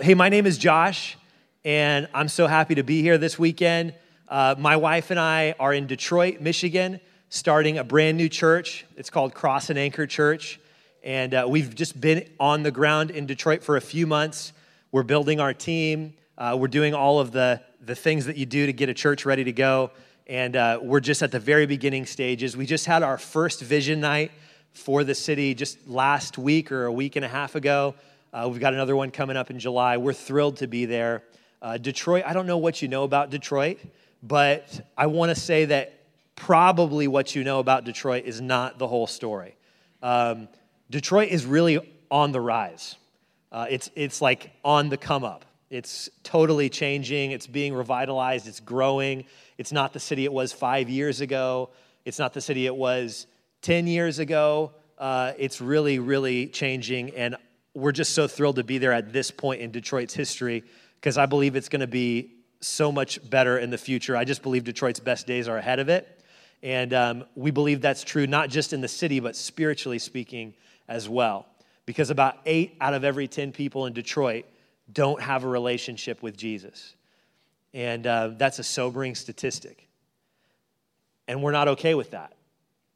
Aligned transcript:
Hey, 0.00 0.14
my 0.14 0.28
name 0.28 0.46
is 0.46 0.58
Josh, 0.58 1.18
and 1.64 2.06
I'm 2.14 2.28
so 2.28 2.46
happy 2.46 2.76
to 2.76 2.84
be 2.84 3.02
here 3.02 3.18
this 3.18 3.36
weekend. 3.36 3.94
Uh, 4.28 4.54
my 4.56 4.76
wife 4.76 5.10
and 5.10 5.18
I 5.18 5.56
are 5.58 5.74
in 5.74 5.88
Detroit, 5.88 6.40
Michigan, 6.40 7.00
starting 7.30 7.78
a 7.78 7.82
brand 7.82 8.16
new 8.16 8.28
church. 8.28 8.86
It's 8.96 9.10
called 9.10 9.34
Cross 9.34 9.70
and 9.70 9.78
Anchor 9.78 10.06
Church. 10.06 10.60
And 11.02 11.34
uh, 11.34 11.46
we've 11.48 11.74
just 11.74 12.00
been 12.00 12.30
on 12.38 12.62
the 12.62 12.70
ground 12.70 13.10
in 13.10 13.26
Detroit 13.26 13.64
for 13.64 13.76
a 13.76 13.80
few 13.80 14.06
months. 14.06 14.52
We're 14.92 15.02
building 15.02 15.40
our 15.40 15.52
team, 15.52 16.14
uh, 16.38 16.56
we're 16.56 16.68
doing 16.68 16.94
all 16.94 17.18
of 17.18 17.32
the, 17.32 17.60
the 17.84 17.96
things 17.96 18.26
that 18.26 18.36
you 18.36 18.46
do 18.46 18.66
to 18.66 18.72
get 18.72 18.88
a 18.88 18.94
church 18.94 19.26
ready 19.26 19.42
to 19.42 19.52
go. 19.52 19.90
And 20.28 20.54
uh, 20.54 20.78
we're 20.80 21.00
just 21.00 21.24
at 21.24 21.32
the 21.32 21.40
very 21.40 21.66
beginning 21.66 22.06
stages. 22.06 22.56
We 22.56 22.66
just 22.66 22.86
had 22.86 23.02
our 23.02 23.18
first 23.18 23.62
vision 23.62 23.98
night 23.98 24.30
for 24.70 25.02
the 25.02 25.16
city 25.16 25.54
just 25.54 25.88
last 25.88 26.38
week 26.38 26.70
or 26.70 26.84
a 26.84 26.92
week 26.92 27.16
and 27.16 27.24
a 27.24 27.28
half 27.28 27.56
ago. 27.56 27.96
Uh, 28.32 28.46
we've 28.50 28.60
got 28.60 28.74
another 28.74 28.94
one 28.94 29.10
coming 29.10 29.36
up 29.36 29.50
in 29.50 29.58
July. 29.58 29.96
We're 29.96 30.12
thrilled 30.12 30.58
to 30.58 30.66
be 30.66 30.84
there. 30.84 31.22
Uh, 31.62 31.78
Detroit, 31.78 32.24
I 32.26 32.34
don't 32.34 32.46
know 32.46 32.58
what 32.58 32.82
you 32.82 32.88
know 32.88 33.04
about 33.04 33.30
Detroit, 33.30 33.78
but 34.22 34.86
I 34.96 35.06
want 35.06 35.30
to 35.30 35.40
say 35.40 35.64
that 35.66 35.94
probably 36.36 37.08
what 37.08 37.34
you 37.34 37.42
know 37.42 37.58
about 37.58 37.84
Detroit 37.84 38.24
is 38.26 38.40
not 38.40 38.78
the 38.78 38.86
whole 38.86 39.06
story. 39.06 39.56
Um, 40.02 40.48
Detroit 40.90 41.30
is 41.30 41.46
really 41.46 41.80
on 42.10 42.32
the 42.32 42.40
rise. 42.40 42.96
Uh, 43.50 43.66
it's, 43.70 43.90
it's 43.96 44.20
like 44.20 44.50
on 44.62 44.90
the 44.90 44.98
come 44.98 45.24
up. 45.24 45.46
It's 45.70 46.10
totally 46.22 46.68
changing. 46.68 47.30
It's 47.30 47.46
being 47.46 47.72
revitalized. 47.72 48.46
It's 48.46 48.60
growing. 48.60 49.24
It's 49.56 49.72
not 49.72 49.94
the 49.94 50.00
city 50.00 50.24
it 50.24 50.32
was 50.32 50.52
five 50.52 50.90
years 50.90 51.22
ago. 51.22 51.70
It's 52.04 52.18
not 52.18 52.34
the 52.34 52.40
city 52.40 52.66
it 52.66 52.76
was 52.76 53.26
10 53.62 53.86
years 53.86 54.18
ago. 54.18 54.72
Uh, 54.98 55.32
it's 55.38 55.60
really, 55.60 55.98
really 55.98 56.46
changing. 56.46 57.10
And 57.10 57.36
we're 57.78 57.92
just 57.92 58.12
so 58.12 58.26
thrilled 58.26 58.56
to 58.56 58.64
be 58.64 58.78
there 58.78 58.92
at 58.92 59.12
this 59.12 59.30
point 59.30 59.60
in 59.60 59.70
Detroit's 59.70 60.12
history 60.12 60.64
because 60.96 61.16
I 61.16 61.26
believe 61.26 61.54
it's 61.54 61.68
going 61.68 61.80
to 61.80 61.86
be 61.86 62.34
so 62.60 62.90
much 62.90 63.30
better 63.30 63.58
in 63.58 63.70
the 63.70 63.78
future. 63.78 64.16
I 64.16 64.24
just 64.24 64.42
believe 64.42 64.64
Detroit's 64.64 64.98
best 64.98 65.26
days 65.26 65.46
are 65.46 65.56
ahead 65.56 65.78
of 65.78 65.88
it. 65.88 66.20
And 66.60 66.92
um, 66.92 67.24
we 67.36 67.52
believe 67.52 67.80
that's 67.80 68.02
true, 68.02 68.26
not 68.26 68.50
just 68.50 68.72
in 68.72 68.80
the 68.80 68.88
city, 68.88 69.20
but 69.20 69.36
spiritually 69.36 70.00
speaking 70.00 70.54
as 70.88 71.08
well. 71.08 71.46
Because 71.86 72.10
about 72.10 72.38
eight 72.46 72.76
out 72.80 72.94
of 72.94 73.04
every 73.04 73.28
10 73.28 73.52
people 73.52 73.86
in 73.86 73.92
Detroit 73.92 74.44
don't 74.92 75.22
have 75.22 75.44
a 75.44 75.48
relationship 75.48 76.20
with 76.20 76.36
Jesus. 76.36 76.96
And 77.72 78.06
uh, 78.06 78.30
that's 78.36 78.58
a 78.58 78.64
sobering 78.64 79.14
statistic. 79.14 79.86
And 81.28 81.42
we're 81.44 81.52
not 81.52 81.68
okay 81.68 81.94
with 81.94 82.10
that. 82.10 82.32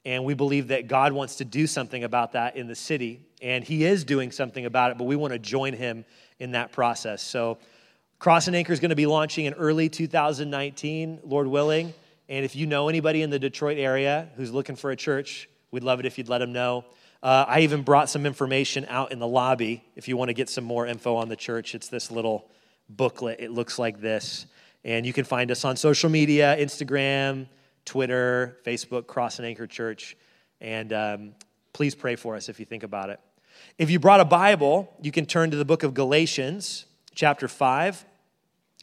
And 0.04 0.24
we 0.24 0.34
believe 0.34 0.68
that 0.68 0.88
God 0.88 1.12
wants 1.12 1.36
to 1.36 1.44
do 1.44 1.66
something 1.66 2.02
about 2.02 2.32
that 2.32 2.56
in 2.56 2.66
the 2.66 2.74
city. 2.74 3.20
And 3.40 3.62
He 3.62 3.84
is 3.84 4.04
doing 4.04 4.32
something 4.32 4.66
about 4.66 4.90
it, 4.90 4.98
but 4.98 5.04
we 5.04 5.16
want 5.16 5.32
to 5.32 5.38
join 5.38 5.74
Him 5.74 6.04
in 6.38 6.52
that 6.52 6.72
process. 6.72 7.22
So, 7.22 7.58
Cross 8.18 8.46
and 8.46 8.54
Anchor 8.54 8.72
is 8.72 8.78
going 8.78 8.90
to 8.90 8.96
be 8.96 9.06
launching 9.06 9.46
in 9.46 9.54
early 9.54 9.88
2019, 9.88 11.20
Lord 11.24 11.48
willing. 11.48 11.92
And 12.28 12.44
if 12.44 12.54
you 12.54 12.66
know 12.66 12.88
anybody 12.88 13.22
in 13.22 13.30
the 13.30 13.38
Detroit 13.38 13.78
area 13.78 14.28
who's 14.36 14.52
looking 14.52 14.76
for 14.76 14.92
a 14.92 14.96
church, 14.96 15.48
we'd 15.72 15.82
love 15.82 15.98
it 15.98 16.06
if 16.06 16.18
you'd 16.18 16.28
let 16.28 16.38
them 16.38 16.52
know. 16.52 16.84
Uh, 17.22 17.44
I 17.48 17.60
even 17.60 17.82
brought 17.82 18.08
some 18.08 18.24
information 18.24 18.86
out 18.88 19.12
in 19.12 19.18
the 19.18 19.26
lobby 19.26 19.84
if 19.96 20.06
you 20.08 20.16
want 20.16 20.28
to 20.28 20.34
get 20.34 20.48
some 20.48 20.64
more 20.64 20.86
info 20.86 21.16
on 21.16 21.28
the 21.28 21.36
church. 21.36 21.74
It's 21.74 21.88
this 21.88 22.10
little 22.10 22.48
booklet. 22.88 23.40
It 23.40 23.50
looks 23.50 23.78
like 23.78 24.00
this. 24.00 24.46
And 24.84 25.04
you 25.04 25.12
can 25.12 25.24
find 25.24 25.50
us 25.50 25.64
on 25.64 25.76
social 25.76 26.10
media 26.10 26.56
Instagram, 26.58 27.46
Twitter, 27.84 28.58
Facebook, 28.64 29.06
Cross 29.06 29.38
and 29.38 29.46
Anchor 29.46 29.66
Church. 29.66 30.16
And 30.60 30.92
um, 30.92 31.34
please 31.72 31.94
pray 31.94 32.16
for 32.16 32.36
us 32.36 32.48
if 32.48 32.60
you 32.60 32.66
think 32.66 32.82
about 32.82 33.10
it. 33.10 33.20
If 33.78 33.90
you 33.90 33.98
brought 33.98 34.20
a 34.20 34.24
Bible, 34.24 34.94
you 35.02 35.12
can 35.12 35.26
turn 35.26 35.50
to 35.50 35.56
the 35.56 35.64
book 35.64 35.82
of 35.82 35.94
Galatians, 35.94 36.86
chapter 37.14 37.48
5. 37.48 38.04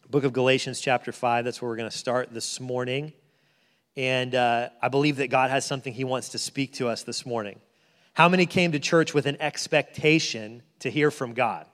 Book 0.10 0.24
of 0.24 0.34
Galatians, 0.34 0.82
chapter 0.82 1.12
5. 1.12 1.46
That's 1.46 1.62
where 1.62 1.70
we're 1.70 1.78
going 1.78 1.90
to 1.90 1.98
start 1.98 2.34
this 2.34 2.60
morning. 2.60 3.14
And 3.96 4.34
uh, 4.34 4.70
I 4.82 4.88
believe 4.88 5.18
that 5.18 5.30
God 5.30 5.52
has 5.52 5.66
something 5.66 5.94
He 5.94 6.04
wants 6.04 6.30
to 6.30 6.38
speak 6.38 6.74
to 6.74 6.88
us 6.88 7.04
this 7.04 7.26
morning. 7.26 7.60
How 8.14 8.28
many 8.28 8.46
came 8.46 8.72
to 8.72 8.80
church 8.80 9.14
with 9.14 9.26
an 9.26 9.38
expectation 9.40 10.64
to 10.80 10.90
hear 10.90 11.12
from 11.12 11.34
God? 11.34 11.68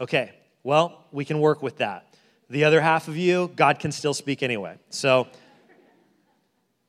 Okay, 0.00 0.32
well, 0.62 1.04
we 1.12 1.24
can 1.24 1.40
work 1.40 1.62
with 1.62 1.78
that. 1.78 2.06
The 2.50 2.64
other 2.64 2.80
half 2.80 3.08
of 3.08 3.16
you, 3.16 3.50
God 3.54 3.78
can 3.78 3.92
still 3.92 4.14
speak 4.14 4.42
anyway. 4.42 4.78
So, 4.90 5.28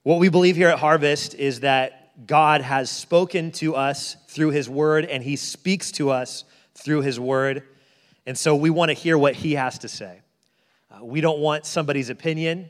what 0.04 0.20
we 0.20 0.30
believe 0.30 0.56
here 0.56 0.70
at 0.70 0.80
Harvest 0.80 1.36
is 1.36 1.62
that 1.62 2.26
God 2.26 2.62
has 2.62 2.90
spoken 2.90 3.52
to 3.54 3.76
us 3.76 4.16
through 4.28 4.52
His 4.52 4.70
Word, 4.70 5.06
and 5.06 5.24
He 5.24 5.36
speaks 5.36 5.92
to 5.94 6.10
us 6.10 6.44
through 6.76 7.02
His 7.02 7.20
Word. 7.20 7.64
And 8.26 8.38
so 8.38 8.56
we 8.56 8.70
want 8.70 8.90
to 8.90 8.94
hear 8.94 9.18
what 9.18 9.36
He 9.36 9.54
has 9.54 9.80
to 9.80 9.88
say. 9.88 10.22
Uh, 10.92 11.04
we 11.04 11.22
don't 11.22 11.40
want 11.40 11.66
somebody's 11.66 12.10
opinion, 12.10 12.70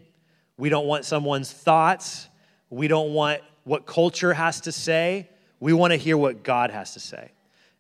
we 0.58 0.70
don't 0.70 0.88
want 0.88 1.06
someone's 1.06 1.52
thoughts, 1.52 2.28
we 2.70 2.88
don't 2.88 3.14
want 3.14 3.42
what 3.64 3.86
culture 3.86 4.34
has 4.34 4.62
to 4.62 4.72
say. 4.72 5.30
We 5.60 5.74
want 5.74 5.92
to 5.92 5.98
hear 5.98 6.18
what 6.18 6.44
God 6.44 6.72
has 6.72 6.94
to 6.94 7.00
say. 7.00 7.32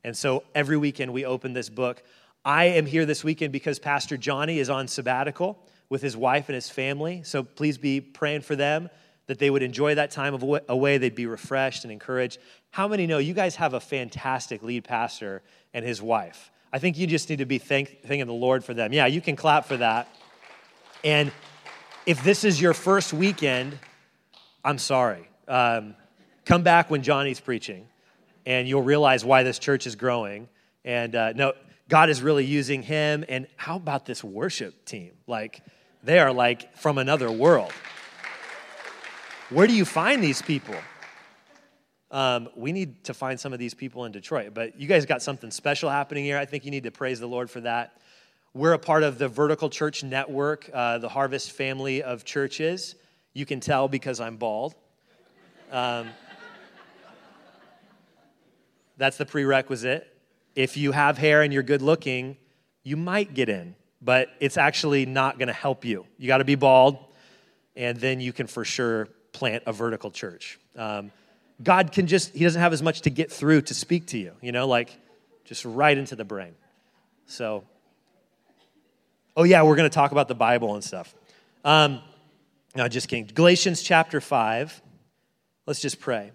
And 0.04 0.16
so 0.16 0.44
every 0.54 0.78
weekend 0.78 1.14
we 1.14 1.26
open 1.26 1.54
this 1.54 1.70
book. 1.70 2.04
I 2.46 2.66
am 2.66 2.86
here 2.86 3.06
this 3.06 3.24
weekend 3.24 3.52
because 3.54 3.80
Pastor 3.80 4.18
Johnny 4.18 4.60
is 4.60 4.70
on 4.70 4.88
sabbatical 4.88 5.58
with 5.90 6.02
his 6.02 6.16
wife 6.16 6.50
and 6.50 6.56
his 6.56 6.70
family. 6.70 7.24
So 7.24 7.44
please 7.44 7.78
be 7.78 8.02
praying 8.02 8.42
for 8.42 8.56
them 8.56 8.90
that 9.30 9.38
they 9.38 9.52
would 9.52 9.62
enjoy 9.62 9.94
that 9.94 10.10
time 10.10 10.34
away, 10.68 10.98
they'd 10.98 11.14
be 11.14 11.28
refreshed 11.28 11.84
and 11.84 11.94
encouraged. 11.94 12.40
How 12.72 12.88
many 12.88 13.06
know 13.06 13.20
you 13.20 13.36
guys 13.36 13.58
have 13.58 13.76
a 13.76 13.80
fantastic 13.80 14.64
lead 14.64 14.86
pastor 14.86 15.44
and 15.72 15.86
his 15.86 16.02
wife? 16.02 16.50
I 16.74 16.80
think 16.80 16.98
you 16.98 17.06
just 17.06 17.30
need 17.30 17.38
to 17.38 17.46
be 17.46 17.60
thank, 17.60 18.02
thanking 18.02 18.26
the 18.26 18.34
Lord 18.34 18.66
for 18.66 18.74
them. 18.74 18.92
Yeah, 18.92 19.06
you 19.06 19.22
can 19.22 19.36
clap 19.36 19.66
for 19.66 19.78
that. 19.78 20.08
And 21.04 21.32
if 22.08 22.24
this 22.24 22.44
is 22.44 22.60
your 22.60 22.74
first 22.74 23.14
weekend, 23.14 23.78
I'm 24.66 24.80
sorry. 24.80 25.30
Um, 25.48 25.94
come 26.44 26.64
back 26.64 26.90
when 26.90 27.04
Johnny's 27.04 27.40
preaching, 27.40 27.88
and 28.48 28.68
you'll 28.68 28.82
realize 28.82 29.24
why 29.24 29.44
this 29.44 29.60
church 29.60 29.86
is 29.86 29.96
growing. 29.96 30.50
And 30.84 31.14
uh, 31.16 31.34
no, 31.34 31.54
God 31.88 32.10
is 32.10 32.24
really 32.24 32.46
using 32.46 32.82
him. 32.82 33.24
And 33.30 33.46
how 33.58 33.76
about 33.76 34.08
this 34.08 34.24
worship 34.24 34.86
team? 34.86 35.12
Like, 35.28 35.62
they 36.02 36.18
are 36.18 36.34
like 36.34 36.76
from 36.78 36.98
another 36.98 37.32
world. 37.32 37.72
Where 39.50 39.66
do 39.66 39.74
you 39.74 39.84
find 39.84 40.24
these 40.24 40.44
people? 40.44 40.76
Um, 42.12 42.50
we 42.56 42.72
need 42.72 43.04
to 43.06 43.16
find 43.16 43.40
some 43.40 43.52
of 43.52 43.58
these 43.58 43.74
people 43.74 44.06
in 44.06 44.12
Detroit, 44.12 44.54
but 44.54 44.80
you 44.80 44.88
guys 44.88 45.08
got 45.08 45.24
something 45.24 45.50
special 45.50 45.90
happening 45.90 46.24
here. 46.24 46.38
I 46.38 46.46
think 46.46 46.66
you 46.66 46.72
need 46.72 46.84
to 46.84 46.92
praise 46.92 47.20
the 47.20 47.28
Lord 47.28 47.50
for 47.50 47.62
that. 47.62 48.00
We're 48.54 48.74
a 48.74 48.80
part 48.80 49.02
of 49.02 49.18
the 49.18 49.28
Vertical 49.28 49.70
Church 49.70 50.04
Network, 50.04 50.70
uh, 50.72 51.00
the 51.00 51.10
Harvest 51.10 51.52
family 51.52 52.04
of 52.04 52.26
churches. 52.26 52.94
You 53.34 53.48
can 53.48 53.60
tell 53.60 53.88
because 53.88 54.20
I'm 54.20 54.38
bald. 54.38 54.76
Um, 55.72 56.10
that's 58.98 59.18
the 59.18 59.26
prerequisite. 59.26 60.16
If 60.56 60.78
you 60.78 60.92
have 60.92 61.18
hair 61.18 61.42
and 61.42 61.52
you're 61.52 61.64
good 61.64 61.81
looking, 61.81 62.38
you 62.84 62.98
might 62.98 63.34
get 63.34 63.50
in, 63.50 63.76
but 64.00 64.30
it's 64.40 64.58
actually 64.58 65.08
not 65.08 65.40
going 65.40 65.48
to 65.48 65.54
help 65.54 65.86
you. 65.86 66.06
You 66.20 66.28
got 66.28 66.38
to 66.38 66.46
be 66.46 66.56
bald, 66.56 67.00
and 67.76 67.98
then 67.98 68.20
you 68.20 68.31
can 68.31 68.46
for 68.46 68.64
sure 68.64 69.08
plant 69.40 69.64
a 69.66 69.72
vertical 69.72 70.12
church. 70.12 70.60
Um, 70.76 71.12
God 71.64 71.94
can 71.94 72.08
just, 72.08 72.34
He 72.34 72.44
doesn't 72.44 72.62
have 72.62 72.74
as 72.74 72.84
much 72.84 73.02
to 73.02 73.10
get 73.10 73.32
through 73.32 73.62
to 73.64 73.74
speak 73.74 74.08
to 74.08 74.18
you, 74.18 74.34
you 74.42 74.52
know, 74.52 74.68
like 74.68 74.96
just 75.46 75.64
right 75.64 75.98
into 75.98 76.16
the 76.16 76.26
brain. 76.26 76.54
So, 77.26 77.64
oh, 79.38 79.44
yeah, 79.44 79.64
we're 79.64 79.78
going 79.78 79.90
to 79.90 79.94
talk 79.94 80.12
about 80.12 80.28
the 80.28 80.36
Bible 80.36 80.76
and 80.76 80.84
stuff. 80.84 81.16
Um, 81.64 82.02
no, 82.76 82.88
just 82.88 83.08
kidding. 83.08 83.30
Galatians 83.34 83.82
chapter 83.82 84.20
5. 84.20 84.82
Let's 85.66 85.80
just 85.80 86.00
pray. 86.02 86.32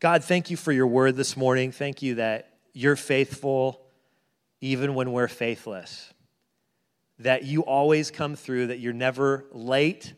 God, 0.00 0.24
thank 0.24 0.50
you 0.50 0.56
for 0.56 0.72
your 0.72 0.88
word 0.88 1.14
this 1.16 1.36
morning. 1.36 1.70
Thank 1.70 2.02
you 2.02 2.16
that 2.16 2.50
you're 2.72 2.96
faithful 2.96 3.80
even 4.60 4.94
when 4.94 5.12
we're 5.12 5.28
faithless. 5.28 6.12
That 7.20 7.44
you 7.44 7.62
always 7.62 8.10
come 8.10 8.34
through, 8.34 8.68
that 8.68 8.80
you're 8.80 8.92
never 8.92 9.44
late 9.52 10.12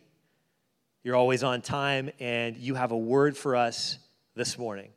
you're 1.07 1.15
always 1.15 1.45
on 1.45 1.63
time, 1.63 2.11
and 2.19 2.57
you 2.57 2.75
have 2.75 2.91
a 2.91 2.99
word 2.99 3.37
for 3.37 3.55
us 3.55 4.01
this 4.35 4.59
morning. 4.59 4.91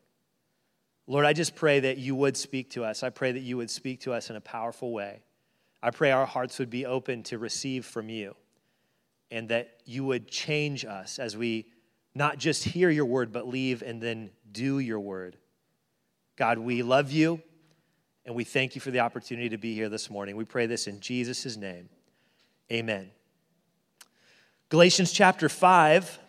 Lord, 1.06 1.24
I 1.24 1.34
just 1.34 1.56
pray 1.56 1.82
that 1.82 2.00
you 2.00 2.16
would 2.16 2.36
speak 2.36 2.72
to 2.72 2.84
us. 2.84 3.04
I 3.04 3.12
pray 3.12 3.32
that 3.32 3.42
you 3.42 3.58
would 3.58 3.70
speak 3.70 4.02
to 4.02 4.14
us 4.14 4.32
in 4.32 4.36
a 4.36 4.42
powerful 4.42 4.92
way. 4.92 5.22
I 5.84 5.92
pray 5.92 6.10
our 6.10 6.26
hearts 6.26 6.58
would 6.58 6.72
be 6.72 6.88
open 6.88 7.22
to 7.26 7.38
receive 7.38 7.86
from 7.86 8.10
you 8.10 8.36
and 9.30 9.50
that 9.50 9.82
you 9.86 10.04
would 10.04 10.28
change 10.28 10.84
us 10.84 11.20
as 11.20 11.38
we 11.38 11.68
not 12.16 12.40
just 12.40 12.64
hear 12.64 12.90
your 12.90 13.06
word, 13.06 13.32
but 13.32 13.48
leave 13.48 13.84
and 13.84 14.02
then 14.02 14.32
do 14.52 14.80
your 14.80 15.00
word. 15.00 15.38
God, 16.38 16.58
we 16.58 16.82
love 16.82 17.12
you 17.12 17.40
and 18.26 18.34
we 18.34 18.46
thank 18.46 18.74
you 18.74 18.82
for 18.82 18.90
the 18.90 19.02
opportunity 19.02 19.50
to 19.50 19.60
be 19.60 19.76
here 19.76 19.90
this 19.90 20.10
morning. 20.10 20.36
We 20.36 20.46
pray 20.46 20.66
this 20.66 20.88
in 20.88 21.02
Jesus' 21.02 21.56
name. 21.56 21.88
Amen. 22.72 23.12
Galatians 24.70 25.12
chapter 25.12 25.50
5 25.50 26.20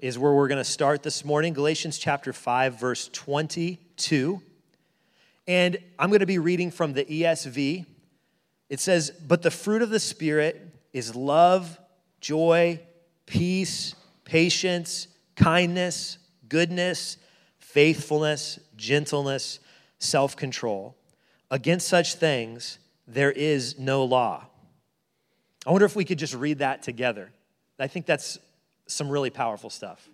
is 0.00 0.18
where 0.18 0.32
we're 0.32 0.48
going 0.48 0.58
to 0.58 0.64
start 0.64 1.04
this 1.04 1.24
morning. 1.24 1.52
Galatians 1.52 1.98
chapter 1.98 2.32
5, 2.32 2.80
verse 2.80 3.08
22. 3.12 4.42
And 5.46 5.78
I'm 5.96 6.10
going 6.10 6.18
to 6.18 6.26
be 6.26 6.40
reading 6.40 6.72
from 6.72 6.94
the 6.94 7.04
ESV. 7.04 7.86
It 8.68 8.80
says, 8.80 9.12
But 9.12 9.42
the 9.42 9.52
fruit 9.52 9.82
of 9.82 9.90
the 9.90 10.00
Spirit 10.00 10.60
is 10.92 11.14
love, 11.14 11.78
joy, 12.20 12.80
peace, 13.24 13.94
patience, 14.24 15.06
kindness, 15.36 16.18
goodness, 16.48 17.18
faithfulness, 17.60 18.58
gentleness, 18.76 19.60
self 20.00 20.34
control. 20.34 20.96
Against 21.52 21.86
such 21.86 22.14
things, 22.14 22.80
there 23.06 23.30
is 23.30 23.78
no 23.78 24.04
law. 24.04 24.44
I 25.64 25.70
wonder 25.70 25.86
if 25.86 25.94
we 25.94 26.04
could 26.04 26.18
just 26.18 26.34
read 26.34 26.58
that 26.58 26.82
together. 26.82 27.30
I 27.78 27.86
think 27.86 28.06
that's 28.06 28.38
some 28.86 29.08
really 29.08 29.30
powerful 29.30 29.70
stuff. 29.70 30.08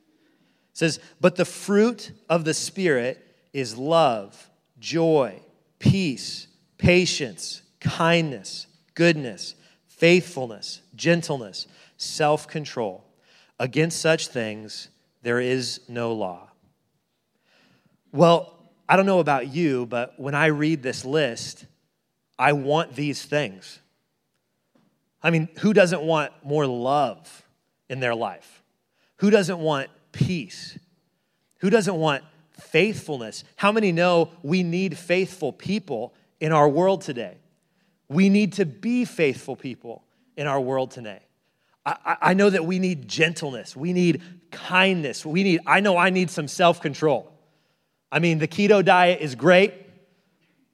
It 0.73 0.79
says, 0.79 1.01
But 1.21 1.37
the 1.37 1.45
fruit 1.45 2.13
of 2.29 2.45
the 2.45 2.55
Spirit 2.55 3.25
is 3.53 3.77
love, 3.77 4.51
joy, 4.79 5.41
peace, 5.79 6.49
patience, 6.79 7.63
kindness, 7.81 8.67
goodness, 8.95 9.55
faithfulness, 9.87 10.81
gentleness, 10.95 11.67
self 11.97 12.49
control. 12.49 13.05
Against 13.59 14.01
such 14.01 14.29
things, 14.29 14.89
there 15.23 15.39
is 15.39 15.81
no 15.89 16.13
law. 16.13 16.51
Well, 18.11 18.59
I 18.89 18.97
don't 18.97 19.07
know 19.07 19.21
about 19.21 19.49
you, 19.49 19.87
but 19.87 20.19
when 20.19 20.35
I 20.35 20.47
read 20.47 20.83
this 20.83 21.05
list, 21.05 21.67
I 22.39 22.55
want 22.55 22.97
these 22.97 23.25
things. 23.25 23.79
I 25.23 25.31
mean, 25.31 25.49
who 25.61 25.73
doesn't 25.73 26.03
want 26.03 26.33
more 26.43 26.67
love 26.67 27.47
in 27.93 28.01
their 28.01 28.15
life? 28.15 28.63
Who 29.17 29.29
doesn't 29.29 29.59
want 29.59 29.91
peace? 30.13 30.79
Who 31.59 31.69
doesn't 31.69 31.95
want 31.95 32.25
faithfulness? 32.59 33.45
How 33.57 33.71
many 33.71 33.93
know 33.93 34.31
we 34.43 34.63
need 34.63 34.97
faithful 34.97 35.53
people 35.53 36.15
in 36.41 36.53
our 36.53 36.69
world 36.69 37.03
today? 37.03 37.37
We 38.09 38.31
need 38.31 38.55
to 38.55 38.65
be 38.65 39.05
faithful 39.05 39.57
people 39.57 40.05
in 40.39 40.47
our 40.47 40.59
world 40.59 40.91
today. 40.91 41.21
I, 41.85 42.17
I 42.23 42.35
know 42.35 42.49
that 42.49 42.65
we 42.65 42.79
need 42.79 43.09
gentleness. 43.09 43.77
We 43.77 43.93
need 43.93 44.23
kindness. 44.51 45.27
We 45.27 45.43
need, 45.43 45.61
I 45.67 45.81
know 45.81 45.99
I 45.99 46.09
need 46.09 46.31
some 46.31 46.49
self 46.49 46.81
control. 46.81 47.31
I 48.11 48.21
mean, 48.21 48.39
the 48.39 48.49
keto 48.49 48.83
diet 48.83 49.21
is 49.21 49.35
great, 49.35 49.75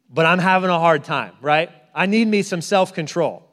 but 0.08 0.24
I'm 0.24 0.38
having 0.38 0.70
a 0.70 0.78
hard 0.78 1.02
time, 1.02 1.32
right? 1.40 1.70
I 1.92 2.06
need 2.06 2.28
me 2.28 2.42
some 2.42 2.60
self 2.60 2.94
control. 2.94 3.47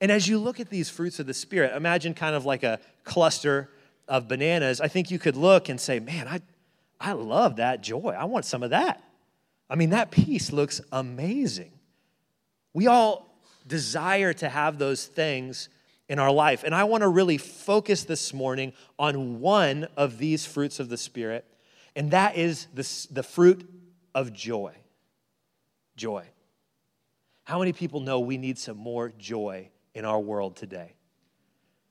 And 0.00 0.10
as 0.10 0.26
you 0.26 0.38
look 0.38 0.60
at 0.60 0.70
these 0.70 0.88
fruits 0.88 1.18
of 1.18 1.26
the 1.26 1.34
Spirit, 1.34 1.76
imagine 1.76 2.14
kind 2.14 2.34
of 2.34 2.46
like 2.46 2.62
a 2.62 2.80
cluster 3.04 3.70
of 4.08 4.28
bananas. 4.28 4.80
I 4.80 4.88
think 4.88 5.10
you 5.10 5.18
could 5.18 5.36
look 5.36 5.68
and 5.68 5.80
say, 5.80 6.00
man, 6.00 6.26
I, 6.26 6.40
I 6.98 7.12
love 7.12 7.56
that 7.56 7.82
joy. 7.82 8.14
I 8.18 8.24
want 8.24 8.44
some 8.44 8.62
of 8.62 8.70
that. 8.70 9.02
I 9.68 9.76
mean, 9.76 9.90
that 9.90 10.10
peace 10.10 10.52
looks 10.52 10.80
amazing. 10.90 11.72
We 12.72 12.86
all 12.86 13.28
desire 13.66 14.32
to 14.32 14.48
have 14.48 14.78
those 14.78 15.06
things 15.06 15.68
in 16.08 16.18
our 16.18 16.32
life. 16.32 16.64
And 16.64 16.74
I 16.74 16.84
want 16.84 17.02
to 17.02 17.08
really 17.08 17.38
focus 17.38 18.04
this 18.04 18.34
morning 18.34 18.72
on 18.98 19.40
one 19.40 19.86
of 19.96 20.18
these 20.18 20.44
fruits 20.44 20.80
of 20.80 20.88
the 20.88 20.96
Spirit, 20.96 21.44
and 21.94 22.10
that 22.10 22.36
is 22.36 22.66
the, 22.74 23.06
the 23.12 23.22
fruit 23.22 23.68
of 24.14 24.32
joy. 24.32 24.74
Joy. 25.96 26.24
How 27.44 27.58
many 27.58 27.72
people 27.72 28.00
know 28.00 28.20
we 28.20 28.38
need 28.38 28.58
some 28.58 28.76
more 28.76 29.12
joy 29.18 29.70
in 29.94 30.04
our 30.04 30.20
world 30.20 30.56
today? 30.56 30.94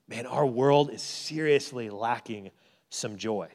Man, 0.07 0.25
our 0.25 0.45
world 0.45 0.91
is 0.91 1.01
seriously 1.01 1.89
lacking 1.89 2.51
some 2.89 3.17
joy. 3.17 3.49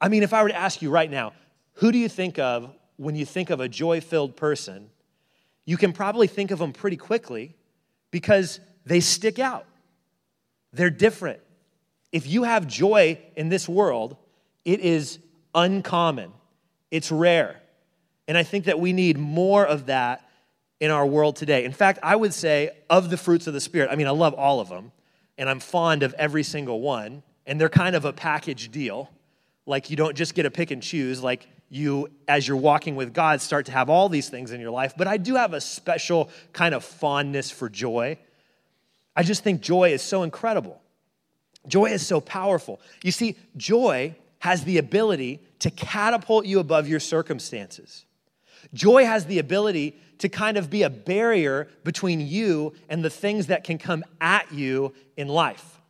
I 0.00 0.08
mean, 0.08 0.22
if 0.22 0.32
I 0.32 0.42
were 0.42 0.48
to 0.48 0.56
ask 0.56 0.82
you 0.82 0.90
right 0.90 1.10
now, 1.10 1.32
who 1.74 1.92
do 1.92 1.98
you 1.98 2.08
think 2.08 2.38
of 2.38 2.74
when 2.96 3.14
you 3.14 3.24
think 3.24 3.50
of 3.50 3.60
a 3.60 3.68
joy 3.68 4.00
filled 4.00 4.36
person? 4.36 4.90
You 5.64 5.76
can 5.76 5.92
probably 5.92 6.26
think 6.26 6.50
of 6.50 6.58
them 6.58 6.72
pretty 6.72 6.96
quickly 6.96 7.54
because 8.10 8.60
they 8.84 9.00
stick 9.00 9.38
out. 9.38 9.66
They're 10.72 10.90
different. 10.90 11.40
If 12.12 12.26
you 12.26 12.42
have 12.42 12.66
joy 12.66 13.20
in 13.36 13.48
this 13.48 13.68
world, 13.68 14.16
it 14.64 14.80
is 14.80 15.18
uncommon, 15.54 16.32
it's 16.90 17.12
rare. 17.12 17.60
And 18.26 18.38
I 18.38 18.42
think 18.42 18.64
that 18.64 18.80
we 18.80 18.92
need 18.92 19.18
more 19.18 19.66
of 19.66 19.86
that 19.86 20.23
in 20.84 20.90
our 20.90 21.06
world 21.06 21.34
today. 21.34 21.64
In 21.64 21.72
fact, 21.72 21.98
I 22.02 22.14
would 22.14 22.34
say 22.34 22.70
of 22.90 23.08
the 23.08 23.16
fruits 23.16 23.46
of 23.46 23.54
the 23.54 23.60
Spirit, 23.60 23.88
I 23.90 23.96
mean, 23.96 24.06
I 24.06 24.10
love 24.10 24.34
all 24.34 24.60
of 24.60 24.68
them, 24.68 24.92
and 25.38 25.48
I'm 25.48 25.58
fond 25.58 26.02
of 26.02 26.12
every 26.14 26.42
single 26.42 26.82
one, 26.82 27.22
and 27.46 27.58
they're 27.58 27.70
kind 27.70 27.96
of 27.96 28.04
a 28.04 28.12
package 28.12 28.70
deal. 28.70 29.10
Like, 29.64 29.88
you 29.88 29.96
don't 29.96 30.14
just 30.14 30.34
get 30.34 30.42
to 30.42 30.50
pick 30.50 30.70
and 30.70 30.82
choose. 30.82 31.22
Like, 31.22 31.48
you, 31.70 32.10
as 32.28 32.46
you're 32.46 32.58
walking 32.58 32.96
with 32.96 33.14
God, 33.14 33.40
start 33.40 33.64
to 33.66 33.72
have 33.72 33.88
all 33.88 34.10
these 34.10 34.28
things 34.28 34.52
in 34.52 34.60
your 34.60 34.70
life. 34.70 34.92
But 34.94 35.06
I 35.08 35.16
do 35.16 35.36
have 35.36 35.54
a 35.54 35.60
special 35.60 36.28
kind 36.52 36.74
of 36.74 36.84
fondness 36.84 37.50
for 37.50 37.70
joy. 37.70 38.18
I 39.16 39.22
just 39.22 39.42
think 39.42 39.62
joy 39.62 39.92
is 39.92 40.02
so 40.02 40.22
incredible. 40.22 40.82
Joy 41.66 41.86
is 41.86 42.06
so 42.06 42.20
powerful. 42.20 42.78
You 43.02 43.10
see, 43.10 43.36
joy 43.56 44.14
has 44.40 44.64
the 44.64 44.76
ability 44.76 45.40
to 45.60 45.70
catapult 45.70 46.44
you 46.44 46.60
above 46.60 46.86
your 46.86 47.00
circumstances. 47.00 48.04
Joy 48.74 49.06
has 49.06 49.24
the 49.24 49.38
ability 49.38 49.96
to 50.18 50.28
kind 50.28 50.56
of 50.56 50.70
be 50.70 50.82
a 50.82 50.90
barrier 50.90 51.68
between 51.82 52.20
you 52.20 52.72
and 52.88 53.04
the 53.04 53.10
things 53.10 53.46
that 53.48 53.64
can 53.64 53.78
come 53.78 54.04
at 54.20 54.52
you 54.52 54.92
in 55.16 55.28
life. 55.28 55.80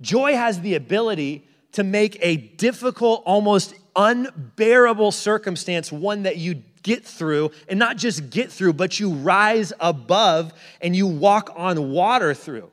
Joy 0.00 0.34
has 0.34 0.60
the 0.60 0.74
ability 0.74 1.46
to 1.72 1.84
make 1.84 2.18
a 2.20 2.36
difficult, 2.36 3.22
almost 3.26 3.74
unbearable 3.96 5.12
circumstance 5.12 5.90
one 5.90 6.22
that 6.22 6.36
you 6.36 6.62
get 6.82 7.04
through, 7.04 7.50
and 7.68 7.78
not 7.78 7.96
just 7.96 8.30
get 8.30 8.50
through, 8.50 8.72
but 8.72 8.98
you 8.98 9.10
rise 9.10 9.72
above 9.80 10.52
and 10.80 10.94
you 10.94 11.06
walk 11.06 11.50
on 11.56 11.90
water 11.90 12.32
through. 12.32 12.70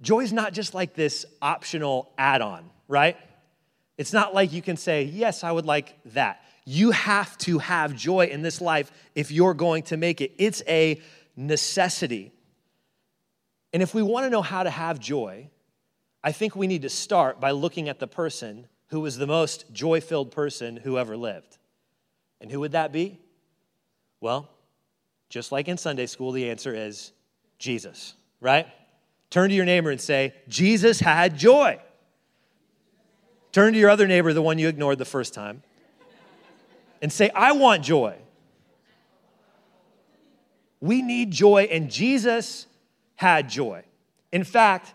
Joy 0.00 0.20
is 0.20 0.32
not 0.32 0.52
just 0.52 0.74
like 0.74 0.94
this 0.94 1.24
optional 1.40 2.12
add 2.18 2.42
on, 2.42 2.68
right? 2.86 3.16
It's 3.96 4.12
not 4.12 4.34
like 4.34 4.52
you 4.52 4.62
can 4.62 4.76
say, 4.76 5.04
Yes, 5.04 5.42
I 5.44 5.50
would 5.50 5.66
like 5.66 5.96
that. 6.06 6.42
You 6.70 6.90
have 6.90 7.38
to 7.38 7.60
have 7.60 7.96
joy 7.96 8.26
in 8.26 8.42
this 8.42 8.60
life 8.60 8.92
if 9.14 9.30
you're 9.30 9.54
going 9.54 9.84
to 9.84 9.96
make 9.96 10.20
it. 10.20 10.32
It's 10.36 10.62
a 10.68 11.00
necessity. 11.34 12.30
And 13.72 13.82
if 13.82 13.94
we 13.94 14.02
want 14.02 14.26
to 14.26 14.30
know 14.30 14.42
how 14.42 14.64
to 14.64 14.68
have 14.68 15.00
joy, 15.00 15.48
I 16.22 16.32
think 16.32 16.54
we 16.54 16.66
need 16.66 16.82
to 16.82 16.90
start 16.90 17.40
by 17.40 17.52
looking 17.52 17.88
at 17.88 18.00
the 18.00 18.06
person 18.06 18.66
who 18.88 19.00
was 19.00 19.16
the 19.16 19.26
most 19.26 19.72
joy 19.72 20.02
filled 20.02 20.30
person 20.30 20.76
who 20.76 20.98
ever 20.98 21.16
lived. 21.16 21.56
And 22.38 22.50
who 22.50 22.60
would 22.60 22.72
that 22.72 22.92
be? 22.92 23.18
Well, 24.20 24.50
just 25.30 25.50
like 25.50 25.68
in 25.68 25.78
Sunday 25.78 26.04
school, 26.04 26.32
the 26.32 26.50
answer 26.50 26.74
is 26.74 27.12
Jesus, 27.58 28.12
right? 28.42 28.66
Turn 29.30 29.48
to 29.48 29.56
your 29.56 29.64
neighbor 29.64 29.90
and 29.90 29.98
say, 29.98 30.34
Jesus 30.48 31.00
had 31.00 31.38
joy. 31.38 31.80
Turn 33.52 33.72
to 33.72 33.78
your 33.78 33.88
other 33.88 34.06
neighbor, 34.06 34.34
the 34.34 34.42
one 34.42 34.58
you 34.58 34.68
ignored 34.68 34.98
the 34.98 35.06
first 35.06 35.32
time, 35.32 35.62
and 37.00 37.12
say, 37.12 37.30
I 37.30 37.52
want 37.52 37.84
joy. 37.84 38.16
We 40.80 41.02
need 41.02 41.30
joy, 41.30 41.68
and 41.70 41.90
Jesus 41.90 42.66
had 43.16 43.48
joy. 43.48 43.82
In 44.32 44.44
fact, 44.44 44.94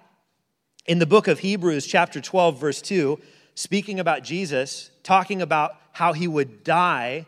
in 0.85 0.99
the 0.99 1.05
book 1.05 1.27
of 1.27 1.39
Hebrews, 1.39 1.85
chapter 1.85 2.21
12, 2.21 2.59
verse 2.59 2.81
2, 2.81 3.19
speaking 3.55 3.99
about 3.99 4.23
Jesus, 4.23 4.91
talking 5.03 5.41
about 5.41 5.75
how 5.91 6.13
he 6.13 6.27
would 6.27 6.63
die 6.63 7.25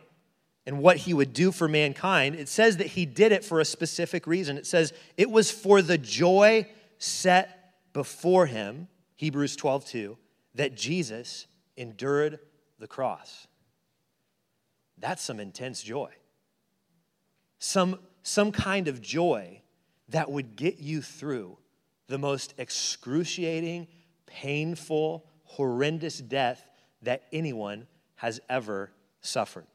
and 0.65 0.79
what 0.79 0.97
he 0.97 1.13
would 1.13 1.33
do 1.33 1.51
for 1.51 1.67
mankind, 1.67 2.35
it 2.35 2.49
says 2.49 2.77
that 2.77 2.87
he 2.87 3.05
did 3.05 3.31
it 3.31 3.43
for 3.43 3.59
a 3.59 3.65
specific 3.65 4.25
reason. 4.25 4.57
It 4.57 4.65
says 4.65 4.93
it 5.17 5.29
was 5.29 5.51
for 5.51 5.81
the 5.81 5.97
joy 5.97 6.67
set 6.97 7.73
before 7.93 8.45
him, 8.45 8.87
Hebrews 9.15 9.55
12, 9.55 9.85
2, 9.85 10.17
that 10.55 10.75
Jesus 10.75 11.47
endured 11.77 12.39
the 12.79 12.87
cross. 12.87 13.47
That's 15.05 15.21
some 15.21 15.39
intense 15.39 15.83
joy. 15.83 16.09
Some, 17.59 17.99
some 18.23 18.51
kind 18.51 18.87
of 18.87 19.03
joy 19.03 19.61
that 20.09 20.31
would 20.31 20.55
get 20.55 20.79
you 20.79 21.03
through 21.03 21.59
the 22.07 22.17
most 22.17 22.55
excruciating, 22.57 23.85
painful, 24.25 25.23
horrendous 25.43 26.17
death 26.17 26.67
that 27.03 27.21
anyone 27.31 27.85
has 28.15 28.41
ever 28.49 28.89
suffered. 29.21 29.67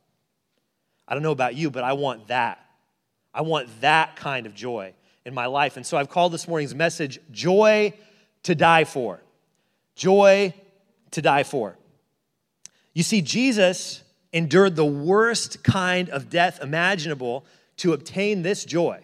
I 1.06 1.14
don't 1.14 1.22
know 1.22 1.30
about 1.30 1.54
you, 1.54 1.70
but 1.70 1.84
I 1.84 1.92
want 1.92 2.26
that. 2.26 2.66
I 3.32 3.42
want 3.42 3.68
that 3.82 4.16
kind 4.16 4.46
of 4.46 4.54
joy 4.56 4.94
in 5.25 5.32
my 5.32 5.46
life. 5.46 5.76
And 5.76 5.87
so 5.87 5.96
I've 5.96 6.08
called 6.08 6.32
this 6.32 6.49
morning's 6.49 6.75
message 6.75 7.20
Joy 7.30 7.94
to 8.42 8.56
Die 8.56 8.82
For. 8.82 9.22
Joy 9.94 10.54
to 11.12 11.22
Die 11.22 11.44
For. 11.44 11.78
You 12.94 13.04
see, 13.04 13.22
Jesus 13.22 14.02
endured 14.32 14.76
the 14.76 14.84
worst 14.84 15.62
kind 15.62 16.08
of 16.10 16.30
death 16.30 16.60
imaginable 16.62 17.44
to 17.78 17.92
obtain 17.92 18.42
this 18.42 18.64
joy. 18.64 19.00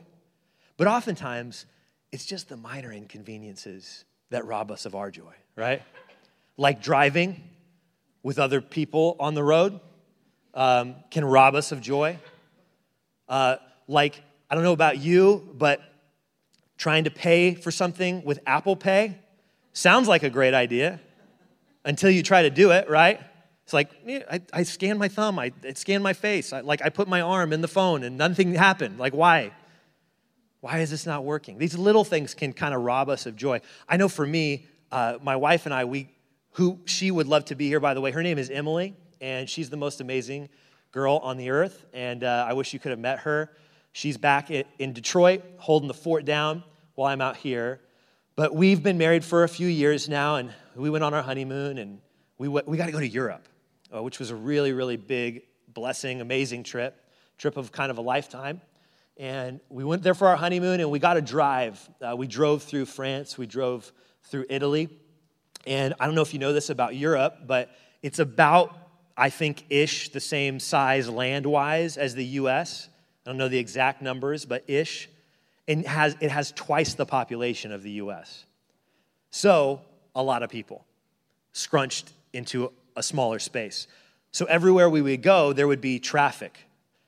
But 0.76 0.86
oftentimes, 0.86 1.66
it's 2.12 2.26
just 2.26 2.48
the 2.48 2.56
minor 2.56 2.92
inconveniences 2.92 4.04
that 4.30 4.44
rob 4.44 4.70
us 4.70 4.86
of 4.86 4.94
our 4.94 5.10
joy, 5.10 5.34
right? 5.56 5.82
Like 6.56 6.82
driving 6.82 7.42
with 8.22 8.38
other 8.38 8.60
people 8.60 9.16
on 9.18 9.34
the 9.34 9.42
road 9.42 9.80
um, 10.54 10.96
can 11.10 11.24
rob 11.24 11.54
us 11.54 11.72
of 11.72 11.80
joy. 11.80 12.18
Uh, 13.28 13.56
like 13.88 14.20
I 14.48 14.54
don't 14.54 14.64
know 14.64 14.72
about 14.72 14.98
you, 14.98 15.48
but 15.54 15.80
trying 16.76 17.04
to 17.04 17.10
pay 17.10 17.54
for 17.54 17.70
something 17.70 18.24
with 18.24 18.38
Apple 18.46 18.76
Pay 18.76 19.18
sounds 19.72 20.08
like 20.08 20.22
a 20.22 20.30
great 20.30 20.54
idea 20.54 21.00
until 21.84 22.10
you 22.10 22.22
try 22.22 22.42
to 22.42 22.50
do 22.50 22.70
it, 22.70 22.88
right? 22.88 23.20
It's 23.66 23.72
like, 23.72 23.90
I, 24.30 24.40
I 24.52 24.62
scan 24.62 24.96
my 24.96 25.08
thumb, 25.08 25.40
I, 25.40 25.50
I 25.64 25.72
scan 25.72 26.00
my 26.00 26.12
face, 26.12 26.52
I, 26.52 26.60
like 26.60 26.82
I 26.82 26.88
put 26.88 27.08
my 27.08 27.20
arm 27.20 27.52
in 27.52 27.62
the 27.62 27.68
phone 27.68 28.04
and 28.04 28.16
nothing 28.16 28.54
happened. 28.54 28.96
Like, 28.96 29.12
why? 29.12 29.50
Why 30.60 30.78
is 30.78 30.90
this 30.90 31.04
not 31.04 31.24
working? 31.24 31.58
These 31.58 31.76
little 31.76 32.04
things 32.04 32.32
can 32.32 32.52
kind 32.52 32.72
of 32.76 32.82
rob 32.82 33.08
us 33.08 33.26
of 33.26 33.34
joy. 33.34 33.60
I 33.88 33.96
know 33.96 34.08
for 34.08 34.24
me, 34.24 34.68
uh, 34.92 35.18
my 35.20 35.34
wife 35.34 35.66
and 35.66 35.74
I, 35.74 35.84
we, 35.84 36.08
who 36.52 36.78
she 36.84 37.10
would 37.10 37.26
love 37.26 37.46
to 37.46 37.56
be 37.56 37.66
here, 37.66 37.80
by 37.80 37.92
the 37.92 38.00
way, 38.00 38.12
her 38.12 38.22
name 38.22 38.38
is 38.38 38.50
Emily, 38.50 38.94
and 39.20 39.50
she's 39.50 39.68
the 39.68 39.76
most 39.76 40.00
amazing 40.00 40.48
girl 40.92 41.16
on 41.24 41.36
the 41.36 41.50
earth. 41.50 41.86
And 41.92 42.22
uh, 42.22 42.46
I 42.48 42.52
wish 42.52 42.72
you 42.72 42.78
could 42.78 42.90
have 42.90 43.00
met 43.00 43.18
her. 43.20 43.50
She's 43.90 44.16
back 44.16 44.52
in 44.52 44.92
Detroit, 44.92 45.42
holding 45.58 45.88
the 45.88 45.94
fort 45.94 46.24
down 46.24 46.62
while 46.94 47.12
I'm 47.12 47.20
out 47.20 47.36
here. 47.36 47.80
But 48.36 48.54
we've 48.54 48.80
been 48.80 48.96
married 48.96 49.24
for 49.24 49.42
a 49.42 49.48
few 49.48 49.66
years 49.66 50.08
now, 50.08 50.36
and 50.36 50.52
we 50.76 50.88
went 50.88 51.02
on 51.02 51.14
our 51.14 51.22
honeymoon, 51.22 51.78
and 51.78 51.98
we, 52.38 52.46
we 52.46 52.76
got 52.76 52.86
to 52.86 52.92
go 52.92 53.00
to 53.00 53.08
Europe, 53.08 53.48
uh, 53.94 54.02
which 54.02 54.18
was 54.18 54.30
a 54.30 54.36
really, 54.36 54.72
really 54.72 54.96
big 54.96 55.42
blessing, 55.68 56.20
amazing 56.20 56.62
trip, 56.62 57.00
trip 57.38 57.56
of 57.56 57.72
kind 57.72 57.90
of 57.90 57.98
a 57.98 58.00
lifetime. 58.00 58.60
And 59.16 59.60
we 59.68 59.84
went 59.84 60.02
there 60.02 60.14
for 60.14 60.28
our 60.28 60.36
honeymoon, 60.36 60.80
and 60.80 60.90
we 60.90 60.98
got 60.98 61.14
to 61.14 61.22
drive. 61.22 61.88
Uh, 62.00 62.14
we 62.16 62.26
drove 62.26 62.62
through 62.62 62.86
France, 62.86 63.38
we 63.38 63.46
drove 63.46 63.90
through 64.24 64.46
Italy. 64.50 64.88
And 65.66 65.94
I 65.98 66.06
don't 66.06 66.14
know 66.14 66.22
if 66.22 66.32
you 66.32 66.38
know 66.38 66.52
this 66.52 66.70
about 66.70 66.94
Europe, 66.96 67.38
but 67.46 67.70
it's 68.02 68.18
about, 68.18 68.76
I 69.16 69.30
think, 69.30 69.64
ish 69.70 70.10
the 70.10 70.20
same 70.20 70.60
size 70.60 71.08
land 71.08 71.46
wise 71.46 71.96
as 71.96 72.14
the 72.14 72.24
US. 72.24 72.88
I 73.24 73.30
don't 73.30 73.38
know 73.38 73.48
the 73.48 73.58
exact 73.58 74.02
numbers, 74.02 74.44
but 74.44 74.64
ish 74.68 75.08
and 75.68 75.86
has, 75.86 76.16
it 76.20 76.30
has 76.30 76.52
twice 76.52 76.94
the 76.94 77.06
population 77.06 77.72
of 77.72 77.82
the 77.82 77.92
US. 77.92 78.44
So, 79.30 79.80
a 80.14 80.22
lot 80.22 80.42
of 80.42 80.50
people 80.50 80.84
scrunched 81.52 82.12
into 82.32 82.72
a 82.96 83.02
smaller 83.02 83.38
space. 83.38 83.86
So, 84.32 84.46
everywhere 84.46 84.90
we 84.90 85.02
would 85.02 85.22
go, 85.22 85.52
there 85.52 85.66
would 85.66 85.80
be 85.80 85.98
traffic 85.98 86.58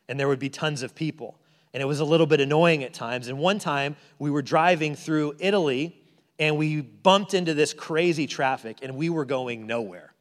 and 0.09 0.19
there 0.19 0.29
would 0.29 0.39
be 0.39 0.49
tons 0.49 0.83
of 0.83 0.95
people. 0.95 1.39
And 1.75 1.83
it 1.83 1.87
was 1.87 2.01
a 2.01 2.05
little 2.05 2.27
bit 2.27 2.41
annoying 2.41 2.83
at 2.83 2.95
times. 2.95 3.29
And 3.29 3.39
one 3.39 3.59
time, 3.59 3.97
we 4.19 4.31
were 4.31 4.43
driving 4.43 4.95
through 4.95 5.35
Italy 5.39 5.95
and 6.39 6.57
we 6.57 6.81
bumped 6.81 7.35
into 7.35 7.55
this 7.55 7.75
crazy 7.75 8.27
traffic 8.27 8.79
and 8.83 8.97
we 8.97 9.11
were 9.11 9.25
going 9.25 9.67
nowhere. 9.67 10.13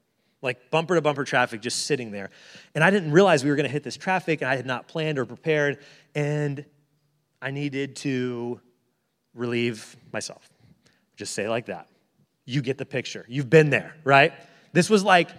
Like 0.42 0.70
bumper 0.70 0.96
to 0.96 1.02
bumper 1.02 1.24
traffic 1.24 1.62
just 1.62 1.86
sitting 1.86 2.12
there. 2.12 2.30
And 2.76 2.84
I 2.84 2.90
didn't 2.90 3.12
realize 3.12 3.44
we 3.44 3.50
were 3.50 3.56
going 3.56 3.68
to 3.68 3.72
hit 3.72 3.84
this 3.84 3.98
traffic 3.98 4.42
and 4.42 4.50
I 4.50 4.56
had 4.56 4.66
not 4.66 4.88
planned 4.88 5.18
or 5.18 5.26
prepared. 5.26 5.80
And 6.14 6.66
I 7.42 7.52
needed 7.52 7.96
to 7.98 8.60
relieve 9.34 9.96
myself. 10.12 10.48
Just 11.16 11.34
say 11.34 11.48
like 11.48 11.68
that. 11.68 11.88
You 12.46 12.62
get 12.62 12.78
the 12.78 12.86
picture. 12.86 13.26
You've 13.28 13.50
been 13.50 13.70
there, 13.70 13.96
right? 14.04 14.34
This 14.74 14.90
was 14.90 15.04
like 15.04 15.30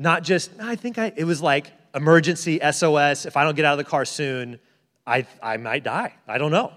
not 0.00 0.22
just, 0.22 0.50
I 0.58 0.76
think 0.76 0.96
I, 0.96 1.12
it 1.14 1.24
was 1.24 1.42
like 1.42 1.70
emergency 1.94 2.58
SOS. 2.58 3.26
If 3.26 3.36
I 3.36 3.44
don't 3.44 3.54
get 3.54 3.66
out 3.66 3.78
of 3.78 3.84
the 3.84 3.88
car 3.88 4.06
soon, 4.06 4.58
I, 5.06 5.26
I 5.42 5.58
might 5.58 5.84
die. 5.84 6.14
I 6.26 6.38
don't 6.38 6.50
know. 6.50 6.72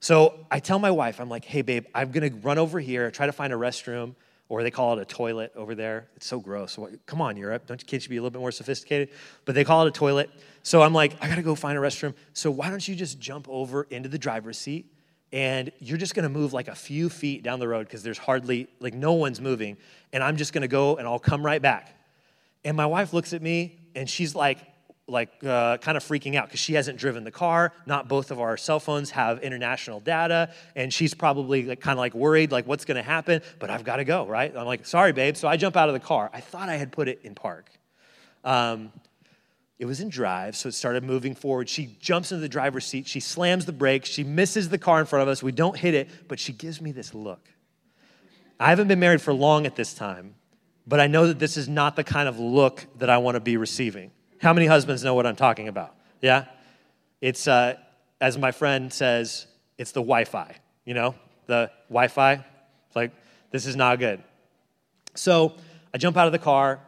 So 0.00 0.34
I 0.50 0.58
tell 0.58 0.80
my 0.80 0.90
wife, 0.90 1.20
I'm 1.20 1.28
like, 1.28 1.44
hey, 1.44 1.62
babe, 1.62 1.86
I'm 1.94 2.10
gonna 2.10 2.32
run 2.42 2.58
over 2.58 2.80
here, 2.80 3.08
try 3.12 3.26
to 3.26 3.32
find 3.32 3.52
a 3.52 3.56
restroom, 3.56 4.16
or 4.48 4.64
they 4.64 4.70
call 4.72 4.98
it 4.98 5.02
a 5.02 5.04
toilet 5.04 5.52
over 5.54 5.76
there. 5.76 6.08
It's 6.16 6.26
so 6.26 6.40
gross. 6.40 6.76
Come 7.06 7.20
on, 7.20 7.36
Europe. 7.36 7.68
Don't 7.68 7.80
you 7.80 7.86
kids 7.86 8.02
should 8.02 8.10
be 8.10 8.16
a 8.16 8.20
little 8.20 8.32
bit 8.32 8.40
more 8.40 8.50
sophisticated? 8.50 9.10
But 9.44 9.54
they 9.54 9.62
call 9.62 9.86
it 9.86 9.88
a 9.88 9.92
toilet. 9.92 10.28
So 10.64 10.82
I'm 10.82 10.92
like, 10.92 11.16
I 11.22 11.28
gotta 11.28 11.42
go 11.42 11.54
find 11.54 11.78
a 11.78 11.80
restroom. 11.80 12.14
So 12.32 12.50
why 12.50 12.68
don't 12.68 12.86
you 12.86 12.96
just 12.96 13.20
jump 13.20 13.46
over 13.48 13.84
into 13.90 14.08
the 14.08 14.18
driver's 14.18 14.58
seat 14.58 14.90
and 15.32 15.70
you're 15.78 15.98
just 15.98 16.14
gonna 16.14 16.28
move 16.28 16.52
like 16.52 16.68
a 16.68 16.74
few 16.74 17.08
feet 17.08 17.42
down 17.42 17.58
the 17.58 17.68
road 17.68 17.86
because 17.86 18.02
there's 18.02 18.18
hardly, 18.18 18.68
like, 18.80 18.94
no 18.94 19.14
one's 19.14 19.40
moving. 19.40 19.76
And 20.12 20.22
I'm 20.22 20.36
just 20.36 20.52
gonna 20.52 20.68
go 20.68 20.96
and 20.96 21.06
I'll 21.06 21.18
come 21.18 21.44
right 21.44 21.60
back. 21.60 21.94
And 22.64 22.76
my 22.76 22.86
wife 22.86 23.12
looks 23.12 23.32
at 23.32 23.42
me 23.42 23.78
and 23.94 24.08
she's 24.08 24.34
like, 24.34 24.58
like 25.08 25.30
uh, 25.44 25.76
kind 25.78 25.96
of 25.96 26.02
freaking 26.02 26.34
out 26.34 26.46
because 26.46 26.58
she 26.58 26.74
hasn't 26.74 26.98
driven 26.98 27.22
the 27.22 27.30
car 27.30 27.72
not 27.86 28.08
both 28.08 28.32
of 28.32 28.40
our 28.40 28.56
cell 28.56 28.80
phones 28.80 29.10
have 29.10 29.38
international 29.40 30.00
data 30.00 30.52
and 30.74 30.92
she's 30.92 31.14
probably 31.14 31.62
like, 31.64 31.80
kind 31.80 31.92
of 31.92 32.00
like 32.00 32.12
worried 32.12 32.50
like 32.50 32.66
what's 32.66 32.84
going 32.84 32.96
to 32.96 33.02
happen 33.02 33.40
but 33.60 33.70
i've 33.70 33.84
got 33.84 33.96
to 33.96 34.04
go 34.04 34.26
right 34.26 34.56
i'm 34.56 34.66
like 34.66 34.84
sorry 34.84 35.12
babe 35.12 35.36
so 35.36 35.46
i 35.46 35.56
jump 35.56 35.76
out 35.76 35.88
of 35.88 35.92
the 35.92 36.00
car 36.00 36.28
i 36.32 36.40
thought 36.40 36.68
i 36.68 36.74
had 36.74 36.90
put 36.90 37.06
it 37.06 37.20
in 37.22 37.36
park 37.36 37.70
um, 38.42 38.92
it 39.78 39.84
was 39.84 40.00
in 40.00 40.08
drive, 40.08 40.56
so 40.56 40.68
it 40.68 40.72
started 40.72 41.04
moving 41.04 41.34
forward. 41.34 41.68
She 41.68 41.96
jumps 42.00 42.32
into 42.32 42.40
the 42.40 42.48
driver's 42.48 42.86
seat. 42.86 43.06
She 43.06 43.20
slams 43.20 43.66
the 43.66 43.72
brakes. 43.72 44.08
She 44.08 44.24
misses 44.24 44.70
the 44.70 44.78
car 44.78 45.00
in 45.00 45.06
front 45.06 45.22
of 45.22 45.28
us. 45.28 45.42
We 45.42 45.52
don't 45.52 45.76
hit 45.76 45.94
it, 45.94 46.08
but 46.28 46.40
she 46.40 46.52
gives 46.52 46.80
me 46.80 46.92
this 46.92 47.12
look. 47.12 47.50
I 48.58 48.70
haven't 48.70 48.88
been 48.88 49.00
married 49.00 49.20
for 49.20 49.34
long 49.34 49.66
at 49.66 49.76
this 49.76 49.92
time, 49.92 50.34
but 50.86 50.98
I 50.98 51.08
know 51.08 51.26
that 51.26 51.38
this 51.38 51.58
is 51.58 51.68
not 51.68 51.94
the 51.94 52.04
kind 52.04 52.26
of 52.26 52.38
look 52.38 52.86
that 52.98 53.10
I 53.10 53.18
want 53.18 53.34
to 53.34 53.40
be 53.40 53.58
receiving. 53.58 54.12
How 54.40 54.54
many 54.54 54.66
husbands 54.66 55.04
know 55.04 55.14
what 55.14 55.26
I'm 55.26 55.36
talking 55.36 55.68
about? 55.68 55.94
Yeah? 56.22 56.46
It's, 57.20 57.46
uh, 57.46 57.74
as 58.18 58.38
my 58.38 58.52
friend 58.52 58.90
says, 58.90 59.46
it's 59.76 59.92
the 59.92 60.00
Wi 60.00 60.24
Fi, 60.24 60.56
you 60.86 60.94
know, 60.94 61.14
the 61.46 61.70
Wi 61.88 62.08
Fi. 62.08 62.44
Like, 62.94 63.12
this 63.50 63.66
is 63.66 63.76
not 63.76 63.98
good. 63.98 64.22
So 65.14 65.54
I 65.92 65.98
jump 65.98 66.16
out 66.16 66.26
of 66.26 66.32
the 66.32 66.38
car. 66.38 66.80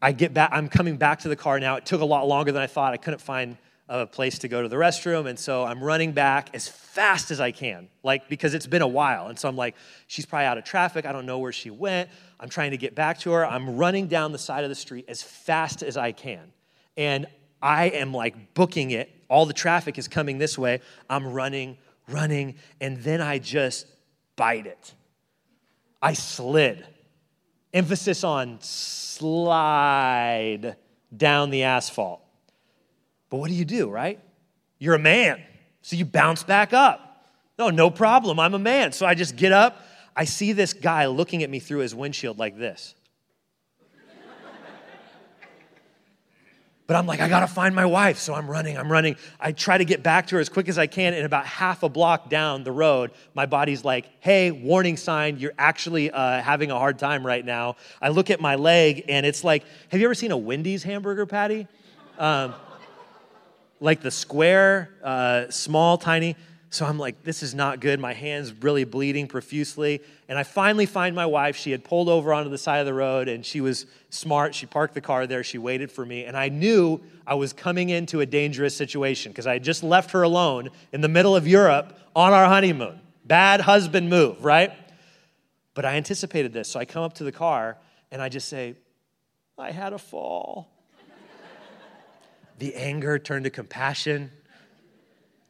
I 0.00 0.12
get 0.12 0.32
back, 0.32 0.50
I'm 0.52 0.68
coming 0.68 0.96
back 0.96 1.20
to 1.20 1.28
the 1.28 1.36
car 1.36 1.58
now. 1.58 1.76
It 1.76 1.84
took 1.86 2.00
a 2.00 2.04
lot 2.04 2.26
longer 2.28 2.52
than 2.52 2.62
I 2.62 2.66
thought. 2.66 2.92
I 2.92 2.96
couldn't 2.96 3.20
find 3.20 3.56
a 3.88 4.06
place 4.06 4.38
to 4.40 4.48
go 4.48 4.62
to 4.62 4.68
the 4.68 4.76
restroom. 4.76 5.26
And 5.26 5.38
so 5.38 5.64
I'm 5.64 5.82
running 5.82 6.12
back 6.12 6.50
as 6.54 6.68
fast 6.68 7.30
as 7.30 7.40
I 7.40 7.50
can, 7.50 7.88
like, 8.02 8.28
because 8.28 8.54
it's 8.54 8.66
been 8.66 8.82
a 8.82 8.88
while. 8.88 9.28
And 9.28 9.38
so 9.38 9.48
I'm 9.48 9.56
like, 9.56 9.74
she's 10.06 10.26
probably 10.26 10.46
out 10.46 10.58
of 10.58 10.64
traffic. 10.64 11.06
I 11.06 11.12
don't 11.12 11.26
know 11.26 11.38
where 11.38 11.52
she 11.52 11.70
went. 11.70 12.10
I'm 12.38 12.48
trying 12.48 12.72
to 12.72 12.76
get 12.76 12.94
back 12.94 13.18
to 13.20 13.32
her. 13.32 13.46
I'm 13.46 13.76
running 13.76 14.06
down 14.06 14.32
the 14.32 14.38
side 14.38 14.62
of 14.62 14.68
the 14.70 14.76
street 14.76 15.06
as 15.08 15.22
fast 15.22 15.82
as 15.82 15.96
I 15.96 16.12
can. 16.12 16.52
And 16.96 17.26
I 17.62 17.86
am 17.86 18.12
like 18.12 18.54
booking 18.54 18.90
it. 18.90 19.10
All 19.28 19.46
the 19.46 19.52
traffic 19.52 19.98
is 19.98 20.06
coming 20.06 20.38
this 20.38 20.58
way. 20.58 20.80
I'm 21.08 21.26
running, 21.26 21.78
running, 22.08 22.56
and 22.80 22.98
then 22.98 23.20
I 23.20 23.38
just 23.38 23.86
bite 24.36 24.66
it. 24.66 24.94
I 26.00 26.12
slid. 26.12 26.86
Emphasis 27.72 28.24
on 28.24 28.58
slide 28.60 30.76
down 31.14 31.50
the 31.50 31.64
asphalt. 31.64 32.22
But 33.30 33.38
what 33.38 33.48
do 33.48 33.54
you 33.54 33.64
do, 33.64 33.90
right? 33.90 34.20
You're 34.78 34.94
a 34.94 34.98
man. 34.98 35.42
So 35.82 35.96
you 35.96 36.04
bounce 36.04 36.42
back 36.42 36.72
up. 36.72 37.26
No, 37.58 37.70
no 37.70 37.90
problem. 37.90 38.38
I'm 38.38 38.54
a 38.54 38.58
man. 38.58 38.92
So 38.92 39.06
I 39.06 39.14
just 39.14 39.36
get 39.36 39.52
up. 39.52 39.82
I 40.14 40.24
see 40.24 40.52
this 40.52 40.72
guy 40.72 41.06
looking 41.06 41.42
at 41.42 41.50
me 41.50 41.58
through 41.58 41.80
his 41.80 41.94
windshield 41.94 42.38
like 42.38 42.58
this. 42.58 42.94
But 46.88 46.96
I'm 46.96 47.06
like, 47.06 47.20
I 47.20 47.28
gotta 47.28 47.46
find 47.46 47.74
my 47.74 47.84
wife. 47.84 48.16
So 48.16 48.32
I'm 48.32 48.50
running, 48.50 48.78
I'm 48.78 48.90
running. 48.90 49.16
I 49.38 49.52
try 49.52 49.76
to 49.76 49.84
get 49.84 50.02
back 50.02 50.26
to 50.28 50.36
her 50.36 50.40
as 50.40 50.48
quick 50.48 50.70
as 50.70 50.78
I 50.78 50.86
can. 50.86 51.12
And 51.12 51.26
about 51.26 51.44
half 51.44 51.82
a 51.82 51.88
block 51.90 52.30
down 52.30 52.64
the 52.64 52.72
road, 52.72 53.10
my 53.34 53.44
body's 53.44 53.84
like, 53.84 54.06
hey, 54.20 54.50
warning 54.50 54.96
sign, 54.96 55.38
you're 55.38 55.52
actually 55.58 56.10
uh, 56.10 56.40
having 56.40 56.70
a 56.70 56.78
hard 56.78 56.98
time 56.98 57.26
right 57.26 57.44
now. 57.44 57.76
I 58.00 58.08
look 58.08 58.30
at 58.30 58.40
my 58.40 58.54
leg 58.54 59.04
and 59.06 59.26
it's 59.26 59.44
like, 59.44 59.64
have 59.90 60.00
you 60.00 60.06
ever 60.06 60.14
seen 60.14 60.30
a 60.30 60.36
Wendy's 60.38 60.82
hamburger 60.82 61.26
patty? 61.26 61.68
Um, 62.18 62.54
like 63.80 64.00
the 64.00 64.10
square, 64.10 64.88
uh, 65.04 65.50
small, 65.50 65.98
tiny. 65.98 66.36
So 66.70 66.84
I'm 66.84 66.98
like, 66.98 67.22
this 67.22 67.42
is 67.42 67.54
not 67.54 67.80
good. 67.80 67.98
My 67.98 68.12
hand's 68.12 68.52
really 68.52 68.84
bleeding 68.84 69.26
profusely. 69.26 70.02
And 70.28 70.38
I 70.38 70.42
finally 70.42 70.84
find 70.84 71.16
my 71.16 71.24
wife. 71.24 71.56
She 71.56 71.70
had 71.70 71.82
pulled 71.82 72.10
over 72.10 72.34
onto 72.34 72.50
the 72.50 72.58
side 72.58 72.78
of 72.78 72.86
the 72.86 72.92
road 72.92 73.28
and 73.28 73.44
she 73.44 73.62
was 73.62 73.86
smart. 74.10 74.54
She 74.54 74.66
parked 74.66 74.92
the 74.92 75.00
car 75.00 75.26
there. 75.26 75.42
She 75.42 75.56
waited 75.56 75.90
for 75.90 76.04
me. 76.04 76.24
And 76.24 76.36
I 76.36 76.50
knew 76.50 77.00
I 77.26 77.34
was 77.34 77.54
coming 77.54 77.88
into 77.88 78.20
a 78.20 78.26
dangerous 78.26 78.76
situation 78.76 79.32
because 79.32 79.46
I 79.46 79.54
had 79.54 79.64
just 79.64 79.82
left 79.82 80.10
her 80.10 80.22
alone 80.22 80.68
in 80.92 81.00
the 81.00 81.08
middle 81.08 81.34
of 81.34 81.46
Europe 81.46 81.98
on 82.14 82.34
our 82.34 82.46
honeymoon. 82.46 83.00
Bad 83.24 83.62
husband 83.62 84.10
move, 84.10 84.44
right? 84.44 84.72
But 85.72 85.86
I 85.86 85.96
anticipated 85.96 86.52
this. 86.52 86.68
So 86.68 86.78
I 86.78 86.84
come 86.84 87.02
up 87.02 87.14
to 87.14 87.24
the 87.24 87.32
car 87.32 87.78
and 88.10 88.20
I 88.20 88.28
just 88.28 88.48
say, 88.48 88.74
I 89.56 89.70
had 89.70 89.94
a 89.94 89.98
fall. 89.98 90.68
the 92.58 92.74
anger 92.74 93.18
turned 93.18 93.44
to 93.44 93.50
compassion 93.50 94.30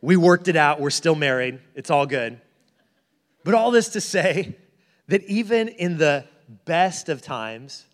we 0.01 0.17
worked 0.17 0.49
it 0.49 0.57
out. 0.57 0.81
We're 0.81 0.91
still 0.91 1.15
married. 1.15 1.61
It's 1.75 1.91
all 1.91 2.07
good. 2.07 2.41
But 3.45 3.55
all 3.55 3.71
this 3.71 3.91
to 3.91 4.01
say 4.01 4.57
that 5.09 5.25
even 5.25 5.69
in 5.69 5.99
the 5.99 6.25
best 6.65 7.09
of 7.09 7.23
times, 7.23 7.87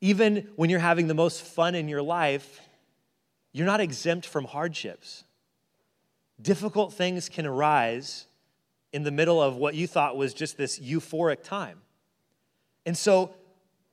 even 0.00 0.48
when 0.56 0.70
you're 0.70 0.78
having 0.78 1.06
the 1.06 1.14
most 1.14 1.42
fun 1.42 1.74
in 1.74 1.88
your 1.88 2.02
life, 2.02 2.60
you're 3.52 3.66
not 3.66 3.80
exempt 3.80 4.26
from 4.26 4.44
hardships. 4.44 5.24
Difficult 6.40 6.92
things 6.92 7.28
can 7.28 7.46
arise 7.46 8.26
in 8.92 9.02
the 9.02 9.10
middle 9.10 9.42
of 9.42 9.56
what 9.56 9.74
you 9.74 9.86
thought 9.86 10.16
was 10.16 10.34
just 10.34 10.56
this 10.56 10.78
euphoric 10.78 11.42
time. 11.42 11.80
And 12.84 12.96
so 12.96 13.34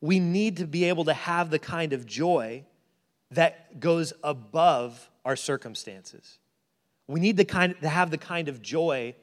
we 0.02 0.20
need 0.20 0.58
to 0.58 0.68
be 0.68 0.86
able 0.86 1.06
to 1.06 1.14
have 1.14 1.50
the 1.50 1.60
kind 1.60 1.94
of 1.94 2.06
joy 2.06 2.66
that 3.32 3.80
goes 3.80 4.14
above 4.24 5.10
our 5.24 5.36
circumstances. 5.36 6.38
We 7.08 7.20
need 7.20 7.38
the 7.38 7.46
kind, 7.46 7.76
to 7.82 7.90
have 7.90 8.12
the 8.12 8.18
kind 8.18 8.48
of 8.48 8.62
joy 8.62 9.16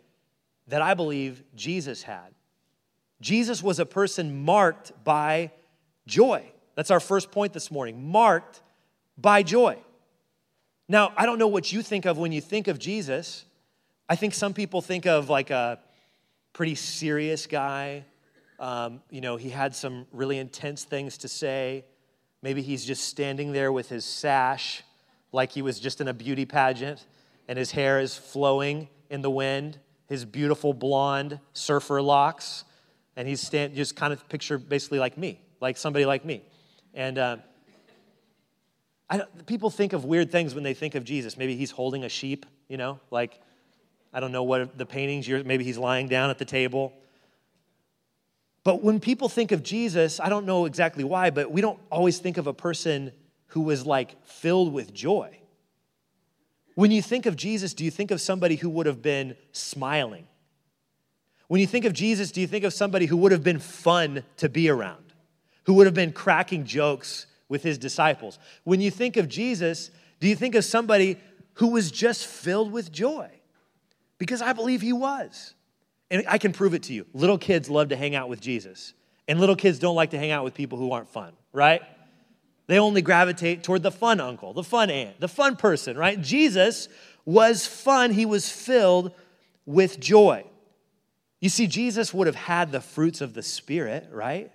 that 0.69 0.83
I 0.83 0.95
believe 0.95 1.43
Jesus 1.55 2.03
had. 2.03 2.35
Jesus 3.21 3.63
was 3.63 3.79
a 3.79 3.87
person 3.87 4.45
marked 4.45 4.93
by 5.05 5.51
joy. 6.07 6.45
That's 6.75 6.91
our 6.91 7.01
first 7.01 7.31
point 7.31 7.53
this 7.53 7.71
morning 7.71 8.11
marked 8.11 8.63
by 9.19 9.43
joy. 9.43 9.79
Now, 10.89 11.13
I 11.17 11.27
don't 11.27 11.39
know 11.39 11.49
what 11.49 11.73
you 11.73 11.83
think 11.83 12.07
of 12.07 12.19
when 12.19 12.33
you 12.33 12.41
think 12.41 12.67
of 12.69 12.79
Jesus. 12.79 13.45
I 14.09 14.17
think 14.17 14.35
some 14.35 14.55
people 14.55 14.81
think 14.81 15.07
of 15.07 15.29
like 15.29 15.51
a 15.51 15.79
pretty 16.53 16.75
serious 16.75 17.47
guy. 17.47 18.05
Um, 18.59 19.03
you 19.11 19.21
know, 19.21 19.37
he 19.37 19.51
had 19.51 19.75
some 19.75 20.07
really 20.13 20.39
intense 20.39 20.85
things 20.85 21.19
to 21.19 21.29
say. 21.29 21.85
Maybe 22.43 22.63
he's 22.63 22.85
just 22.85 23.05
standing 23.05 23.53
there 23.53 23.71
with 23.71 23.89
his 23.89 24.05
sash 24.05 24.83
like 25.33 25.53
he 25.53 25.63
was 25.63 25.79
just 25.79 26.01
in 26.01 26.09
a 26.09 26.15
beauty 26.15 26.45
pageant 26.45 27.07
and 27.51 27.59
his 27.59 27.73
hair 27.73 27.99
is 27.99 28.17
flowing 28.17 28.89
in 29.11 29.23
the 29.23 29.31
wind, 29.31 29.77
his 30.09 30.25
beautiful 30.25 30.73
blonde 30.73 31.41
surfer 31.53 32.01
locks, 32.01 32.65
and 33.17 33.27
he's 33.27 33.41
stand, 33.41 33.75
just 33.75 33.97
kind 33.97 34.13
of 34.13 34.29
picture 34.29 34.57
basically 34.57 35.01
like 35.01 35.19
me, 35.19 35.41
like 35.61 35.77
somebody 35.77 36.07
like 36.07 36.25
me. 36.25 36.45
And 36.95 37.19
uh, 37.19 37.39
people 39.47 39.69
think 39.69 39.93
of 39.93 40.05
weird 40.05 40.31
things 40.31 40.55
when 40.55 40.63
they 40.63 40.75
think 40.75 40.95
of 40.95 41.03
Jesus. 41.03 41.37
Maybe 41.37 41.57
he's 41.57 41.73
holding 41.73 42.05
a 42.05 42.09
sheep, 42.09 42.47
you 42.69 42.77
know, 42.77 43.01
like, 43.11 43.41
I 44.15 44.21
don't 44.21 44.31
know 44.31 44.45
what 44.45 44.79
the 44.79 44.87
paintings, 44.87 45.27
you're 45.27 45.43
maybe 45.43 45.65
he's 45.65 45.77
lying 45.77 46.07
down 46.07 46.31
at 46.31 46.39
the 46.39 46.45
table. 46.45 46.93
But 48.63 48.85
when 48.85 49.01
people 49.01 49.29
think 49.29 49.51
of 49.51 49.65
Jesus, 49.65 50.21
I 50.21 50.29
don't 50.29 50.47
know 50.47 50.67
exactly 50.67 51.03
why, 51.03 51.31
but 51.31 51.51
we 51.51 51.63
don't 51.63 51.81
always 51.91 52.21
think 52.21 52.37
of 52.37 52.47
a 52.47 52.55
person 52.55 53.11
who 53.49 53.63
was 53.63 53.85
like 53.85 54.25
filled 54.25 54.73
with 54.73 54.95
joy. 54.95 55.40
When 56.81 56.91
you 56.91 57.03
think 57.03 57.27
of 57.27 57.37
Jesus, 57.37 57.75
do 57.75 57.85
you 57.85 57.91
think 57.91 58.11
of 58.11 58.23
somebody 58.23 58.57
who 58.57 58.71
would 58.71 58.87
have 58.87 59.03
been 59.03 59.37
smiling? 59.53 60.27
When 61.47 61.61
you 61.61 61.67
think 61.67 61.85
of 61.85 61.93
Jesus, 61.93 62.33
do 62.33 62.41
you 62.41 62.47
think 62.47 62.65
of 62.65 62.73
somebody 62.73 63.05
who 63.05 63.19
would 63.19 63.33
have 63.33 63.45
been 63.45 63.59
fun 63.59 64.25
to 64.39 64.49
be 64.49 64.71
around, 64.71 65.13
who 65.65 65.75
would 65.75 65.87
have 65.87 65.93
been 65.93 66.11
cracking 66.11 66.65
jokes 66.65 67.27
with 67.51 67.63
his 67.63 67.77
disciples? 67.77 68.39
When 68.65 68.81
you 68.81 68.91
think 68.91 69.19
of 69.19 69.29
Jesus, 69.29 69.91
do 70.21 70.27
you 70.27 70.35
think 70.35 70.55
of 70.55 70.65
somebody 70.65 71.19
who 71.53 71.67
was 71.67 71.91
just 71.91 72.27
filled 72.27 72.73
with 72.73 72.91
joy? 72.91 73.29
Because 74.17 74.41
I 74.41 74.55
believe 74.55 74.81
he 74.81 74.95
was. 74.95 75.53
And 76.11 76.25
I 76.27 76.39
can 76.39 76.55
prove 76.55 76.73
it 76.73 76.85
to 76.85 76.95
you. 76.95 77.05
Little 77.13 77.37
kids 77.37 77.69
love 77.69 77.91
to 77.91 77.97
hang 77.97 78.15
out 78.15 78.31
with 78.31 78.41
Jesus, 78.41 78.95
and 79.29 79.39
little 79.39 79.55
kids 79.55 79.79
don't 79.79 79.97
like 79.97 80.13
to 80.13 80.19
hang 80.19 80.31
out 80.31 80.45
with 80.45 80.55
people 80.55 80.79
who 80.79 80.93
aren't 80.93 81.11
fun, 81.11 81.35
right? 81.53 81.83
They 82.71 82.79
only 82.79 83.03
gravitate 83.03 83.65
toward 83.65 83.83
the 83.83 83.91
fun 83.91 84.21
uncle, 84.21 84.53
the 84.53 84.63
fun 84.63 84.91
aunt, 84.91 85.19
the 85.19 85.27
fun 85.27 85.57
person, 85.57 85.99
right? 85.99 86.21
Jesus 86.23 86.89
was 87.25 87.67
fun. 87.67 88.13
He 88.13 88.25
was 88.25 88.49
filled 88.49 89.11
with 89.67 89.99
joy. 89.99 90.45
You 91.41 91.49
see, 91.49 91.67
Jesus 91.67 92.15
would 92.15 92.29
have 92.29 92.37
had 92.37 92.71
the 92.71 92.81
fruits 92.81 93.21
of 93.23 93.35
the 93.35 93.43
Spirit, 93.43 94.07
right? 94.13 94.53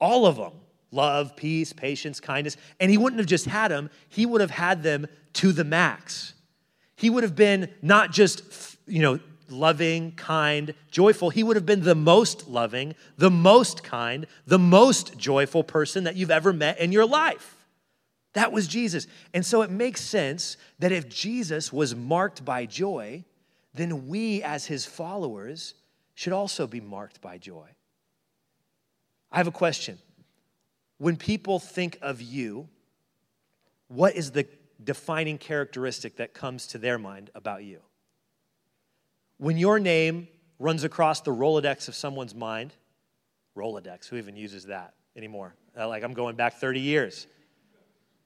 All 0.00 0.26
of 0.26 0.36
them 0.36 0.52
love, 0.92 1.34
peace, 1.34 1.72
patience, 1.72 2.20
kindness. 2.20 2.56
And 2.78 2.88
he 2.88 2.96
wouldn't 2.96 3.18
have 3.18 3.26
just 3.26 3.46
had 3.46 3.72
them, 3.72 3.90
he 4.08 4.26
would 4.26 4.40
have 4.40 4.52
had 4.52 4.84
them 4.84 5.08
to 5.32 5.50
the 5.50 5.64
max. 5.64 6.34
He 6.94 7.10
would 7.10 7.24
have 7.24 7.34
been 7.34 7.68
not 7.82 8.12
just, 8.12 8.44
you 8.86 9.02
know, 9.02 9.18
loving, 9.50 10.12
kind, 10.12 10.74
joyful. 10.90 11.30
He 11.30 11.42
would 11.42 11.56
have 11.56 11.66
been 11.66 11.82
the 11.82 11.94
most 11.94 12.48
loving, 12.48 12.94
the 13.16 13.30
most 13.30 13.82
kind, 13.82 14.26
the 14.46 14.58
most 14.58 15.18
joyful 15.18 15.64
person 15.64 16.04
that 16.04 16.16
you've 16.16 16.30
ever 16.30 16.52
met 16.52 16.78
in 16.78 16.92
your 16.92 17.06
life. 17.06 17.56
That 18.34 18.52
was 18.52 18.66
Jesus. 18.66 19.06
And 19.32 19.46
so 19.46 19.62
it 19.62 19.70
makes 19.70 20.00
sense 20.00 20.56
that 20.80 20.92
if 20.92 21.08
Jesus 21.08 21.72
was 21.72 21.94
marked 21.94 22.44
by 22.44 22.66
joy, 22.66 23.24
then 23.74 24.08
we 24.08 24.42
as 24.42 24.66
his 24.66 24.84
followers 24.84 25.74
should 26.14 26.32
also 26.32 26.66
be 26.66 26.80
marked 26.80 27.20
by 27.20 27.38
joy. 27.38 27.68
I 29.30 29.38
have 29.38 29.46
a 29.46 29.52
question. 29.52 29.98
When 30.98 31.16
people 31.16 31.58
think 31.58 31.98
of 32.02 32.20
you, 32.20 32.68
what 33.88 34.14
is 34.14 34.30
the 34.30 34.46
defining 34.82 35.38
characteristic 35.38 36.16
that 36.16 36.34
comes 36.34 36.68
to 36.68 36.78
their 36.78 36.98
mind 36.98 37.30
about 37.34 37.64
you? 37.64 37.80
When 39.38 39.56
your 39.56 39.78
name 39.78 40.28
runs 40.58 40.84
across 40.84 41.20
the 41.20 41.32
Rolodex 41.32 41.88
of 41.88 41.94
someone's 41.94 42.34
mind, 42.34 42.72
Rolodex, 43.56 44.08
who 44.08 44.16
even 44.16 44.36
uses 44.36 44.64
that 44.66 44.94
anymore? 45.16 45.54
Uh, 45.76 45.88
like 45.88 46.02
I'm 46.02 46.14
going 46.14 46.36
back 46.36 46.54
30 46.54 46.80
years. 46.80 47.26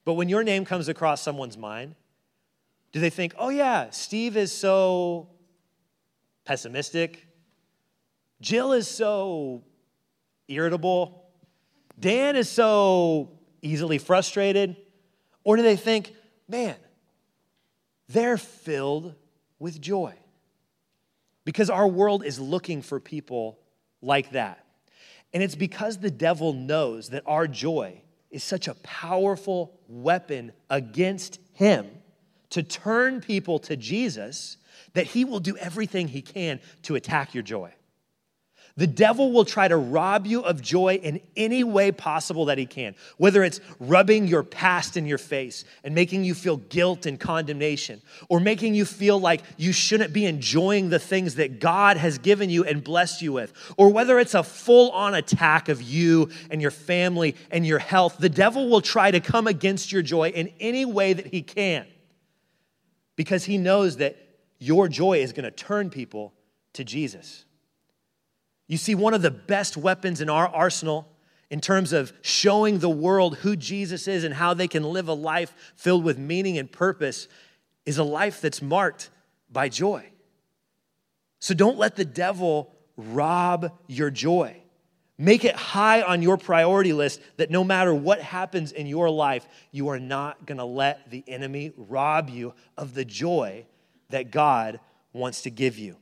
But 0.04 0.14
when 0.14 0.28
your 0.28 0.42
name 0.42 0.64
comes 0.64 0.88
across 0.88 1.22
someone's 1.22 1.56
mind, 1.56 1.94
do 2.92 3.00
they 3.00 3.10
think, 3.10 3.34
oh 3.38 3.50
yeah, 3.50 3.90
Steve 3.90 4.36
is 4.36 4.52
so 4.52 5.28
pessimistic, 6.44 7.26
Jill 8.40 8.72
is 8.72 8.86
so 8.86 9.62
irritable. 10.46 11.24
Dan 11.98 12.36
is 12.36 12.48
so 12.48 13.30
easily 13.62 13.98
frustrated. 13.98 14.76
Or 15.44 15.56
do 15.56 15.62
they 15.62 15.76
think, 15.76 16.14
man, 16.48 16.76
they're 18.08 18.38
filled 18.38 19.14
with 19.58 19.80
joy? 19.80 20.14
Because 21.48 21.70
our 21.70 21.88
world 21.88 22.26
is 22.26 22.38
looking 22.38 22.82
for 22.82 23.00
people 23.00 23.58
like 24.02 24.32
that. 24.32 24.66
And 25.32 25.42
it's 25.42 25.54
because 25.54 25.96
the 25.96 26.10
devil 26.10 26.52
knows 26.52 27.08
that 27.08 27.22
our 27.24 27.46
joy 27.46 28.02
is 28.30 28.44
such 28.44 28.68
a 28.68 28.74
powerful 28.74 29.72
weapon 29.88 30.52
against 30.68 31.40
him 31.54 31.88
to 32.50 32.62
turn 32.62 33.22
people 33.22 33.58
to 33.60 33.78
Jesus 33.78 34.58
that 34.92 35.06
he 35.06 35.24
will 35.24 35.40
do 35.40 35.56
everything 35.56 36.08
he 36.08 36.20
can 36.20 36.60
to 36.82 36.96
attack 36.96 37.32
your 37.32 37.42
joy. 37.42 37.72
The 38.78 38.86
devil 38.86 39.32
will 39.32 39.44
try 39.44 39.66
to 39.66 39.76
rob 39.76 40.24
you 40.24 40.42
of 40.42 40.62
joy 40.62 41.00
in 41.02 41.20
any 41.36 41.64
way 41.64 41.90
possible 41.90 42.44
that 42.44 42.58
he 42.58 42.66
can, 42.66 42.94
whether 43.16 43.42
it's 43.42 43.60
rubbing 43.80 44.28
your 44.28 44.44
past 44.44 44.96
in 44.96 45.04
your 45.04 45.18
face 45.18 45.64
and 45.82 45.96
making 45.96 46.22
you 46.22 46.32
feel 46.32 46.58
guilt 46.58 47.04
and 47.04 47.18
condemnation, 47.18 48.00
or 48.28 48.38
making 48.38 48.76
you 48.76 48.84
feel 48.84 49.18
like 49.18 49.42
you 49.56 49.72
shouldn't 49.72 50.12
be 50.12 50.26
enjoying 50.26 50.90
the 50.90 51.00
things 51.00 51.34
that 51.34 51.58
God 51.58 51.96
has 51.96 52.18
given 52.18 52.50
you 52.50 52.62
and 52.62 52.84
blessed 52.84 53.20
you 53.20 53.32
with, 53.32 53.52
or 53.76 53.92
whether 53.92 54.16
it's 54.20 54.34
a 54.34 54.44
full 54.44 54.92
on 54.92 55.12
attack 55.12 55.68
of 55.68 55.82
you 55.82 56.30
and 56.48 56.62
your 56.62 56.70
family 56.70 57.34
and 57.50 57.66
your 57.66 57.80
health. 57.80 58.18
The 58.20 58.28
devil 58.28 58.70
will 58.70 58.80
try 58.80 59.10
to 59.10 59.18
come 59.18 59.48
against 59.48 59.90
your 59.90 60.02
joy 60.02 60.28
in 60.28 60.52
any 60.60 60.84
way 60.84 61.14
that 61.14 61.26
he 61.26 61.42
can 61.42 61.84
because 63.16 63.44
he 63.44 63.58
knows 63.58 63.96
that 63.96 64.16
your 64.60 64.86
joy 64.86 65.18
is 65.18 65.32
going 65.32 65.42
to 65.42 65.50
turn 65.50 65.90
people 65.90 66.32
to 66.74 66.84
Jesus. 66.84 67.44
You 68.68 68.76
see, 68.76 68.94
one 68.94 69.14
of 69.14 69.22
the 69.22 69.30
best 69.30 69.76
weapons 69.76 70.20
in 70.20 70.30
our 70.30 70.46
arsenal 70.46 71.08
in 71.50 71.60
terms 71.60 71.92
of 71.92 72.12
showing 72.20 72.78
the 72.78 72.90
world 72.90 73.38
who 73.38 73.56
Jesus 73.56 74.06
is 74.06 74.22
and 74.22 74.34
how 74.34 74.54
they 74.54 74.68
can 74.68 74.84
live 74.84 75.08
a 75.08 75.14
life 75.14 75.54
filled 75.74 76.04
with 76.04 76.18
meaning 76.18 76.58
and 76.58 76.70
purpose 76.70 77.26
is 77.86 77.96
a 77.96 78.04
life 78.04 78.42
that's 78.42 78.60
marked 78.60 79.08
by 79.50 79.70
joy. 79.70 80.06
So 81.40 81.54
don't 81.54 81.78
let 81.78 81.96
the 81.96 82.04
devil 82.04 82.74
rob 82.96 83.72
your 83.86 84.10
joy. 84.10 84.62
Make 85.16 85.44
it 85.44 85.56
high 85.56 86.02
on 86.02 86.22
your 86.22 86.36
priority 86.36 86.92
list 86.92 87.20
that 87.38 87.50
no 87.50 87.64
matter 87.64 87.94
what 87.94 88.20
happens 88.20 88.70
in 88.70 88.86
your 88.86 89.08
life, 89.08 89.48
you 89.72 89.88
are 89.88 89.98
not 89.98 90.46
going 90.46 90.58
to 90.58 90.64
let 90.64 91.10
the 91.10 91.24
enemy 91.26 91.72
rob 91.76 92.28
you 92.28 92.54
of 92.76 92.94
the 92.94 93.04
joy 93.04 93.64
that 94.10 94.30
God 94.30 94.78
wants 95.12 95.42
to 95.42 95.50
give 95.50 95.78
you. 95.78 95.96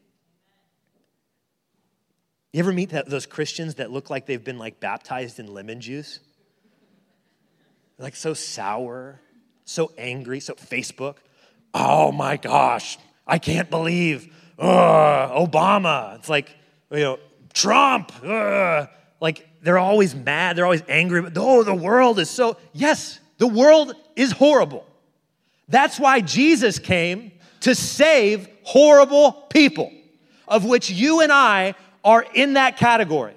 You 2.56 2.60
ever 2.60 2.72
meet 2.72 2.88
that, 2.88 3.06
those 3.10 3.26
Christians 3.26 3.74
that 3.74 3.90
look 3.90 4.08
like 4.08 4.24
they've 4.24 4.42
been 4.42 4.56
like 4.56 4.80
baptized 4.80 5.38
in 5.38 5.52
lemon 5.52 5.78
juice? 5.78 6.20
Like 7.98 8.16
so 8.16 8.32
sour, 8.32 9.20
so 9.66 9.92
angry, 9.98 10.40
so 10.40 10.54
Facebook. 10.54 11.16
Oh 11.74 12.12
my 12.12 12.38
gosh, 12.38 12.96
I 13.26 13.38
can't 13.38 13.68
believe 13.68 14.34
Ugh, 14.58 15.50
Obama. 15.50 16.14
It's 16.14 16.30
like, 16.30 16.56
you 16.90 17.00
know, 17.00 17.18
Trump. 17.52 18.10
Ugh. 18.24 18.88
Like 19.20 19.46
they're 19.60 19.76
always 19.76 20.14
mad, 20.14 20.56
they're 20.56 20.64
always 20.64 20.82
angry. 20.88 21.20
But 21.20 21.34
oh, 21.36 21.62
the 21.62 21.74
world 21.74 22.18
is 22.18 22.30
so, 22.30 22.56
yes, 22.72 23.20
the 23.36 23.46
world 23.46 23.92
is 24.16 24.32
horrible. 24.32 24.86
That's 25.68 26.00
why 26.00 26.22
Jesus 26.22 26.78
came 26.78 27.32
to 27.60 27.74
save 27.74 28.48
horrible 28.62 29.32
people, 29.50 29.92
of 30.48 30.64
which 30.64 30.88
you 30.88 31.20
and 31.20 31.30
I 31.30 31.74
are 32.06 32.24
in 32.32 32.54
that 32.54 32.78
category. 32.78 33.34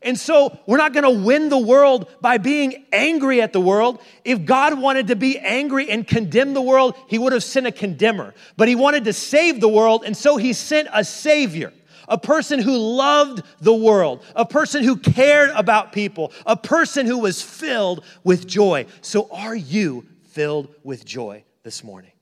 And 0.00 0.18
so 0.18 0.56
we're 0.66 0.76
not 0.76 0.92
going 0.92 1.04
to 1.04 1.24
win 1.26 1.48
the 1.48 1.58
world 1.58 2.08
by 2.20 2.36
being 2.38 2.84
angry 2.92 3.40
at 3.40 3.52
the 3.52 3.60
world. 3.60 4.00
If 4.22 4.44
God 4.44 4.78
wanted 4.78 5.08
to 5.08 5.16
be 5.16 5.38
angry 5.38 5.90
and 5.90 6.06
condemn 6.06 6.52
the 6.54 6.62
world, 6.62 6.94
he 7.08 7.18
would 7.18 7.32
have 7.32 7.42
sent 7.42 7.66
a 7.66 7.72
condemner. 7.72 8.34
But 8.56 8.68
he 8.68 8.76
wanted 8.76 9.06
to 9.06 9.14
save 9.14 9.60
the 9.60 9.68
world, 9.68 10.04
and 10.04 10.16
so 10.16 10.36
he 10.36 10.52
sent 10.52 10.88
a 10.92 11.02
savior. 11.02 11.72
A 12.06 12.18
person 12.18 12.60
who 12.60 12.76
loved 12.76 13.42
the 13.62 13.74
world, 13.74 14.22
a 14.36 14.44
person 14.44 14.84
who 14.84 14.96
cared 14.98 15.48
about 15.50 15.92
people, 15.92 16.32
a 16.44 16.54
person 16.56 17.06
who 17.06 17.18
was 17.18 17.40
filled 17.40 18.04
with 18.22 18.46
joy. 18.46 18.84
So, 19.00 19.26
are 19.32 19.56
you 19.56 20.04
filled 20.24 20.68
with 20.82 21.06
joy 21.06 21.44
this 21.62 21.82
morning? 21.82 22.13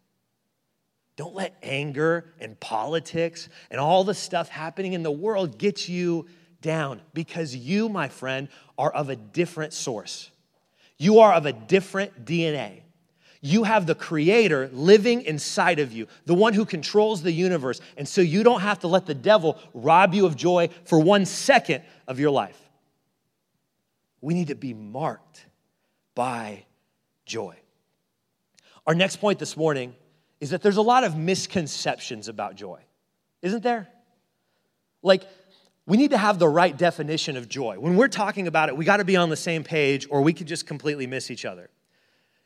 Don't 1.16 1.34
let 1.34 1.56
anger 1.62 2.32
and 2.40 2.58
politics 2.58 3.48
and 3.70 3.78
all 3.78 4.04
the 4.04 4.14
stuff 4.14 4.48
happening 4.48 4.94
in 4.94 5.02
the 5.02 5.10
world 5.10 5.58
get 5.58 5.88
you 5.88 6.26
down 6.62 7.02
because 7.12 7.54
you, 7.54 7.88
my 7.88 8.08
friend, 8.08 8.48
are 8.78 8.90
of 8.90 9.10
a 9.10 9.16
different 9.16 9.72
source. 9.72 10.30
You 10.96 11.18
are 11.20 11.34
of 11.34 11.46
a 11.46 11.52
different 11.52 12.24
DNA. 12.24 12.82
You 13.44 13.64
have 13.64 13.86
the 13.86 13.96
creator 13.96 14.70
living 14.72 15.22
inside 15.22 15.80
of 15.80 15.92
you, 15.92 16.06
the 16.26 16.34
one 16.34 16.54
who 16.54 16.64
controls 16.64 17.22
the 17.22 17.32
universe. 17.32 17.80
And 17.96 18.06
so 18.06 18.20
you 18.20 18.44
don't 18.44 18.60
have 18.60 18.78
to 18.80 18.88
let 18.88 19.04
the 19.04 19.14
devil 19.14 19.58
rob 19.74 20.14
you 20.14 20.26
of 20.26 20.36
joy 20.36 20.70
for 20.84 21.00
one 21.00 21.26
second 21.26 21.82
of 22.06 22.20
your 22.20 22.30
life. 22.30 22.58
We 24.20 24.32
need 24.32 24.46
to 24.46 24.54
be 24.54 24.72
marked 24.72 25.44
by 26.14 26.64
joy. 27.26 27.56
Our 28.86 28.94
next 28.94 29.16
point 29.16 29.40
this 29.40 29.56
morning 29.56 29.96
is 30.42 30.50
that 30.50 30.60
there's 30.60 30.76
a 30.76 30.82
lot 30.82 31.04
of 31.04 31.16
misconceptions 31.16 32.26
about 32.26 32.56
joy, 32.56 32.80
isn't 33.42 33.62
there? 33.62 33.86
Like, 35.00 35.22
we 35.86 35.96
need 35.96 36.10
to 36.10 36.18
have 36.18 36.40
the 36.40 36.48
right 36.48 36.76
definition 36.76 37.36
of 37.36 37.48
joy. 37.48 37.78
When 37.78 37.94
we're 37.94 38.08
talking 38.08 38.48
about 38.48 38.68
it, 38.68 38.76
we 38.76 38.84
got 38.84 38.96
to 38.96 39.04
be 39.04 39.14
on 39.14 39.30
the 39.30 39.36
same 39.36 39.62
page 39.62 40.08
or 40.10 40.20
we 40.20 40.32
could 40.32 40.48
just 40.48 40.66
completely 40.66 41.06
miss 41.06 41.30
each 41.30 41.44
other. 41.44 41.70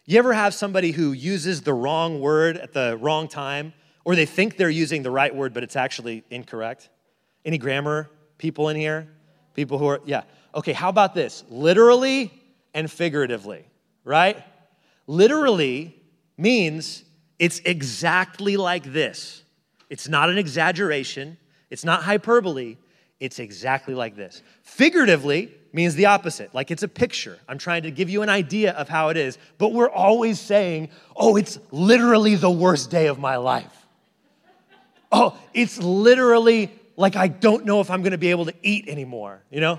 You 0.05 0.19
ever 0.19 0.35
have 0.35 0.53
somebody 0.53 0.91
who 0.91 1.13
uses 1.13 1.63
the 1.63 1.73
wrong 1.73 2.21
word 2.21 2.59
at 2.59 2.75
the 2.75 2.99
wrong 3.01 3.29
time, 3.29 3.73
or 4.05 4.15
they 4.15 4.27
think 4.27 4.59
they're 4.59 4.69
using 4.69 5.03
the 5.03 5.11
right 5.11 5.35
word, 5.35 5.55
but 5.55 5.63
it's 5.63 5.75
actually 5.75 6.23
incorrect? 6.29 6.91
Any 7.47 7.57
grammar 7.57 8.11
people 8.37 8.69
in 8.69 8.77
here? 8.77 9.09
People 9.55 9.79
who 9.79 9.87
are, 9.87 10.03
yeah. 10.05 10.25
Okay, 10.55 10.75
how 10.75 10.91
about 10.91 11.15
this? 11.15 11.45
Literally 11.49 12.31
and 12.75 12.91
figuratively, 12.91 13.65
right? 14.05 14.45
Literally 15.07 15.97
means 16.37 17.03
it's 17.38 17.61
exactly 17.61 18.57
like 18.57 18.85
this. 18.85 19.42
It's 19.88 20.09
not 20.09 20.31
an 20.31 20.38
exaggeration, 20.38 21.37
it's 21.70 21.85
not 21.85 22.03
hyperbole, 22.03 22.77
it's 23.20 23.38
exactly 23.38 23.94
like 23.94 24.16
this. 24.16 24.42
Figuratively 24.62 25.53
means 25.72 25.94
the 25.94 26.07
opposite, 26.07 26.55
like 26.55 26.70
it's 26.70 26.83
a 26.83 26.88
picture. 26.88 27.38
I'm 27.49 27.59
trying 27.59 27.83
to 27.83 27.90
give 27.90 28.11
you 28.11 28.22
an 28.22 28.29
idea 28.29 28.72
of 28.72 28.88
how 28.88 29.09
it 29.11 29.16
is, 29.16 29.38
but 29.59 29.72
we're 29.72 29.90
always 29.90 30.40
saying, 30.40 30.90
oh, 31.14 31.37
it's 31.37 31.59
literally 31.70 32.35
the 32.35 32.51
worst 32.51 32.90
day 32.90 33.07
of 33.07 33.18
my 33.18 33.37
life. 33.37 33.87
Oh, 35.12 35.38
it's 35.55 35.79
literally 35.79 36.72
like 36.96 37.16
I 37.16 37.29
don't 37.29 37.64
know 37.64 37.81
if 37.81 37.90
I'm 37.90 38.03
gonna 38.03 38.18
be 38.18 38.31
able 38.31 38.46
to 38.46 38.55
eat 38.62 38.88
anymore, 38.88 39.42
you 39.51 39.61
know? 39.61 39.79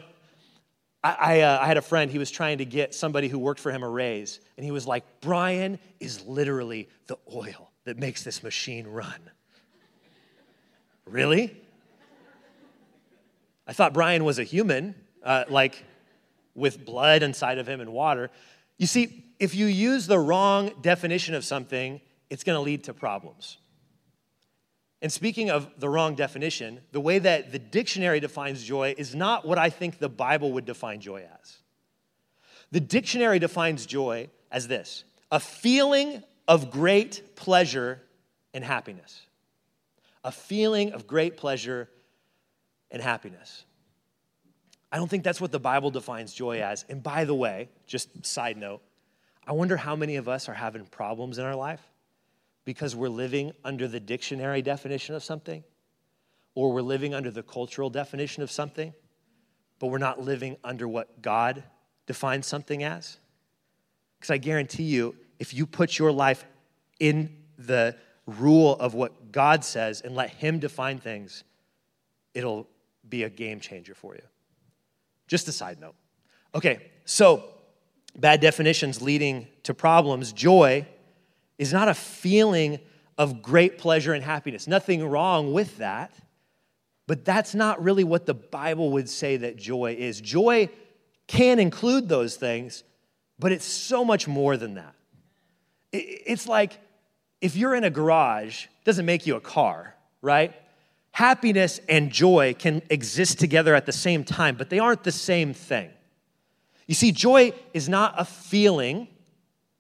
I, 1.14 1.42
uh, 1.42 1.60
I, 1.62 1.68
had 1.68 1.78
a 1.78 1.82
friend, 1.82 2.10
he 2.10 2.18
was 2.18 2.32
trying 2.32 2.58
to 2.60 2.66
get 2.66 2.96
somebody 2.96 3.28
who 3.28 3.40
worked 3.40 3.60
for 3.60 3.72
him 3.72 3.84
a 3.84 3.90
raise, 3.90 4.40
and 4.58 4.66
he 4.66 4.72
was 4.72 4.88
like, 4.88 5.04
Brian 5.22 5.80
is 6.00 6.26
literally 6.26 6.90
the 7.08 7.18
oil 7.34 7.72
that 7.86 7.98
makes 7.98 8.24
this 8.24 8.44
machine 8.44 8.88
run. 8.88 9.30
really? 11.06 11.56
I 13.68 13.74
thought 13.74 13.94
Brian 13.94 14.24
was 14.24 14.40
a 14.40 14.44
human, 14.44 14.96
uh, 15.24 15.44
like 15.50 15.84
with 16.56 16.84
blood 16.84 17.22
inside 17.22 17.58
of 17.58 17.68
him 17.68 17.82
and 17.82 17.94
water. 17.94 18.30
You 18.78 18.88
see, 18.88 19.26
if 19.40 19.56
you 19.56 19.68
use 19.68 20.08
the 20.08 20.20
wrong 20.20 20.72
definition 20.82 21.36
of 21.36 21.46
something, 21.46 22.02
it's 22.30 22.44
to 22.56 22.62
lead 22.62 22.86
to 22.86 22.94
problems. 22.94 23.58
And 25.02 25.12
speaking 25.12 25.52
of 25.52 25.70
the 25.80 25.90
wrong 25.90 26.16
definition, 26.16 26.82
the 26.92 27.00
way 27.00 27.20
that 27.20 27.52
the 27.52 27.60
dictionary 27.60 28.20
defines 28.20 28.64
joy 28.64 28.96
is 28.98 29.14
not 29.14 29.46
what 29.46 29.58
I 29.58 29.70
think 29.70 30.00
the 30.00 30.10
Bible 30.10 30.54
would 30.54 30.66
define 30.66 31.02
joy 31.02 31.28
as. 31.40 31.58
The 32.72 32.80
dictionary 32.80 33.40
defines 33.40 33.86
joy 33.86 34.30
as 34.52 34.68
this 34.68 35.04
a 35.32 35.40
feeling 35.40 36.24
of 36.48 36.72
great 36.72 37.36
pleasure 37.36 38.02
and 38.54 38.64
happiness. 38.64 39.22
A 40.24 40.32
feeling 40.32 40.94
of 40.94 41.06
great 41.06 41.38
pleasure 41.38 41.90
and 42.90 43.02
happiness. 43.02 43.64
I 44.92 44.98
don't 44.98 45.10
think 45.10 45.24
that's 45.24 45.40
what 45.40 45.52
the 45.52 45.60
Bible 45.60 45.92
defines 45.92 46.34
joy 46.34 46.62
as. 46.62 46.86
And 46.90 47.04
by 47.04 47.26
the 47.26 47.36
way, 47.36 47.70
just 47.86 48.26
side 48.26 48.58
note, 48.58 48.82
I 49.46 49.52
wonder 49.52 49.78
how 49.78 49.96
many 49.96 50.16
of 50.16 50.28
us 50.28 50.50
are 50.50 50.54
having 50.54 50.86
problems 50.86 51.38
in 51.38 51.46
our 51.46 51.56
life 51.56 51.82
because 52.68 52.98
we're 52.98 53.08
living 53.08 53.54
under 53.64 53.88
the 53.88 53.98
dictionary 53.98 54.62
definition 54.62 55.16
of 55.16 55.24
something, 55.24 55.64
or 56.54 56.74
we're 56.74 56.82
living 56.82 57.14
under 57.14 57.32
the 57.32 57.42
cultural 57.42 57.90
definition 57.90 58.44
of 58.44 58.52
something, 58.52 58.94
but 59.80 59.88
we're 59.88 59.98
not 59.98 60.20
living 60.22 60.58
under 60.66 60.86
what 60.86 61.22
God 61.22 61.64
defines 62.08 62.46
something 62.46 62.84
as. 62.84 63.20
Because 64.20 64.32
I 64.32 64.38
guarantee 64.38 64.84
you, 64.84 65.16
if 65.40 65.54
you 65.54 65.66
put 65.66 65.98
your 65.98 66.12
life 66.12 66.44
in 67.00 67.38
the 67.58 67.96
rule 68.26 68.74
of 68.74 68.94
what 68.94 69.32
God 69.32 69.64
says 69.64 70.02
and 70.02 70.14
let 70.14 70.32
Him 70.32 70.60
define 70.60 70.98
things, 70.98 71.46
it'll 72.34 72.68
be 73.08 73.24
a 73.24 73.30
game 73.30 73.62
changer 73.62 73.96
for 73.96 74.14
you. 74.14 74.24
Just 75.30 75.48
a 75.48 75.54
side 75.54 75.80
note. 75.80 75.96
Okay, 76.54 76.92
so 77.06 77.46
bad 78.18 78.42
definitions 78.42 79.02
leading 79.02 79.48
to 79.64 79.74
problems. 79.74 80.34
Joy 80.34 80.86
is 81.58 81.74
not 81.74 81.88
a 81.88 81.94
feeling 81.94 82.80
of 83.18 83.42
great 83.42 83.78
pleasure 83.78 84.14
and 84.14 84.24
happiness. 84.24 84.68
Nothing 84.68 85.06
wrong 85.08 85.54
with 85.54 85.78
that, 85.78 86.14
but 87.08 87.26
that's 87.26 87.56
not 87.56 87.82
really 87.82 88.04
what 88.04 88.26
the 88.26 88.34
Bible 88.34 88.92
would 88.92 89.10
say 89.10 89.38
that 89.38 89.56
joy 89.56 89.96
is. 89.98 90.22
Joy 90.22 90.70
can 91.26 91.60
include 91.60 92.10
those 92.10 92.36
things, 92.36 92.84
but 93.40 93.52
it's 93.52 93.66
so 93.66 94.06
much 94.06 94.28
more 94.28 94.58
than 94.58 94.76
that. 94.76 94.94
It's 95.92 96.48
like 96.48 96.78
if 97.42 97.56
you're 97.56 97.76
in 97.76 97.84
a 97.84 97.90
garage, 97.90 98.66
it 98.66 98.86
doesn't 98.86 99.06
make 99.06 99.26
you 99.26 99.36
a 99.36 99.42
car, 99.42 99.96
right? 100.22 100.54
Happiness 101.12 101.80
and 101.90 102.12
joy 102.12 102.56
can 102.58 102.82
exist 102.90 103.40
together 103.40 103.74
at 103.74 103.86
the 103.86 103.92
same 103.92 104.24
time, 104.24 104.56
but 104.56 104.70
they 104.70 104.80
aren't 104.80 105.04
the 105.04 105.12
same 105.12 105.54
thing. 105.54 105.90
You 106.86 106.96
see, 106.96 107.12
joy 107.12 107.54
is 107.74 107.90
not 107.90 108.14
a 108.18 108.26
feeling 108.26 109.08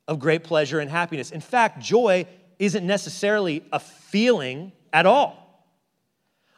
of 0.07 0.19
great 0.19 0.43
pleasure 0.43 0.79
and 0.79 0.89
happiness. 0.89 1.31
In 1.31 1.41
fact, 1.41 1.79
joy 1.81 2.25
isn't 2.59 2.85
necessarily 2.85 3.63
a 3.71 3.79
feeling 3.79 4.71
at 4.93 5.05
all. 5.05 5.43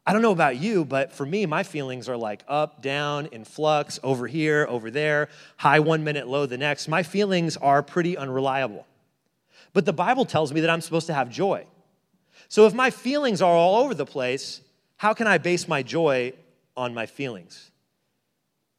I 0.06 0.14
don't 0.14 0.22
know 0.22 0.32
about 0.32 0.58
you, 0.58 0.86
but 0.86 1.12
for 1.12 1.26
me, 1.26 1.46
my 1.46 1.62
feelings 1.62 2.10
are 2.10 2.18
like 2.18 2.44
up, 2.48 2.82
down, 2.82 3.28
in 3.28 3.44
flux, 3.44 4.00
over 4.02 4.26
here, 4.26 4.66
over 4.68 4.90
there, 4.90 5.30
high 5.58 5.80
one 5.80 6.04
minute, 6.04 6.28
low 6.28 6.46
the 6.46 6.58
next. 6.58 6.88
My 6.88 7.04
feelings 7.04 7.58
are 7.58 7.84
pretty 7.84 8.18
unreliable. 8.18 8.88
But 9.74 9.86
the 9.86 9.94
Bible 9.94 10.26
tells 10.26 10.52
me 10.52 10.62
that 10.62 10.70
I'm 10.70 10.82
supposed 10.82 11.08
to 11.08 11.14
have 11.14 11.30
joy. 11.30 11.66
So 12.48 12.66
if 12.66 12.74
my 12.74 12.90
feelings 12.90 13.42
are 13.42 13.54
all 13.54 13.84
over 13.84 13.94
the 13.94 14.06
place, 14.06 14.62
how 14.98 15.14
can 15.14 15.28
I 15.28 15.38
base 15.38 15.68
my 15.68 15.84
joy 15.84 16.34
on 16.76 16.94
my 16.96 17.06
feelings? 17.06 17.70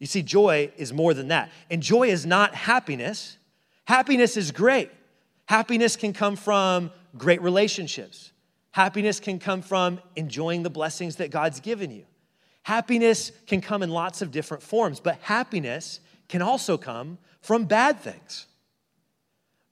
You 0.00 0.06
see, 0.06 0.22
joy 0.22 0.72
is 0.76 0.92
more 0.92 1.14
than 1.14 1.28
that. 1.28 1.50
And 1.70 1.83
joy 1.83 2.09
is 2.09 2.26
not 2.26 2.54
happiness. 2.54 3.37
Happiness 3.90 4.37
is 4.37 4.53
great. 4.53 4.88
Happiness 5.46 5.96
can 5.96 6.12
come 6.12 6.37
from 6.37 6.92
great 7.18 7.42
relationships. 7.42 8.31
Happiness 8.70 9.18
can 9.18 9.40
come 9.40 9.62
from 9.62 10.00
enjoying 10.14 10.62
the 10.62 10.70
blessings 10.70 11.16
that 11.16 11.33
God's 11.33 11.59
given 11.59 11.90
you. 11.90 12.05
Happiness 12.62 13.33
can 13.48 13.61
come 13.61 13.83
in 13.83 13.90
lots 13.90 14.22
of 14.22 14.31
different 14.31 14.62
forms, 14.62 15.00
but 15.00 15.18
happiness 15.22 15.98
can 16.29 16.40
also 16.40 16.79
come 16.79 17.18
from 17.40 17.64
bad 17.64 17.98
things. 17.98 18.46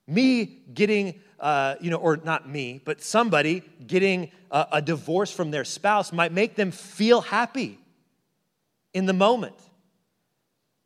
Me 0.05 0.63
getting 0.73 1.21
uh, 1.39 1.75
you 1.79 1.89
know, 1.89 1.95
or 1.95 2.17
not 2.17 2.49
me, 2.49 2.81
but 2.83 3.01
somebody 3.01 3.63
getting 3.87 4.31
a, 4.51 4.67
a 4.73 4.81
divorce 4.81 5.31
from 5.31 5.49
their 5.49 5.63
spouse 5.63 6.11
might 6.11 6.33
make 6.33 6.55
them 6.55 6.71
feel 6.71 7.21
happy 7.21 7.79
in 8.93 9.05
the 9.05 9.13
moment. 9.13 9.55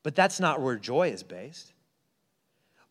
But 0.03 0.13
that's 0.13 0.39
not 0.39 0.61
where 0.61 0.75
joy 0.75 1.09
is 1.09 1.23
based. 1.23 1.73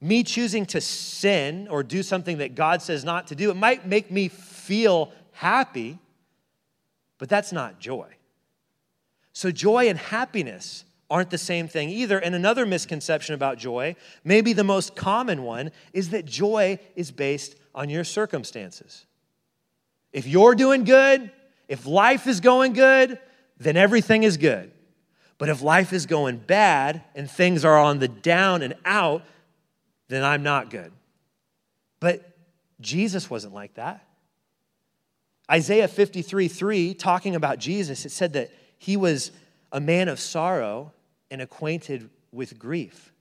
Me 0.02 0.24
choosing 0.24 0.66
to 0.66 0.80
sin 0.80 1.68
or 1.70 1.84
do 1.84 2.02
something 2.02 2.38
that 2.38 2.56
God 2.56 2.82
says 2.82 3.04
not 3.04 3.28
to 3.28 3.36
do, 3.36 3.50
it 3.50 3.56
might 3.56 3.86
make 3.86 4.10
me 4.10 4.26
feel 4.26 5.12
happy, 5.30 6.00
but 7.18 7.28
that's 7.28 7.52
not 7.52 7.78
joy. 7.78 8.08
So, 9.32 9.52
joy 9.52 9.88
and 9.88 9.96
happiness 9.96 10.84
aren't 11.08 11.30
the 11.30 11.38
same 11.38 11.68
thing 11.68 11.88
either. 11.88 12.18
And 12.18 12.34
another 12.34 12.66
misconception 12.66 13.36
about 13.36 13.58
joy, 13.58 13.94
maybe 14.24 14.52
the 14.52 14.64
most 14.64 14.96
common 14.96 15.44
one, 15.44 15.70
is 15.92 16.10
that 16.10 16.24
joy 16.24 16.80
is 16.96 17.12
based 17.12 17.54
on 17.72 17.88
your 17.88 18.02
circumstances. 18.02 19.06
If 20.12 20.26
you're 20.26 20.56
doing 20.56 20.82
good, 20.82 21.30
if 21.68 21.86
life 21.86 22.26
is 22.26 22.40
going 22.40 22.72
good, 22.72 23.20
then 23.56 23.76
everything 23.76 24.24
is 24.24 24.36
good. 24.36 24.72
But 25.38 25.48
if 25.48 25.62
life 25.62 25.92
is 25.92 26.06
going 26.06 26.38
bad 26.38 27.02
and 27.14 27.30
things 27.30 27.64
are 27.64 27.78
on 27.78 27.98
the 27.98 28.08
down 28.08 28.62
and 28.62 28.74
out, 28.84 29.22
then 30.12 30.24
I'm 30.24 30.42
not 30.42 30.70
good. 30.70 30.92
But 32.00 32.36
Jesus 32.80 33.30
wasn't 33.30 33.54
like 33.54 33.74
that. 33.74 34.06
Isaiah 35.50 35.88
53 35.88 36.48
3, 36.48 36.94
talking 36.94 37.34
about 37.34 37.58
Jesus, 37.58 38.04
it 38.04 38.10
said 38.10 38.32
that 38.34 38.50
he 38.78 38.96
was 38.96 39.32
a 39.70 39.80
man 39.80 40.08
of 40.08 40.18
sorrow 40.20 40.92
and 41.30 41.40
acquainted 41.40 42.10
with 42.32 42.58
grief. 42.58 43.12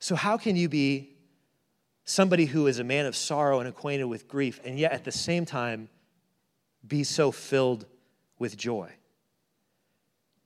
So, 0.00 0.14
how 0.14 0.36
can 0.36 0.56
you 0.56 0.68
be 0.68 1.18
somebody 2.08 2.46
who 2.46 2.66
is 2.66 2.78
a 2.78 2.84
man 2.84 3.04
of 3.04 3.14
sorrow 3.14 3.60
and 3.60 3.68
acquainted 3.68 4.04
with 4.04 4.28
grief, 4.28 4.60
and 4.64 4.78
yet 4.78 4.92
at 4.92 5.04
the 5.04 5.12
same 5.12 5.44
time 5.44 5.90
be 6.86 7.04
so 7.04 7.30
filled 7.30 7.84
with 8.38 8.56
joy. 8.56 8.90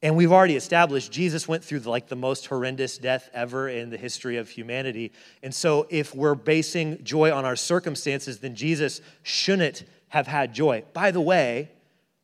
And 0.02 0.16
we've 0.16 0.32
already 0.32 0.56
established 0.56 1.12
Jesus 1.12 1.46
went 1.46 1.64
through 1.64 1.78
like 1.80 2.08
the 2.08 2.16
most 2.16 2.46
horrendous 2.46 2.98
death 2.98 3.30
ever 3.32 3.68
in 3.68 3.90
the 3.90 3.96
history 3.96 4.36
of 4.36 4.48
humanity. 4.48 5.12
And 5.42 5.54
so 5.54 5.86
if 5.90 6.14
we're 6.14 6.34
basing 6.34 7.04
joy 7.04 7.32
on 7.32 7.44
our 7.44 7.54
circumstances, 7.54 8.40
then 8.40 8.56
Jesus 8.56 9.00
shouldn't 9.22 9.84
have 10.08 10.26
had 10.26 10.52
joy. 10.52 10.82
By 10.92 11.12
the 11.12 11.20
way, 11.20 11.70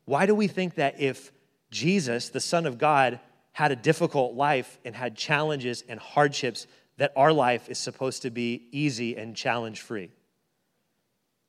why 0.03 0.25
do 0.25 0.35
we 0.35 0.47
think 0.47 0.75
that 0.75 0.99
if 0.99 1.31
Jesus, 1.71 2.29
the 2.29 2.41
Son 2.41 2.65
of 2.65 2.77
God, 2.77 3.19
had 3.53 3.71
a 3.71 3.75
difficult 3.75 4.35
life 4.35 4.77
and 4.83 4.93
had 4.93 5.15
challenges 5.15 5.83
and 5.87 5.99
hardships, 5.99 6.67
that 6.97 7.13
our 7.15 7.31
life 7.31 7.69
is 7.69 7.79
supposed 7.79 8.23
to 8.23 8.29
be 8.29 8.67
easy 8.71 9.15
and 9.15 9.35
challenge 9.35 9.81
free? 9.81 10.11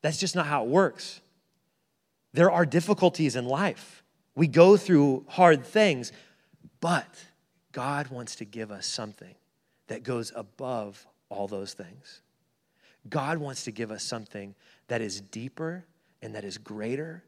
That's 0.02 0.18
just 0.18 0.36
not 0.36 0.46
how 0.46 0.64
it 0.64 0.68
works. 0.68 1.20
There 2.32 2.50
are 2.50 2.64
difficulties 2.64 3.34
in 3.34 3.46
life. 3.46 3.99
We 4.40 4.48
go 4.48 4.78
through 4.78 5.26
hard 5.28 5.66
things, 5.66 6.12
but 6.80 7.26
God 7.72 8.08
wants 8.08 8.36
to 8.36 8.46
give 8.46 8.70
us 8.70 8.86
something 8.86 9.34
that 9.88 10.02
goes 10.02 10.32
above 10.34 11.06
all 11.28 11.46
those 11.46 11.74
things. 11.74 12.22
God 13.10 13.36
wants 13.36 13.64
to 13.64 13.70
give 13.70 13.90
us 13.90 14.02
something 14.02 14.54
that 14.88 15.02
is 15.02 15.20
deeper 15.20 15.84
and 16.22 16.34
that 16.34 16.44
is 16.44 16.56
greater 16.56 17.22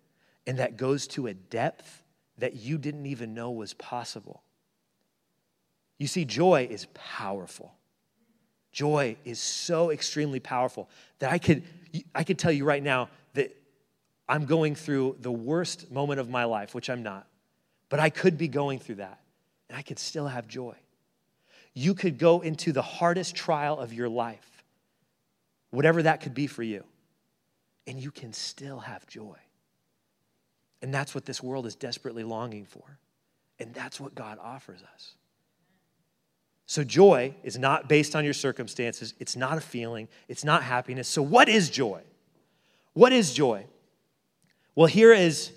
and 0.46 0.58
that 0.58 0.78
goes 0.78 1.06
to 1.08 1.26
a 1.26 1.34
depth 1.34 2.02
that 2.38 2.56
you 2.56 2.78
didn't 2.78 3.04
even 3.04 3.34
know 3.34 3.50
was 3.50 3.74
possible. 3.74 4.42
You 5.98 6.06
see, 6.06 6.24
joy 6.24 6.66
is 6.70 6.86
powerful. 6.94 7.74
Joy 8.72 9.18
is 9.26 9.38
so 9.38 9.90
extremely 9.90 10.40
powerful 10.40 10.88
that 11.18 11.30
I 11.30 11.36
could, 11.36 11.62
I 12.14 12.24
could 12.24 12.38
tell 12.38 12.52
you 12.52 12.64
right 12.64 12.82
now 12.82 13.10
I'm 14.32 14.46
going 14.46 14.74
through 14.74 15.18
the 15.20 15.30
worst 15.30 15.92
moment 15.92 16.18
of 16.18 16.30
my 16.30 16.44
life, 16.44 16.74
which 16.74 16.88
I'm 16.88 17.02
not, 17.02 17.26
but 17.90 18.00
I 18.00 18.08
could 18.08 18.38
be 18.38 18.48
going 18.48 18.78
through 18.78 18.94
that, 18.94 19.20
and 19.68 19.76
I 19.76 19.82
could 19.82 19.98
still 19.98 20.26
have 20.26 20.48
joy. 20.48 20.74
You 21.74 21.92
could 21.92 22.16
go 22.16 22.40
into 22.40 22.72
the 22.72 22.80
hardest 22.80 23.34
trial 23.34 23.78
of 23.78 23.92
your 23.92 24.08
life, 24.08 24.64
whatever 25.68 26.02
that 26.04 26.22
could 26.22 26.32
be 26.32 26.46
for 26.46 26.62
you, 26.62 26.82
and 27.86 28.00
you 28.00 28.10
can 28.10 28.32
still 28.32 28.78
have 28.78 29.06
joy. 29.06 29.36
And 30.80 30.94
that's 30.94 31.14
what 31.14 31.26
this 31.26 31.42
world 31.42 31.66
is 31.66 31.74
desperately 31.74 32.24
longing 32.24 32.64
for. 32.64 32.98
And 33.58 33.74
that's 33.74 34.00
what 34.00 34.14
God 34.14 34.38
offers 34.42 34.80
us. 34.94 35.12
So, 36.64 36.82
joy 36.82 37.34
is 37.44 37.58
not 37.58 37.86
based 37.86 38.16
on 38.16 38.24
your 38.24 38.32
circumstances. 38.32 39.12
It's 39.20 39.36
not 39.36 39.58
a 39.58 39.60
feeling. 39.60 40.08
It's 40.26 40.42
not 40.42 40.62
happiness. 40.62 41.06
So, 41.06 41.20
what 41.20 41.50
is 41.50 41.68
joy? 41.68 42.00
What 42.94 43.12
is 43.12 43.34
joy? 43.34 43.66
Well, 44.74 44.86
here 44.86 45.12
is 45.12 45.52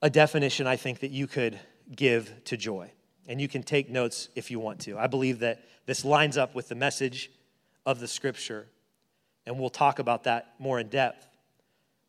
a 0.00 0.08
definition 0.08 0.66
I 0.66 0.76
think 0.76 1.00
that 1.00 1.10
you 1.10 1.26
could 1.26 1.58
give 1.94 2.32
to 2.44 2.56
joy. 2.56 2.90
And 3.26 3.40
you 3.40 3.48
can 3.48 3.62
take 3.62 3.90
notes 3.90 4.28
if 4.34 4.50
you 4.50 4.58
want 4.58 4.80
to. 4.80 4.98
I 4.98 5.06
believe 5.06 5.40
that 5.40 5.62
this 5.86 6.04
lines 6.04 6.36
up 6.36 6.54
with 6.54 6.68
the 6.68 6.74
message 6.74 7.30
of 7.86 8.00
the 8.00 8.08
scripture, 8.08 8.66
and 9.46 9.58
we'll 9.58 9.70
talk 9.70 9.98
about 9.98 10.24
that 10.24 10.54
more 10.58 10.78
in 10.78 10.88
depth. 10.88 11.26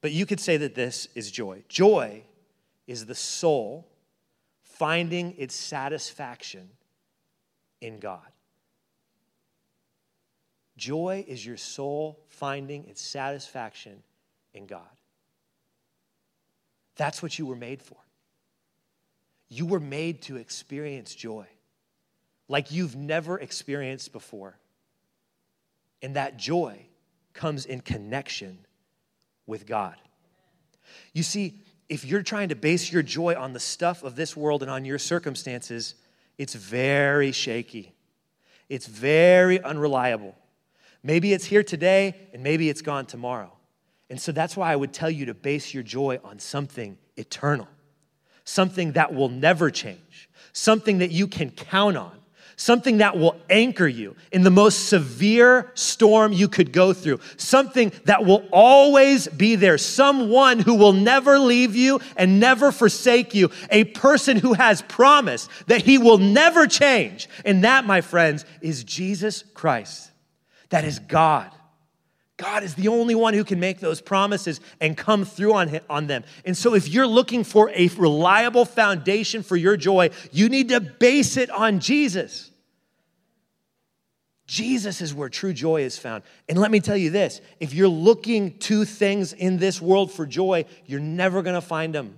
But 0.02 0.12
you 0.12 0.26
could 0.26 0.40
say 0.40 0.58
that 0.58 0.76
this 0.76 1.08
is 1.16 1.32
joy. 1.32 1.64
Joy 1.68 2.24
is 2.88 3.06
the 3.06 3.16
soul 3.16 3.88
finding 4.62 5.36
its 5.38 5.56
satisfaction 5.56 6.70
in 7.82 8.00
God. 8.00 8.20
Joy 10.78 11.24
is 11.28 11.46
your 11.46 11.58
soul 11.58 12.20
finding 12.28 12.86
its 12.88 13.02
satisfaction 13.02 14.04
in 14.54 14.66
God. 14.66 14.82
That's 16.96 17.22
what 17.22 17.38
you 17.38 17.46
were 17.46 17.56
made 17.56 17.82
for. 17.82 17.98
You 19.50 19.66
were 19.66 19.80
made 19.80 20.22
to 20.24 20.38
experience 20.38 21.14
joy 21.14 21.48
like 22.48 22.72
you've 22.72 22.96
never 22.96 23.40
experienced 23.40 24.12
before. 24.12 24.58
And 26.02 26.16
that 26.16 26.38
joy 26.38 26.86
comes 27.34 27.66
in 27.66 27.82
connection 27.82 28.60
with 29.48 29.66
God. 29.66 29.96
You 31.14 31.24
see, 31.24 31.62
if 31.90 32.06
you're 32.06 32.24
trying 32.24 32.50
to 32.50 32.56
base 32.56 32.92
your 32.92 33.04
joy 33.04 33.36
on 33.36 33.54
the 33.54 33.60
stuff 33.60 34.04
of 34.04 34.16
this 34.16 34.36
world 34.36 34.62
and 34.62 34.72
on 34.72 34.86
your 34.86 35.00
circumstances, 35.00 35.96
it's 36.38 36.54
very 36.54 37.32
shaky. 37.32 37.94
It's 38.70 38.88
very 38.88 39.62
unreliable. 39.62 40.36
Maybe 41.04 41.34
it's 41.34 41.46
here 41.46 41.64
today 41.64 42.16
and 42.34 42.44
maybe 42.44 42.70
it's 42.70 42.82
gone 42.82 43.06
tomorrow. 43.06 43.52
And 44.10 44.22
so 44.22 44.32
that's 44.32 44.56
why 44.56 44.72
I 44.72 44.76
would 44.76 44.94
tell 44.94 45.10
you 45.10 45.26
to 45.26 45.34
base 45.34 45.74
your 45.74 45.84
joy 45.84 46.20
on 46.24 46.40
something 46.40 46.98
eternal, 47.18 47.68
something 48.44 48.94
that 48.94 49.14
will 49.14 49.30
never 49.30 49.72
change, 49.72 50.30
something 50.54 51.00
that 51.00 51.12
you 51.12 51.28
can 51.28 51.50
count 51.50 51.98
on, 51.98 52.12
something 52.56 53.00
that 53.00 53.18
will 53.18 53.36
anchor 53.50 53.88
you 53.88 54.16
in 54.32 54.44
the 54.44 54.52
most 54.52 54.88
severe 54.88 55.72
storm 55.74 56.32
you 56.32 56.48
could 56.48 56.72
go 56.72 56.94
through, 56.94 57.20
something 57.38 57.92
that 58.06 58.24
will 58.24 58.48
always 58.52 59.28
be 59.28 59.56
there, 59.56 59.78
someone 59.78 60.60
who 60.60 60.76
will 60.76 60.94
never 60.94 61.40
leave 61.40 61.76
you 61.76 62.00
and 62.16 62.40
never 62.40 62.72
forsake 62.72 63.34
you, 63.34 63.50
a 63.72 63.84
person 63.86 64.38
who 64.38 64.54
has 64.54 64.82
promised 64.84 65.50
that 65.68 65.82
he 65.82 65.98
will 65.98 66.18
never 66.18 66.68
change. 66.68 67.28
And 67.44 67.64
that, 67.64 67.86
my 67.86 68.02
friends, 68.02 68.46
is 68.62 68.84
Jesus 68.84 69.44
Christ. 69.54 70.12
That 70.70 70.86
is 70.86 71.00
God. 71.00 71.52
God 72.38 72.64
is 72.64 72.76
the 72.76 72.90
only 72.90 73.16
one 73.16 73.34
who 73.34 73.46
can 73.46 73.60
make 73.62 73.80
those 73.80 74.02
promises 74.02 74.60
and 74.82 74.98
come 74.98 75.24
through 75.24 75.54
on, 75.54 75.80
on 75.90 76.08
them. 76.08 76.26
And 76.44 76.56
so, 76.56 76.74
if 76.74 76.90
you're 76.90 77.08
looking 77.08 77.46
for 77.46 77.72
a 77.74 77.88
reliable 77.90 78.66
foundation 78.66 79.42
for 79.42 79.56
your 79.56 79.78
joy, 79.78 80.10
you 80.32 80.50
need 80.50 80.70
to 80.70 80.82
base 80.82 81.38
it 81.38 81.50
on 81.50 81.80
Jesus. 81.80 82.52
Jesus 84.48 85.02
is 85.02 85.14
where 85.14 85.30
true 85.30 85.54
joy 85.54 85.82
is 85.82 85.98
found. 85.98 86.24
And 86.48 86.58
let 86.58 86.72
me 86.72 86.80
tell 86.80 86.98
you 86.98 87.10
this 87.10 87.42
if 87.60 87.74
you're 87.74 87.88
looking 87.88 88.58
to 88.60 88.86
things 88.86 89.34
in 89.34 89.58
this 89.58 89.82
world 89.82 90.12
for 90.12 90.26
joy, 90.26 90.66
you're 90.86 91.00
never 91.00 91.42
gonna 91.42 91.62
find 91.62 91.96
them. 91.96 92.18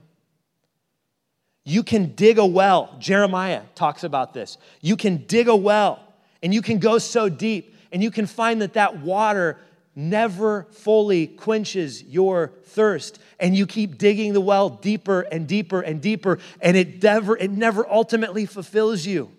You 1.64 1.84
can 1.84 2.16
dig 2.16 2.38
a 2.38 2.46
well. 2.46 2.96
Jeremiah 3.00 3.62
talks 3.76 4.04
about 4.04 4.34
this. 4.34 4.58
You 4.82 4.98
can 4.98 5.26
dig 5.28 5.48
a 5.48 5.56
well 5.56 6.02
and 6.42 6.54
you 6.54 6.62
can 6.62 6.80
go 6.80 6.98
so 6.98 7.30
deep 7.30 7.76
and 7.92 8.02
you 8.02 8.12
can 8.12 8.26
find 8.26 8.62
that 8.62 8.74
that 8.74 9.00
water 9.00 9.58
never 9.98 10.68
fully 10.70 11.26
quenches 11.26 12.04
your 12.04 12.54
thirst 12.66 13.18
and 13.40 13.56
you 13.56 13.66
keep 13.66 13.98
digging 13.98 14.32
the 14.32 14.40
well 14.40 14.70
deeper 14.70 15.22
and 15.22 15.48
deeper 15.48 15.82
and 15.82 16.00
deeper 16.02 16.38
and 16.62 16.78
it 16.78 17.02
never 17.02 17.36
it 17.36 17.50
never 17.50 17.90
ultimately 17.90 18.46
fulfills 18.46 19.08
you. 19.08 19.32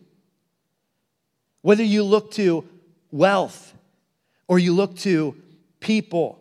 Whether 1.62 1.85
you 1.85 2.03
look 2.03 2.33
to 2.33 2.64
wealth 3.12 3.73
or 4.49 4.59
you 4.59 4.75
look 4.75 4.97
to 4.99 5.37
people 5.79 6.40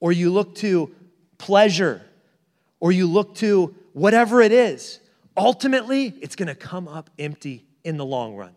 or 0.00 0.12
you 0.12 0.32
look 0.32 0.54
to 0.56 0.94
pleasure 1.36 2.00
or 2.80 2.90
you 2.90 3.06
look 3.06 3.34
to 3.36 3.74
whatever 3.92 4.40
it 4.40 4.52
is 4.52 4.98
ultimately 5.36 6.06
it's 6.22 6.36
going 6.36 6.48
to 6.48 6.54
come 6.54 6.88
up 6.88 7.10
empty 7.18 7.66
in 7.84 7.98
the 7.98 8.04
long 8.06 8.34
run. 8.34 8.56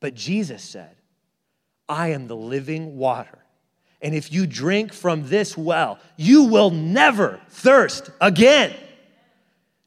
But 0.00 0.14
Jesus 0.14 0.62
said 0.62 0.96
I 1.90 2.12
am 2.12 2.26
the 2.26 2.36
living 2.36 2.96
water 2.96 3.39
and 4.02 4.14
if 4.14 4.32
you 4.32 4.46
drink 4.46 4.92
from 4.92 5.28
this 5.28 5.56
well, 5.56 5.98
you 6.16 6.44
will 6.44 6.70
never 6.70 7.40
thirst 7.48 8.10
again. 8.20 8.74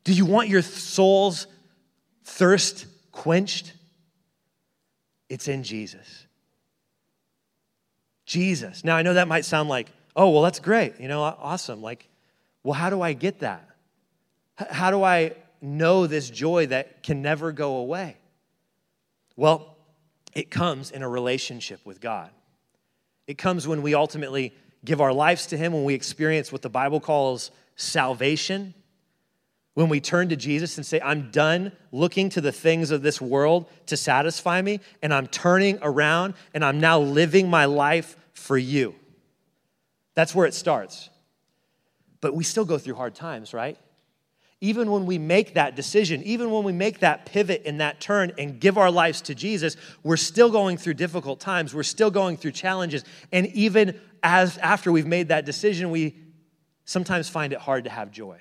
Do 0.03 0.13
you 0.13 0.25
want 0.25 0.49
your 0.49 0.61
soul's 0.61 1.47
thirst 2.23 2.85
quenched? 3.11 3.73
It's 5.29 5.47
in 5.47 5.63
Jesus. 5.63 6.27
Jesus. 8.25 8.83
Now, 8.83 8.95
I 8.95 9.01
know 9.01 9.15
that 9.15 9.27
might 9.27 9.45
sound 9.45 9.69
like, 9.69 9.89
oh, 10.15 10.29
well, 10.29 10.43
that's 10.43 10.59
great. 10.59 10.99
You 10.99 11.07
know, 11.07 11.21
awesome. 11.21 11.81
Like, 11.81 12.07
well, 12.63 12.73
how 12.73 12.89
do 12.89 13.01
I 13.01 13.13
get 13.13 13.39
that? 13.39 13.67
How 14.55 14.91
do 14.91 15.03
I 15.03 15.33
know 15.61 16.05
this 16.05 16.29
joy 16.29 16.67
that 16.67 17.01
can 17.01 17.21
never 17.21 17.51
go 17.51 17.77
away? 17.77 18.17
Well, 19.35 19.75
it 20.33 20.51
comes 20.51 20.91
in 20.91 21.01
a 21.01 21.09
relationship 21.09 21.83
with 21.85 21.99
God. 21.99 22.29
It 23.27 23.37
comes 23.37 23.67
when 23.67 23.81
we 23.81 23.93
ultimately 23.93 24.53
give 24.83 25.01
our 25.01 25.13
lives 25.13 25.47
to 25.47 25.57
Him, 25.57 25.73
when 25.73 25.83
we 25.83 25.93
experience 25.93 26.51
what 26.51 26.61
the 26.61 26.69
Bible 26.69 26.99
calls 26.99 27.51
salvation, 27.75 28.73
when 29.73 29.89
we 29.89 29.99
turn 29.99 30.29
to 30.29 30.35
Jesus 30.35 30.77
and 30.77 30.85
say, 30.85 31.01
I'm 31.01 31.31
done 31.31 31.71
looking 31.91 32.29
to 32.29 32.41
the 32.41 32.51
things 32.51 32.91
of 32.91 33.01
this 33.01 33.19
world 33.19 33.67
to 33.87 33.97
satisfy 33.97 34.61
me, 34.61 34.79
and 35.01 35.13
I'm 35.13 35.27
turning 35.27 35.79
around 35.81 36.35
and 36.53 36.63
I'm 36.63 36.79
now 36.79 36.99
living 36.99 37.49
my 37.49 37.65
life 37.65 38.15
for 38.33 38.57
you. 38.57 38.93
That's 40.15 40.35
where 40.35 40.45
it 40.45 40.53
starts. 40.53 41.09
But 42.21 42.35
we 42.35 42.43
still 42.43 42.65
go 42.65 42.77
through 42.77 42.95
hard 42.95 43.15
times, 43.15 43.53
right? 43.53 43.77
Even 44.63 44.89
when 44.89 45.05
we 45.05 45.17
make 45.17 45.55
that 45.55 45.75
decision, 45.75 46.23
even 46.23 46.49
when 46.49 46.63
we 46.63 46.71
make 46.71 46.99
that 46.99 47.25
pivot 47.25 47.63
in 47.63 47.79
that 47.79 47.99
turn 47.99 48.31
and 48.37 48.61
give 48.61 48.77
our 48.77 48.89
lives 48.89 49.19
to 49.23 49.35
Jesus, 49.35 49.75
we're 50.03 50.15
still 50.15 50.49
going 50.49 50.77
through 50.77 50.93
difficult 50.93 51.41
times. 51.41 51.75
We're 51.75 51.83
still 51.83 52.09
going 52.09 52.37
through 52.37 52.51
challenges. 52.51 53.03
And 53.33 53.47
even 53.47 53.99
as 54.23 54.57
after 54.59 54.89
we've 54.89 55.05
made 55.05 55.27
that 55.27 55.43
decision, 55.43 55.91
we 55.91 56.15
sometimes 56.85 57.27
find 57.27 57.51
it 57.51 57.59
hard 57.59 57.83
to 57.83 57.89
have 57.89 58.09
joy. 58.09 58.39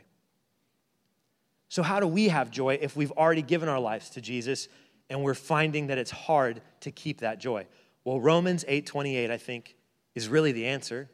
So, 1.69 1.83
how 1.83 1.99
do 1.99 2.07
we 2.07 2.29
have 2.29 2.53
joy 2.53 2.79
if 2.81 2.95
we've 2.95 3.11
already 3.11 3.43
given 3.43 3.69
our 3.69 3.81
lives 3.81 4.11
to 4.11 4.21
Jesus 4.21 4.69
and 5.11 5.25
we're 5.25 5.35
finding 5.35 5.89
that 5.89 5.99
it's 5.99 6.13
hard 6.13 6.63
to 6.83 6.93
keep 6.93 7.23
that 7.23 7.41
joy? 7.41 7.67
Well, 8.05 8.21
Romans 8.21 8.65
8:28 8.69 9.33
I 9.33 9.39
think 9.39 9.75
is 10.15 10.29
really 10.29 10.53
the 10.53 10.69
answer. 10.69 11.11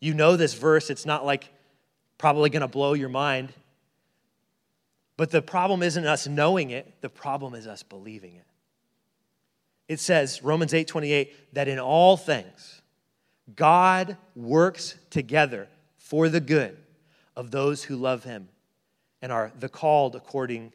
You 0.00 0.14
know 0.14 0.38
this 0.38 0.54
verse, 0.54 0.88
it's 0.88 1.04
not 1.04 1.26
like 1.26 1.50
probably 2.16 2.48
to 2.62 2.68
blow 2.68 2.94
your 2.94 3.10
mind. 3.10 3.52
But 5.16 5.30
the 5.30 5.42
problem 5.42 5.82
isn't 5.82 6.06
us 6.06 6.26
knowing 6.26 6.70
it, 6.70 7.00
the 7.00 7.08
problem 7.08 7.54
is 7.54 7.66
us 7.66 7.82
believing 7.82 8.34
it. 8.34 8.46
It 9.86 10.00
says, 10.00 10.42
Romans 10.42 10.74
8 10.74 10.88
28, 10.88 11.54
that 11.54 11.68
in 11.68 11.78
all 11.78 12.16
things, 12.16 12.82
God 13.54 14.16
works 14.34 14.96
together 15.10 15.68
for 15.98 16.28
the 16.28 16.40
good 16.40 16.76
of 17.36 17.50
those 17.50 17.84
who 17.84 17.96
love 17.96 18.24
him 18.24 18.48
and 19.20 19.30
are 19.30 19.52
the 19.58 19.68
called 19.68 20.16
according 20.16 20.72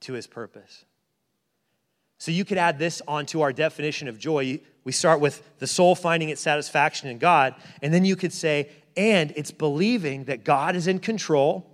to 0.00 0.12
his 0.12 0.26
purpose. 0.26 0.84
So 2.18 2.30
you 2.30 2.44
could 2.44 2.58
add 2.58 2.78
this 2.78 3.02
onto 3.08 3.40
our 3.40 3.52
definition 3.52 4.06
of 4.06 4.18
joy. 4.18 4.60
We 4.84 4.92
start 4.92 5.20
with 5.20 5.42
the 5.58 5.66
soul 5.66 5.94
finding 5.96 6.28
its 6.28 6.40
satisfaction 6.40 7.08
in 7.08 7.18
God, 7.18 7.54
and 7.82 7.92
then 7.92 8.04
you 8.04 8.14
could 8.14 8.32
say, 8.32 8.68
and 8.96 9.32
it's 9.34 9.50
believing 9.50 10.24
that 10.24 10.44
God 10.44 10.76
is 10.76 10.86
in 10.86 11.00
control 11.00 11.71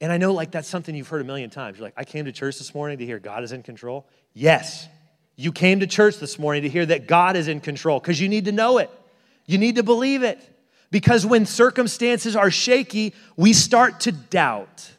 and 0.00 0.12
I 0.12 0.18
know 0.18 0.32
like 0.32 0.50
that's 0.50 0.68
something 0.68 0.94
you've 0.94 1.08
heard 1.08 1.20
a 1.20 1.24
million 1.24 1.50
times. 1.50 1.78
You're 1.78 1.86
like, 1.86 1.94
I 1.96 2.04
came 2.04 2.26
to 2.26 2.32
church 2.32 2.58
this 2.58 2.74
morning 2.74 2.98
to 2.98 3.06
hear 3.06 3.18
God 3.18 3.42
is 3.42 3.52
in 3.52 3.62
control. 3.62 4.06
Yes, 4.32 4.88
you 5.36 5.52
came 5.52 5.80
to 5.80 5.86
church 5.86 6.18
this 6.18 6.38
morning 6.38 6.62
to 6.62 6.68
hear 6.68 6.86
that 6.86 7.06
God 7.06 7.36
is 7.36 7.48
in 7.48 7.60
control 7.60 7.98
because 8.00 8.20
you 8.20 8.28
need 8.28 8.44
to 8.46 8.52
know 8.52 8.78
it. 8.78 8.90
You 9.46 9.58
need 9.58 9.76
to 9.76 9.82
believe 9.82 10.22
it. 10.22 10.40
Because 10.90 11.26
when 11.26 11.46
circumstances 11.46 12.34
are 12.34 12.50
shaky, 12.50 13.14
we 13.36 13.52
start 13.52 14.00
to 14.00 14.12
doubt. 14.12 14.90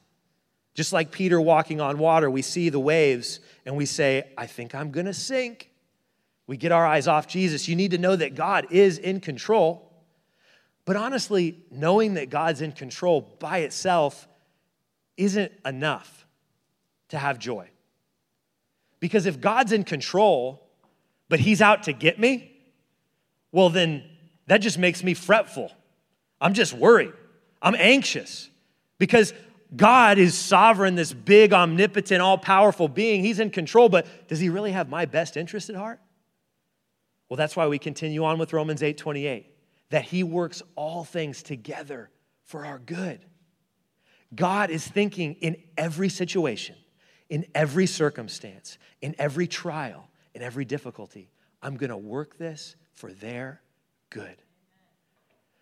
Just 0.75 0.93
like 0.93 1.11
Peter 1.11 1.41
walking 1.41 1.81
on 1.81 1.97
water, 1.97 2.29
we 2.29 2.41
see 2.41 2.69
the 2.69 2.79
waves 2.79 3.39
and 3.65 3.75
we 3.75 3.85
say, 3.85 4.23
I 4.37 4.45
think 4.45 4.75
I'm 4.75 4.91
gonna 4.91 5.13
sink. 5.13 5.69
We 6.47 6.57
get 6.57 6.71
our 6.71 6.85
eyes 6.85 7.07
off 7.07 7.27
Jesus. 7.27 7.67
You 7.67 7.75
need 7.75 7.91
to 7.91 7.97
know 7.97 8.15
that 8.15 8.35
God 8.35 8.67
is 8.71 8.97
in 8.97 9.19
control. 9.19 9.91
But 10.85 10.95
honestly, 10.95 11.57
knowing 11.69 12.15
that 12.15 12.29
God's 12.29 12.61
in 12.61 12.71
control 12.71 13.21
by 13.39 13.59
itself 13.59 14.27
isn't 15.19 15.51
enough 15.65 16.25
to 17.09 17.17
have 17.17 17.37
joy. 17.37 17.69
Because 18.99 19.25
if 19.25 19.39
God's 19.39 19.71
in 19.71 19.83
control, 19.83 20.67
but 21.27 21.39
he's 21.39 21.61
out 21.61 21.83
to 21.83 21.93
get 21.93 22.19
me, 22.19 22.51
well, 23.51 23.69
then 23.69 24.03
that 24.47 24.59
just 24.59 24.77
makes 24.77 25.03
me 25.03 25.13
fretful. 25.13 25.71
I'm 26.41 26.53
just 26.53 26.73
worried. 26.73 27.13
I'm 27.61 27.75
anxious 27.75 28.49
because 28.97 29.33
God 29.75 30.17
is 30.17 30.37
sovereign, 30.37 30.95
this 30.95 31.13
big, 31.13 31.53
omnipotent, 31.53 32.21
all 32.21 32.37
powerful 32.37 32.87
being. 32.87 33.23
He's 33.23 33.39
in 33.39 33.49
control, 33.49 33.89
but 33.89 34.27
does 34.27 34.39
he 34.39 34.49
really 34.49 34.71
have 34.71 34.89
my 34.89 35.05
best 35.05 35.37
interest 35.37 35.69
at 35.69 35.75
heart? 35.75 35.99
Well, 37.27 37.37
that's 37.37 37.55
why 37.55 37.67
we 37.67 37.77
continue 37.77 38.23
on 38.23 38.39
with 38.39 38.53
Romans 38.53 38.81
8 38.81 38.97
28, 38.97 39.45
that 39.89 40.05
he 40.05 40.23
works 40.23 40.63
all 40.75 41.03
things 41.03 41.43
together 41.43 42.09
for 42.45 42.65
our 42.65 42.79
good. 42.79 43.23
God 44.33 44.69
is 44.69 44.87
thinking 44.87 45.35
in 45.35 45.57
every 45.77 46.09
situation, 46.09 46.75
in 47.29 47.45
every 47.55 47.85
circumstance, 47.85 48.77
in 49.01 49.15
every 49.17 49.47
trial, 49.47 50.07
in 50.33 50.41
every 50.41 50.65
difficulty, 50.65 51.29
I'm 51.61 51.77
going 51.77 51.89
to 51.89 51.97
work 51.97 52.37
this 52.37 52.75
for 52.93 53.11
their 53.11 53.61
good. 54.09 54.35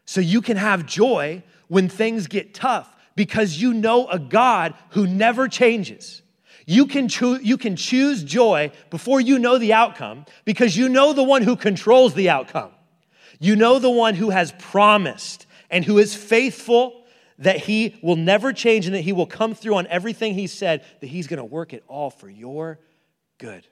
So 0.05 0.21
you 0.21 0.41
can 0.41 0.57
have 0.57 0.85
joy 0.85 1.43
when 1.67 1.89
things 1.89 2.27
get 2.27 2.53
tough 2.53 2.95
because 3.15 3.61
you 3.61 3.73
know 3.73 4.07
a 4.07 4.19
God 4.19 4.73
who 4.91 5.07
never 5.07 5.47
changes. 5.47 6.21
You 6.65 6.85
can, 6.85 7.09
you 7.41 7.57
can 7.57 7.75
choose 7.75 8.23
joy 8.23 8.71
before 8.89 9.21
you 9.21 9.39
know 9.39 9.57
the 9.57 9.73
outcome 9.73 10.25
because 10.45 10.77
you 10.77 10.89
know 10.89 11.13
the 11.13 11.23
one 11.23 11.41
who 11.41 11.55
controls 11.55 12.13
the 12.13 12.29
outcome. 12.29 12.71
You 13.39 13.55
know 13.55 13.79
the 13.79 13.89
one 13.89 14.15
who 14.15 14.29
has 14.29 14.53
promised 14.59 15.45
and 15.69 15.83
who 15.83 15.97
is 15.97 16.15
faithful 16.15 17.03
that 17.39 17.57
he 17.57 17.99
will 18.01 18.15
never 18.15 18.51
change 18.51 18.85
and 18.85 18.95
that 18.95 19.01
he 19.01 19.13
will 19.13 19.27
come 19.27 19.53
through 19.53 19.75
on 19.75 19.87
everything 19.87 20.33
he 20.33 20.47
said, 20.47 20.83
that 21.01 21.07
he's 21.07 21.27
going 21.27 21.37
to 21.37 21.45
work 21.45 21.73
it 21.73 21.83
all 21.87 22.09
for 22.09 22.29
your 22.29 22.79
good. 23.37 23.65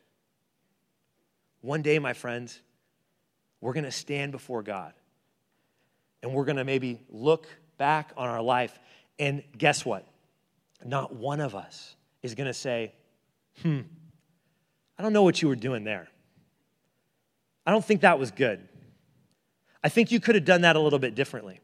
One 1.61 1.81
day, 1.81 1.97
my 1.97 2.13
friends, 2.13 2.59
we're 3.61 3.73
going 3.73 3.85
to 3.85 3.91
stand 3.91 4.31
before 4.31 4.61
God 4.61 4.93
and 6.21 6.33
we're 6.33 6.45
going 6.45 6.57
to 6.57 6.63
maybe 6.63 6.99
look 7.09 7.47
back 7.77 8.11
on 8.17 8.29
our 8.29 8.41
life, 8.41 8.77
and 9.19 9.43
guess 9.57 9.85
what? 9.85 10.07
Not 10.83 11.13
one 11.13 11.39
of 11.39 11.55
us 11.55 11.95
is 12.23 12.35
going 12.35 12.47
to 12.47 12.53
say, 12.53 12.93
hmm, 13.61 13.81
I 14.97 15.03
don't 15.03 15.13
know 15.13 15.23
what 15.23 15.41
you 15.41 15.47
were 15.47 15.55
doing 15.55 15.83
there. 15.83 16.07
I 17.65 17.71
don't 17.71 17.83
think 17.83 18.01
that 18.01 18.17
was 18.17 18.31
good. 18.31 18.67
I 19.83 19.89
think 19.89 20.11
you 20.11 20.19
could 20.19 20.35
have 20.35 20.45
done 20.45 20.61
that 20.61 20.75
a 20.75 20.79
little 20.79 20.99
bit 20.99 21.15
differently. 21.15 21.59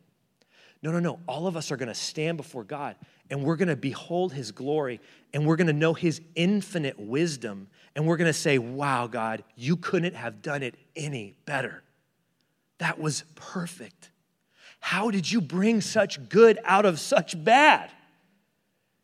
No, 0.83 0.91
no, 0.91 0.99
no. 0.99 1.19
All 1.27 1.47
of 1.47 1.55
us 1.55 1.71
are 1.71 1.77
going 1.77 1.89
to 1.89 1.95
stand 1.95 2.37
before 2.37 2.63
God 2.63 2.95
and 3.29 3.43
we're 3.43 3.55
going 3.55 3.67
to 3.67 3.75
behold 3.75 4.33
his 4.33 4.51
glory 4.51 4.99
and 5.33 5.45
we're 5.45 5.55
going 5.55 5.67
to 5.67 5.73
know 5.73 5.93
his 5.93 6.21
infinite 6.35 6.99
wisdom 6.99 7.67
and 7.95 8.07
we're 8.07 8.17
going 8.17 8.29
to 8.29 8.33
say, 8.33 8.57
Wow, 8.57 9.07
God, 9.07 9.43
you 9.55 9.75
couldn't 9.75 10.15
have 10.15 10.41
done 10.41 10.63
it 10.63 10.75
any 10.95 11.35
better. 11.45 11.83
That 12.79 12.99
was 12.99 13.23
perfect. 13.35 14.09
How 14.79 15.11
did 15.11 15.31
you 15.31 15.39
bring 15.39 15.81
such 15.81 16.29
good 16.29 16.57
out 16.65 16.85
of 16.85 16.99
such 16.99 17.41
bad? 17.41 17.91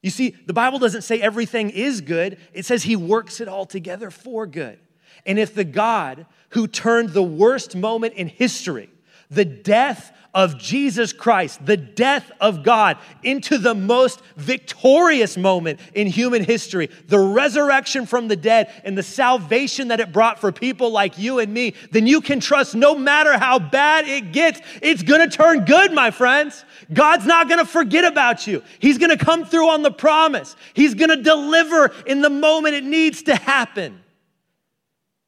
You 0.02 0.10
see, 0.10 0.36
the 0.46 0.54
Bible 0.54 0.80
doesn't 0.80 1.04
say 1.04 1.22
everything 1.22 1.70
is 1.70 2.02
good, 2.02 2.40
it 2.54 2.66
says 2.66 2.84
he 2.84 2.96
works 2.96 3.40
it 3.40 3.48
all 3.48 3.66
together 3.66 4.10
for 4.10 4.48
good. 4.48 4.80
And 5.26 5.38
if 5.38 5.54
the 5.54 5.64
God 5.64 6.26
who 6.50 6.68
turned 6.68 7.10
the 7.10 7.24
worst 7.24 7.76
moment 7.76 8.16
in 8.16 8.28
history, 8.28 8.90
the 9.30 9.46
death 9.46 10.12
of 10.38 10.60
Jesus 10.60 11.14
Christ, 11.14 11.66
the 11.66 11.76
death 11.76 12.32
of 12.40 12.62
God, 12.62 13.00
into 13.24 13.58
the 13.58 13.74
most 13.74 14.22
victorious 14.36 15.36
moment 15.36 15.80
in 15.96 16.06
human 16.06 16.44
history, 16.44 16.92
the 17.08 17.18
resurrection 17.18 18.06
from 18.06 18.28
the 18.28 18.36
dead 18.36 18.72
and 18.84 18.96
the 18.96 19.02
salvation 19.02 19.88
that 19.88 20.00
it 20.00 20.14
brought 20.14 20.38
for 20.38 20.52
people 20.52 20.92
like 20.92 21.18
you 21.18 21.40
and 21.40 21.52
me, 21.52 21.74
then 21.90 22.06
you 22.06 22.22
can 22.22 22.40
trust 22.40 22.76
no 22.76 22.94
matter 22.94 23.36
how 23.36 23.58
bad 23.58 24.08
it 24.08 24.32
gets, 24.32 24.62
it's 24.84 25.02
gonna 25.02 25.28
turn 25.28 25.66
good, 25.66 25.92
my 25.92 26.12
friends. 26.12 26.64
God's 26.94 27.26
not 27.26 27.50
gonna 27.50 27.66
forget 27.66 28.06
about 28.06 28.46
you. 28.46 28.62
He's 28.78 29.00
gonna 29.00 29.18
come 29.18 29.44
through 29.44 29.68
on 29.72 29.82
the 29.82 29.92
promise, 29.92 30.56
He's 30.76 30.94
gonna 30.94 31.24
deliver 31.24 31.92
in 32.06 32.22
the 32.22 32.30
moment 32.30 32.76
it 32.76 32.84
needs 32.84 33.24
to 33.24 33.36
happen 33.36 34.04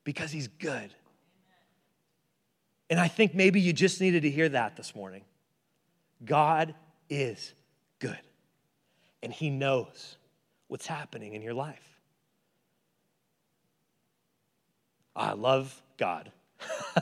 because 0.04 0.30
He's 0.30 0.50
good. 0.50 0.93
And 2.89 2.99
I 2.99 3.08
think 3.08 3.36
maybe 3.36 3.62
you 3.62 3.71
just 3.71 4.02
needed 4.02 4.23
to 4.23 4.30
hear 4.30 4.49
that 4.49 4.75
this 4.75 4.95
morning. 4.95 5.23
God 6.25 6.73
is 7.10 7.54
good, 7.99 8.19
and 9.21 9.32
He 9.32 9.49
knows 9.49 10.17
what's 10.67 10.88
happening 10.88 11.34
in 11.34 11.41
your 11.41 11.54
life. 11.54 11.99
I 15.15 15.34
love 15.34 15.82
God. 15.97 16.32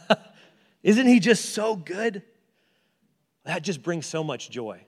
Isn't 0.84 1.08
He 1.08 1.20
just 1.20 1.54
so 1.54 1.76
good? 1.76 2.22
That 3.46 3.62
just 3.62 3.82
brings 3.82 4.06
so 4.06 4.24
much 4.24 4.50
joy. 4.50 4.82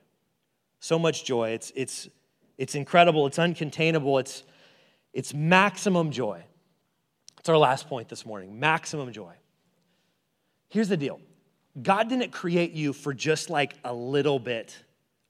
So 0.82 1.00
much 1.00 1.24
joy. 1.24 1.52
It's, 1.52 1.72
it's, 1.76 2.10
it's 2.58 2.76
incredible, 2.76 3.26
it's 3.26 3.38
uncontainable, 3.38 4.20
it's, 4.20 4.44
it's 5.14 5.34
maximum 5.34 6.12
joy. 6.12 6.44
It's 7.40 7.48
our 7.48 7.58
last 7.58 7.88
point 7.88 8.10
this 8.10 8.26
morning 8.26 8.60
maximum 8.60 9.14
joy. 9.14 9.34
Here's 10.70 10.90
the 10.90 10.98
deal 10.98 11.20
God 11.82 12.10
didn't 12.10 12.32
create 12.32 12.72
you 12.72 12.94
for 12.94 13.14
just 13.14 13.50
like 13.50 13.74
a 13.84 13.94
little 13.94 14.40
bit 14.40 14.78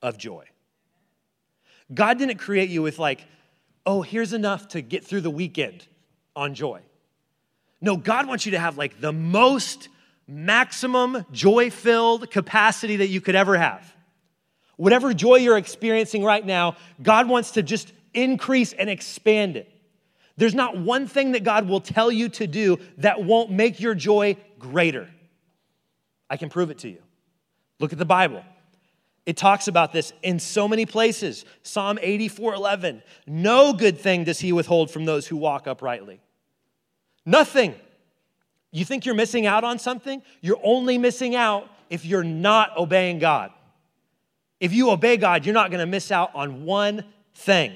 of 0.02 0.18
joy. 0.18 0.46
God 1.94 2.20
didn't 2.20 2.38
create 2.38 2.70
you 2.70 2.82
with 2.82 3.00
like, 3.00 3.26
oh, 3.86 4.02
here's 4.02 4.34
enough 4.34 4.70
to 4.70 4.82
get 4.82 5.04
through 5.04 5.22
the 5.22 5.32
weekend 5.32 5.88
on 6.36 6.54
joy. 6.54 6.82
No, 7.82 7.98
God 7.98 8.28
wants 8.28 8.46
you 8.46 8.52
to 8.52 8.60
have 8.60 8.78
like 8.78 9.02
the 9.02 9.14
most 9.14 9.90
maximum 10.28 11.26
joy 11.32 11.72
filled 11.72 12.30
capacity 12.30 12.98
that 12.98 13.08
you 13.08 13.22
could 13.22 13.36
ever 13.36 13.58
have. 13.58 13.96
Whatever 14.78 15.14
joy 15.14 15.38
you're 15.38 15.58
experiencing 15.58 16.24
right 16.24 16.46
now, 16.46 16.78
God 17.02 17.28
wants 17.28 17.52
to 17.52 17.64
just 17.64 17.92
increase 18.14 18.74
and 18.74 18.90
expand 18.90 19.58
it. 19.58 19.70
There's 20.38 20.56
not 20.56 20.78
one 20.78 21.08
thing 21.08 21.34
that 21.34 21.44
God 21.44 21.68
will 21.68 21.82
tell 21.82 22.12
you 22.12 22.30
to 22.30 22.48
do 22.48 22.80
that 23.00 23.24
won't 23.24 23.52
make 23.52 23.80
your 23.80 23.96
joy 23.96 24.38
greater. 24.58 25.10
I 26.30 26.38
can 26.38 26.50
prove 26.50 26.70
it 26.70 26.80
to 26.80 26.90
you. 26.90 27.02
Look 27.80 27.92
at 27.92 28.00
the 28.00 28.06
Bible. 28.06 28.44
It 29.26 29.38
talks 29.38 29.68
about 29.68 29.94
this 29.94 30.14
in 30.24 30.40
so 30.40 30.68
many 30.68 30.86
places. 30.86 31.46
Psalm 31.64 32.00
84 32.02 32.56
11. 32.56 33.04
No 33.28 33.74
good 33.74 34.00
thing 34.00 34.24
does 34.24 34.40
he 34.40 34.52
withhold 34.52 34.92
from 34.92 35.06
those 35.06 35.28
who 35.28 35.38
walk 35.38 35.68
uprightly. 35.68 36.20
Nothing. 37.26 37.76
You 38.72 38.86
think 38.86 39.06
you're 39.06 39.16
missing 39.16 39.46
out 39.46 39.64
on 39.64 39.80
something? 39.80 40.22
You're 40.42 40.60
only 40.64 40.98
missing 40.98 41.36
out 41.36 41.70
if 41.90 42.06
you're 42.06 42.24
not 42.24 42.78
obeying 42.78 43.20
God. 43.20 43.52
If 44.60 44.74
you 44.74 44.90
obey 44.92 45.18
God, 45.18 45.46
you're 45.46 45.54
not 45.54 45.72
going 45.72 45.80
to 45.80 45.86
miss 45.86 46.12
out 46.12 46.32
on 46.36 46.66
one 46.66 47.04
thing. 47.34 47.74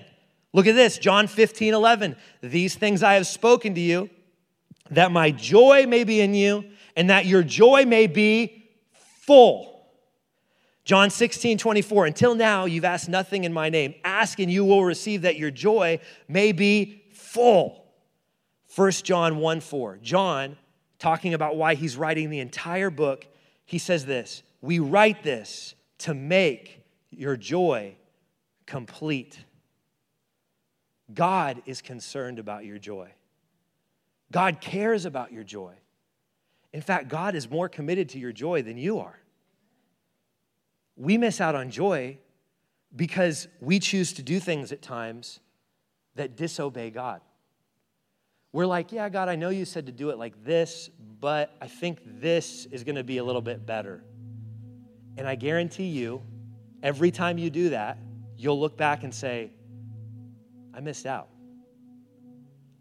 Look 0.54 0.68
at 0.68 0.76
this 0.76 0.98
John 0.98 1.28
15 1.28 1.74
11. 1.74 2.16
These 2.42 2.76
things 2.76 3.04
I 3.04 3.14
have 3.16 3.28
spoken 3.28 3.74
to 3.76 3.82
you, 3.82 4.10
that 4.92 5.12
my 5.12 5.32
joy 5.32 5.86
may 5.88 6.04
be 6.04 6.20
in 6.20 6.34
you, 6.34 6.66
and 6.96 7.10
that 7.10 7.26
your 7.26 7.44
joy 7.44 7.86
may 7.86 8.08
be 8.08 8.66
full. 8.94 9.74
John 10.86 11.10
16, 11.10 11.58
24, 11.58 12.08
until 12.08 12.36
now 12.36 12.66
you've 12.66 12.84
asked 12.84 13.08
nothing 13.08 13.46
in 13.46 13.54
my 13.54 13.70
name. 13.70 13.96
Ask 14.04 14.40
and 14.40 14.52
you 14.52 14.66
will 14.66 14.84
receive 14.84 15.22
that 15.22 15.38
your 15.38 15.52
joy 15.52 16.00
may 16.28 16.52
be 16.52 17.04
full. 17.14 17.86
1 18.76 18.92
John 18.92 19.38
1, 19.38 19.60
4. 19.62 20.00
John, 20.02 20.58
talking 21.00 21.34
about 21.34 21.56
why 21.56 21.76
he's 21.76 21.96
writing 21.96 22.30
the 22.30 22.40
entire 22.40 22.90
book, 22.90 23.28
he 23.66 23.78
says 23.78 24.06
this 24.06 24.44
We 24.62 24.80
write 24.80 25.24
this 25.24 25.76
to 26.00 26.14
make 26.14 26.82
your 27.12 27.38
joy 27.38 27.96
complete. 28.66 29.40
God 31.14 31.62
is 31.66 31.82
concerned 31.82 32.40
about 32.40 32.66
your 32.66 32.78
joy. 32.78 33.12
God 34.32 34.60
cares 34.60 35.06
about 35.06 35.32
your 35.32 35.44
joy. 35.44 35.74
In 36.74 36.82
fact, 36.82 37.08
God 37.08 37.36
is 37.36 37.50
more 37.50 37.70
committed 37.70 38.10
to 38.10 38.20
your 38.20 38.32
joy 38.32 38.64
than 38.64 38.78
you 38.78 39.00
are 39.00 39.24
we 40.96 41.18
miss 41.18 41.42
out 41.42 41.56
on 41.56 41.70
joy 41.70 42.18
because 42.96 43.48
we 43.60 43.80
choose 43.80 44.14
to 44.14 44.22
do 44.22 44.40
things 44.40 44.72
at 44.72 44.82
times 44.82 45.40
that 46.16 46.36
disobey 46.38 46.92
God. 46.92 47.22
We're 48.52 48.68
like, 48.68 48.92
yeah, 48.92 49.10
God, 49.10 49.30
I 49.30 49.36
know 49.36 49.50
you 49.50 49.66
said 49.66 49.88
to 49.88 49.92
do 49.92 50.12
it 50.12 50.20
like 50.20 50.44
this, 50.46 50.90
but 51.20 51.56
I 51.60 51.68
think 51.68 52.00
this 52.22 52.66
is 52.68 52.84
going 52.84 52.96
to 52.96 53.04
be 53.04 53.18
a 53.18 53.24
little 53.24 53.42
bit 53.42 53.66
better. 53.66 54.04
And 55.18 55.28
I 55.28 55.34
guarantee 55.34 55.88
you, 55.88 56.22
every 56.84 57.10
time 57.10 57.40
you 57.40 57.50
do 57.50 57.70
that, 57.70 57.98
you'll 58.38 58.60
look 58.60 58.78
back 58.78 59.04
and 59.04 59.14
say, 59.14 59.52
I 60.74 60.82
missed 60.82 61.08
out. 61.08 61.30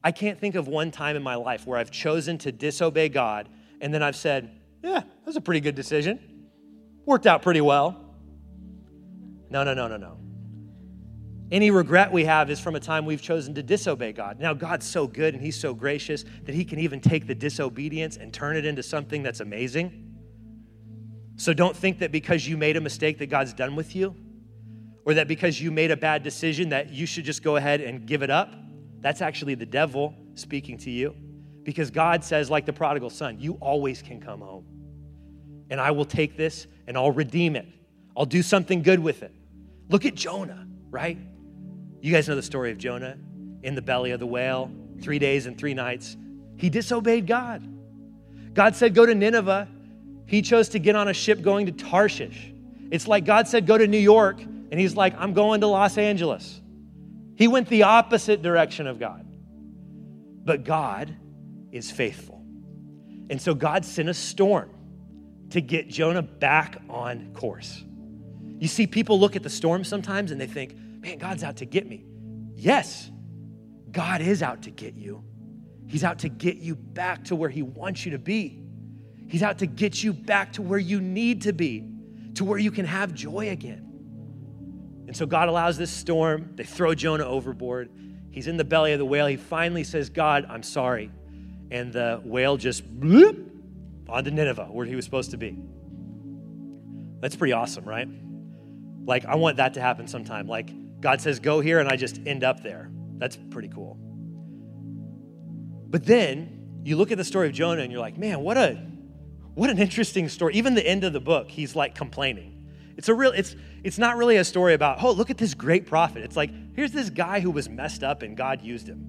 I 0.04 0.12
can't 0.12 0.38
think 0.38 0.56
of 0.56 0.68
one 0.68 0.90
time 0.90 1.16
in 1.16 1.22
my 1.22 1.36
life 1.36 1.66
where 1.66 1.78
I've 1.78 1.90
chosen 1.90 2.36
to 2.38 2.52
disobey 2.52 3.08
God 3.08 3.48
and 3.82 3.92
then 3.92 4.02
I've 4.02 4.16
said, 4.16 4.50
yeah, 4.82 5.00
that 5.00 5.26
was 5.26 5.36
a 5.36 5.40
pretty 5.40 5.60
good 5.60 5.74
decision. 5.74 6.48
Worked 7.04 7.26
out 7.26 7.42
pretty 7.42 7.60
well. 7.60 8.14
No, 9.50 9.64
no, 9.64 9.74
no, 9.74 9.88
no, 9.88 9.96
no. 9.96 10.18
Any 11.50 11.70
regret 11.70 12.10
we 12.10 12.24
have 12.24 12.48
is 12.48 12.60
from 12.60 12.76
a 12.76 12.80
time 12.80 13.04
we've 13.04 13.20
chosen 13.20 13.54
to 13.56 13.62
disobey 13.62 14.12
God. 14.12 14.40
Now, 14.40 14.54
God's 14.54 14.86
so 14.86 15.06
good 15.06 15.34
and 15.34 15.42
He's 15.42 15.60
so 15.60 15.74
gracious 15.74 16.24
that 16.44 16.54
He 16.54 16.64
can 16.64 16.78
even 16.78 17.00
take 17.00 17.26
the 17.26 17.34
disobedience 17.34 18.16
and 18.16 18.32
turn 18.32 18.56
it 18.56 18.64
into 18.64 18.82
something 18.82 19.22
that's 19.22 19.40
amazing. 19.40 20.14
So 21.36 21.52
don't 21.52 21.76
think 21.76 21.98
that 21.98 22.12
because 22.12 22.48
you 22.48 22.56
made 22.56 22.76
a 22.76 22.80
mistake 22.80 23.18
that 23.18 23.26
God's 23.26 23.52
done 23.52 23.74
with 23.76 23.94
you, 23.96 24.14
or 25.04 25.14
that 25.14 25.26
because 25.26 25.60
you 25.60 25.72
made 25.72 25.90
a 25.90 25.96
bad 25.96 26.22
decision 26.22 26.68
that 26.68 26.90
you 26.90 27.04
should 27.04 27.24
just 27.24 27.42
go 27.42 27.56
ahead 27.56 27.80
and 27.80 28.06
give 28.06 28.22
it 28.22 28.30
up. 28.30 28.54
That's 29.00 29.20
actually 29.20 29.56
the 29.56 29.66
devil 29.66 30.14
speaking 30.34 30.78
to 30.78 30.90
you. 30.90 31.16
Because 31.64 31.90
God 31.90 32.24
says, 32.24 32.50
like 32.50 32.66
the 32.66 32.72
prodigal 32.72 33.10
son, 33.10 33.38
you 33.38 33.54
always 33.60 34.02
can 34.02 34.20
come 34.20 34.40
home. 34.40 34.66
And 35.70 35.80
I 35.80 35.90
will 35.90 36.04
take 36.04 36.36
this 36.36 36.66
and 36.86 36.96
I'll 36.96 37.12
redeem 37.12 37.56
it. 37.56 37.66
I'll 38.16 38.26
do 38.26 38.42
something 38.42 38.82
good 38.82 38.98
with 38.98 39.22
it. 39.22 39.32
Look 39.88 40.04
at 40.04 40.14
Jonah, 40.14 40.66
right? 40.90 41.18
You 42.00 42.12
guys 42.12 42.28
know 42.28 42.34
the 42.34 42.42
story 42.42 42.70
of 42.70 42.78
Jonah 42.78 43.16
in 43.62 43.74
the 43.74 43.82
belly 43.82 44.10
of 44.10 44.20
the 44.20 44.26
whale, 44.26 44.70
three 45.00 45.18
days 45.18 45.46
and 45.46 45.56
three 45.56 45.74
nights. 45.74 46.16
He 46.56 46.68
disobeyed 46.68 47.26
God. 47.26 47.66
God 48.54 48.76
said, 48.76 48.94
Go 48.94 49.06
to 49.06 49.14
Nineveh. 49.14 49.68
He 50.26 50.42
chose 50.42 50.68
to 50.70 50.78
get 50.78 50.96
on 50.96 51.08
a 51.08 51.14
ship 51.14 51.42
going 51.42 51.66
to 51.66 51.72
Tarshish. 51.72 52.52
It's 52.90 53.06
like 53.08 53.24
God 53.24 53.48
said, 53.48 53.66
Go 53.66 53.78
to 53.78 53.86
New 53.86 53.98
York. 53.98 54.40
And 54.42 54.80
he's 54.80 54.96
like, 54.96 55.14
I'm 55.18 55.32
going 55.32 55.60
to 55.60 55.66
Los 55.66 55.98
Angeles. 55.98 56.60
He 57.36 57.46
went 57.48 57.68
the 57.68 57.84
opposite 57.84 58.42
direction 58.42 58.86
of 58.86 58.98
God. 58.98 59.26
But 60.44 60.64
God 60.64 61.14
is 61.72 61.90
faithful. 61.90 62.44
And 63.30 63.40
so 63.40 63.54
God 63.54 63.84
sent 63.84 64.08
a 64.08 64.14
storm 64.14 64.70
to 65.50 65.60
get 65.60 65.88
Jonah 65.88 66.22
back 66.22 66.80
on 66.88 67.32
course. 67.34 67.84
You 68.58 68.68
see, 68.68 68.86
people 68.86 69.18
look 69.18 69.34
at 69.34 69.42
the 69.42 69.50
storm 69.50 69.82
sometimes 69.82 70.30
and 70.30 70.40
they 70.40 70.46
think, 70.46 70.76
man, 70.76 71.18
God's 71.18 71.42
out 71.42 71.56
to 71.56 71.64
get 71.64 71.88
me. 71.88 72.04
Yes, 72.54 73.10
God 73.90 74.20
is 74.20 74.42
out 74.42 74.62
to 74.62 74.70
get 74.70 74.94
you. 74.94 75.24
He's 75.86 76.04
out 76.04 76.20
to 76.20 76.28
get 76.28 76.56
you 76.56 76.74
back 76.74 77.24
to 77.24 77.36
where 77.36 77.50
He 77.50 77.62
wants 77.62 78.04
you 78.04 78.12
to 78.12 78.18
be. 78.18 78.62
He's 79.28 79.42
out 79.42 79.58
to 79.58 79.66
get 79.66 80.02
you 80.02 80.12
back 80.12 80.52
to 80.54 80.62
where 80.62 80.78
you 80.78 81.00
need 81.00 81.42
to 81.42 81.52
be, 81.52 81.88
to 82.34 82.44
where 82.44 82.58
you 82.58 82.70
can 82.70 82.84
have 82.84 83.14
joy 83.14 83.50
again. 83.50 83.88
And 85.06 85.16
so 85.16 85.26
God 85.26 85.48
allows 85.48 85.76
this 85.76 85.90
storm. 85.90 86.52
They 86.54 86.64
throw 86.64 86.94
Jonah 86.94 87.24
overboard. 87.24 87.90
He's 88.30 88.46
in 88.46 88.56
the 88.56 88.64
belly 88.64 88.92
of 88.92 88.98
the 88.98 89.04
whale. 89.04 89.26
He 89.26 89.36
finally 89.36 89.84
says, 89.84 90.08
God, 90.08 90.46
I'm 90.48 90.62
sorry. 90.62 91.10
And 91.72 91.92
the 91.92 92.20
whale 92.22 92.58
just 92.58 92.84
bloop 93.00 93.48
onto 94.08 94.30
Nineveh, 94.30 94.66
where 94.70 94.84
he 94.84 94.94
was 94.94 95.06
supposed 95.06 95.30
to 95.30 95.38
be. 95.38 95.58
That's 97.20 97.34
pretty 97.34 97.54
awesome, 97.54 97.84
right? 97.84 98.06
Like, 99.04 99.24
I 99.24 99.36
want 99.36 99.56
that 99.56 99.74
to 99.74 99.80
happen 99.80 100.06
sometime. 100.06 100.46
Like, 100.46 101.00
God 101.00 101.20
says, 101.20 101.40
go 101.40 101.60
here, 101.60 101.80
and 101.80 101.88
I 101.88 101.96
just 101.96 102.20
end 102.26 102.44
up 102.44 102.62
there. 102.62 102.90
That's 103.16 103.38
pretty 103.50 103.68
cool. 103.68 103.96
But 105.88 106.04
then 106.04 106.80
you 106.84 106.96
look 106.96 107.10
at 107.10 107.18
the 107.18 107.24
story 107.24 107.48
of 107.48 107.54
Jonah 107.54 107.82
and 107.82 107.90
you're 107.90 108.00
like, 108.00 108.18
man, 108.18 108.40
what 108.40 108.56
a 108.56 108.74
what 109.54 109.70
an 109.70 109.78
interesting 109.78 110.28
story. 110.28 110.54
Even 110.54 110.74
the 110.74 110.86
end 110.86 111.04
of 111.04 111.12
the 111.12 111.20
book, 111.20 111.50
he's 111.50 111.76
like 111.76 111.94
complaining. 111.94 112.66
It's 112.96 113.08
a 113.08 113.14
real, 113.14 113.32
it's 113.32 113.54
it's 113.82 113.98
not 113.98 114.16
really 114.16 114.36
a 114.36 114.44
story 114.44 114.74
about, 114.74 115.02
oh, 115.02 115.12
look 115.12 115.30
at 115.30 115.38
this 115.38 115.54
great 115.54 115.86
prophet. 115.86 116.22
It's 116.22 116.36
like, 116.36 116.50
here's 116.74 116.92
this 116.92 117.10
guy 117.10 117.40
who 117.40 117.50
was 117.50 117.68
messed 117.68 118.02
up 118.02 118.22
and 118.22 118.36
God 118.36 118.62
used 118.62 118.88
him, 118.88 119.08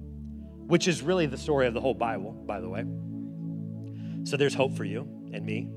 which 0.66 0.88
is 0.88 1.02
really 1.02 1.26
the 1.26 1.36
story 1.36 1.66
of 1.66 1.74
the 1.74 1.80
whole 1.80 1.94
Bible, 1.94 2.32
by 2.32 2.60
the 2.60 2.68
way. 2.68 2.84
So 4.24 4.36
there's 4.36 4.54
hope 4.54 4.76
for 4.76 4.84
you 4.84 5.02
and 5.32 5.44
me. 5.44 5.68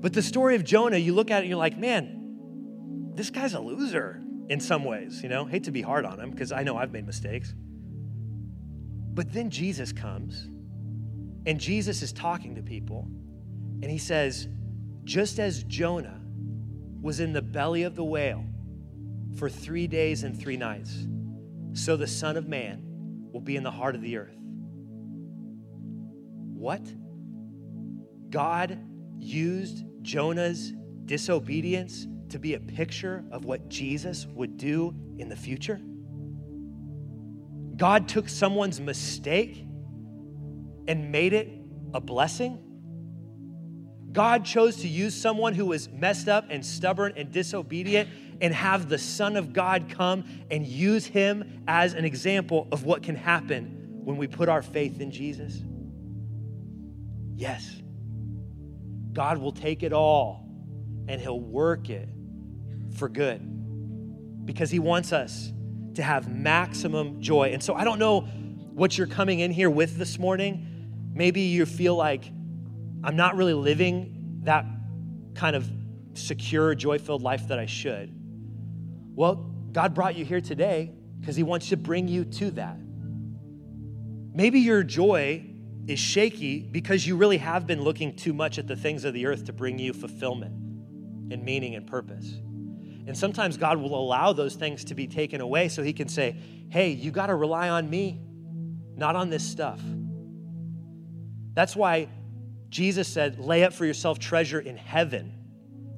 But 0.00 0.12
the 0.12 0.22
story 0.22 0.56
of 0.56 0.64
Jonah, 0.64 0.96
you 0.96 1.14
look 1.14 1.30
at 1.30 1.38
it 1.38 1.40
and 1.40 1.48
you're 1.48 1.58
like, 1.58 1.78
man, 1.78 3.12
this 3.14 3.30
guy's 3.30 3.54
a 3.54 3.60
loser 3.60 4.22
in 4.48 4.58
some 4.58 4.84
ways, 4.84 5.22
you 5.22 5.28
know? 5.28 5.44
Hate 5.44 5.64
to 5.64 5.70
be 5.70 5.82
hard 5.82 6.04
on 6.04 6.18
him 6.18 6.30
because 6.30 6.50
I 6.50 6.62
know 6.62 6.76
I've 6.76 6.92
made 6.92 7.06
mistakes. 7.06 7.54
But 9.14 9.32
then 9.32 9.50
Jesus 9.50 9.92
comes 9.92 10.48
and 11.46 11.60
Jesus 11.60 12.02
is 12.02 12.12
talking 12.12 12.54
to 12.56 12.62
people 12.62 13.08
and 13.82 13.90
he 13.90 13.98
says, 13.98 14.48
just 15.04 15.38
as 15.38 15.62
Jonah 15.64 16.20
was 17.00 17.20
in 17.20 17.32
the 17.32 17.42
belly 17.42 17.82
of 17.82 17.94
the 17.94 18.04
whale 18.04 18.44
for 19.36 19.50
three 19.50 19.86
days 19.86 20.22
and 20.22 20.38
three 20.38 20.56
nights, 20.56 21.06
so 21.74 21.96
the 21.96 22.06
Son 22.06 22.36
of 22.36 22.48
Man 22.48 22.91
will 23.32 23.40
be 23.40 23.56
in 23.56 23.62
the 23.62 23.70
heart 23.70 23.94
of 23.94 24.02
the 24.02 24.16
earth. 24.16 24.36
What? 26.54 26.82
God 28.30 28.78
used 29.18 29.84
Jonah's 30.02 30.72
disobedience 31.04 32.06
to 32.30 32.38
be 32.38 32.54
a 32.54 32.60
picture 32.60 33.24
of 33.30 33.44
what 33.44 33.68
Jesus 33.68 34.26
would 34.26 34.56
do 34.56 34.94
in 35.18 35.28
the 35.28 35.36
future? 35.36 35.80
God 37.76 38.08
took 38.08 38.28
someone's 38.28 38.80
mistake 38.80 39.66
and 40.86 41.10
made 41.10 41.32
it 41.32 41.48
a 41.94 42.00
blessing? 42.00 42.58
God 44.12 44.44
chose 44.44 44.76
to 44.78 44.88
use 44.88 45.14
someone 45.18 45.54
who 45.54 45.66
was 45.66 45.88
messed 45.88 46.28
up 46.28 46.46
and 46.50 46.64
stubborn 46.64 47.14
and 47.16 47.32
disobedient 47.32 48.08
and 48.42 48.52
have 48.52 48.90
the 48.90 48.98
Son 48.98 49.36
of 49.36 49.54
God 49.54 49.88
come 49.88 50.24
and 50.50 50.66
use 50.66 51.06
him 51.06 51.62
as 51.66 51.94
an 51.94 52.04
example 52.04 52.68
of 52.70 52.84
what 52.84 53.02
can 53.02 53.16
happen 53.16 54.00
when 54.04 54.18
we 54.18 54.26
put 54.26 54.50
our 54.50 54.62
faith 54.62 55.00
in 55.00 55.10
Jesus? 55.10 55.62
Yes. 57.34 57.80
God 59.12 59.38
will 59.38 59.52
take 59.52 59.82
it 59.82 59.94
all 59.94 60.46
and 61.08 61.20
he'll 61.20 61.40
work 61.40 61.88
it 61.88 62.08
for 62.96 63.08
good 63.08 63.40
because 64.44 64.70
He 64.70 64.78
wants 64.78 65.12
us 65.12 65.52
to 65.94 66.02
have 66.02 66.28
maximum 66.28 67.20
joy. 67.20 67.50
And 67.52 67.62
so 67.62 67.74
I 67.74 67.84
don't 67.84 67.98
know 67.98 68.20
what 68.20 68.96
you're 68.96 69.06
coming 69.06 69.40
in 69.40 69.50
here 69.50 69.70
with 69.70 69.96
this 69.96 70.18
morning. 70.18 71.10
Maybe 71.14 71.42
you 71.42 71.66
feel 71.66 71.94
like 71.94 72.24
I'm 73.04 73.16
not 73.16 73.36
really 73.36 73.54
living 73.54 74.40
that 74.44 74.64
kind 75.34 75.54
of 75.54 75.70
secure, 76.14 76.74
joy 76.74 76.98
filled 76.98 77.22
life 77.22 77.48
that 77.48 77.58
I 77.58 77.66
should. 77.66 78.14
Well, 79.14 79.34
God 79.72 79.94
brought 79.94 80.16
you 80.16 80.24
here 80.24 80.40
today 80.40 80.92
because 81.20 81.36
He 81.36 81.42
wants 81.42 81.68
to 81.68 81.76
bring 81.76 82.08
you 82.08 82.24
to 82.24 82.50
that. 82.52 82.78
Maybe 84.34 84.60
your 84.60 84.82
joy 84.82 85.46
is 85.86 85.98
shaky 85.98 86.60
because 86.60 87.06
you 87.06 87.16
really 87.16 87.38
have 87.38 87.66
been 87.66 87.82
looking 87.82 88.16
too 88.16 88.32
much 88.32 88.58
at 88.58 88.66
the 88.66 88.76
things 88.76 89.04
of 89.04 89.14
the 89.14 89.26
earth 89.26 89.44
to 89.46 89.52
bring 89.52 89.78
you 89.78 89.92
fulfillment 89.92 90.54
and 91.32 91.44
meaning 91.44 91.74
and 91.74 91.86
purpose. 91.86 92.32
And 93.04 93.16
sometimes 93.18 93.56
God 93.56 93.78
will 93.78 93.94
allow 93.94 94.32
those 94.32 94.54
things 94.54 94.84
to 94.84 94.94
be 94.94 95.06
taken 95.06 95.40
away 95.40 95.68
so 95.68 95.82
He 95.82 95.92
can 95.92 96.08
say, 96.08 96.36
hey, 96.70 96.90
you 96.90 97.10
got 97.10 97.26
to 97.26 97.34
rely 97.34 97.68
on 97.68 97.90
me, 97.90 98.20
not 98.96 99.16
on 99.16 99.28
this 99.28 99.44
stuff. 99.44 99.80
That's 101.54 101.76
why 101.76 102.08
Jesus 102.70 103.08
said, 103.08 103.38
lay 103.38 103.64
up 103.64 103.74
for 103.74 103.84
yourself 103.84 104.18
treasure 104.18 104.60
in 104.60 104.76
heaven 104.76 105.41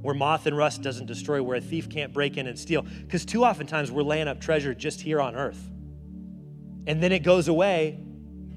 where 0.05 0.14
moth 0.14 0.44
and 0.44 0.55
rust 0.55 0.82
doesn't 0.82 1.07
destroy, 1.07 1.42
where 1.42 1.57
a 1.57 1.61
thief 1.62 1.88
can't 1.88 2.12
break 2.12 2.36
in 2.36 2.46
and 2.46 2.59
steal. 2.59 2.82
Because 2.82 3.24
too 3.24 3.42
often 3.42 3.66
times 3.66 3.90
we're 3.90 4.02
laying 4.02 4.28
up 4.28 4.38
treasure 4.38 4.74
just 4.74 5.00
here 5.00 5.18
on 5.18 5.34
earth. 5.34 5.70
And 6.86 7.02
then 7.02 7.11
it 7.11 7.20
goes 7.20 7.48
away, 7.48 7.98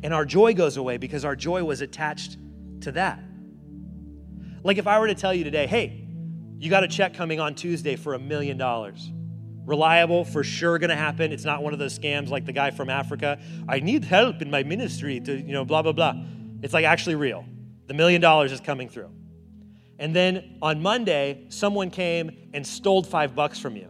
and 0.04 0.14
our 0.14 0.26
joy 0.26 0.54
goes 0.54 0.76
away 0.76 0.98
because 0.98 1.24
our 1.24 1.38
joy 1.38 1.64
was 1.64 1.80
attached 1.80 2.36
to 2.82 2.92
that. 2.92 3.24
Like 4.62 4.78
if 4.78 4.88
I 4.88 5.00
were 5.00 5.08
to 5.08 5.16
tell 5.16 5.34
you 5.34 5.46
today, 5.46 5.68
hey, 5.68 6.06
you 6.60 6.70
got 6.70 6.84
a 6.84 6.88
check 6.90 7.14
coming 7.14 7.40
on 7.40 7.56
Tuesday 7.56 7.96
for 7.96 8.14
a 8.14 8.20
million 8.20 8.58
dollars. 8.58 9.10
Reliable, 9.66 10.26
for 10.26 10.44
sure 10.44 10.78
gonna 10.80 10.98
happen. 10.98 11.32
It's 11.32 11.46
not 11.46 11.64
one 11.64 11.72
of 11.72 11.80
those 11.80 11.98
scams 11.98 12.28
like 12.28 12.46
the 12.46 12.52
guy 12.52 12.72
from 12.72 12.90
Africa. 12.90 13.40
I 13.70 13.80
need 13.80 14.04
help 14.04 14.42
in 14.42 14.52
my 14.52 14.64
ministry 14.64 15.22
to, 15.22 15.34
you 15.34 15.54
know, 15.54 15.64
blah, 15.64 15.82
blah, 15.82 15.94
blah. 15.94 16.14
It's 16.62 16.74
like 16.74 16.84
actually 16.84 17.16
real. 17.16 17.46
The 17.86 17.94
million 17.94 18.20
dollars 18.20 18.52
is 18.52 18.60
coming 18.60 18.90
through. 18.90 19.12
And 20.00 20.16
then 20.16 20.58
on 20.62 20.82
Monday, 20.82 21.46
someone 21.50 21.90
came 21.90 22.50
and 22.54 22.66
stole 22.66 23.04
five 23.04 23.36
bucks 23.36 23.60
from 23.60 23.76
you. 23.76 23.90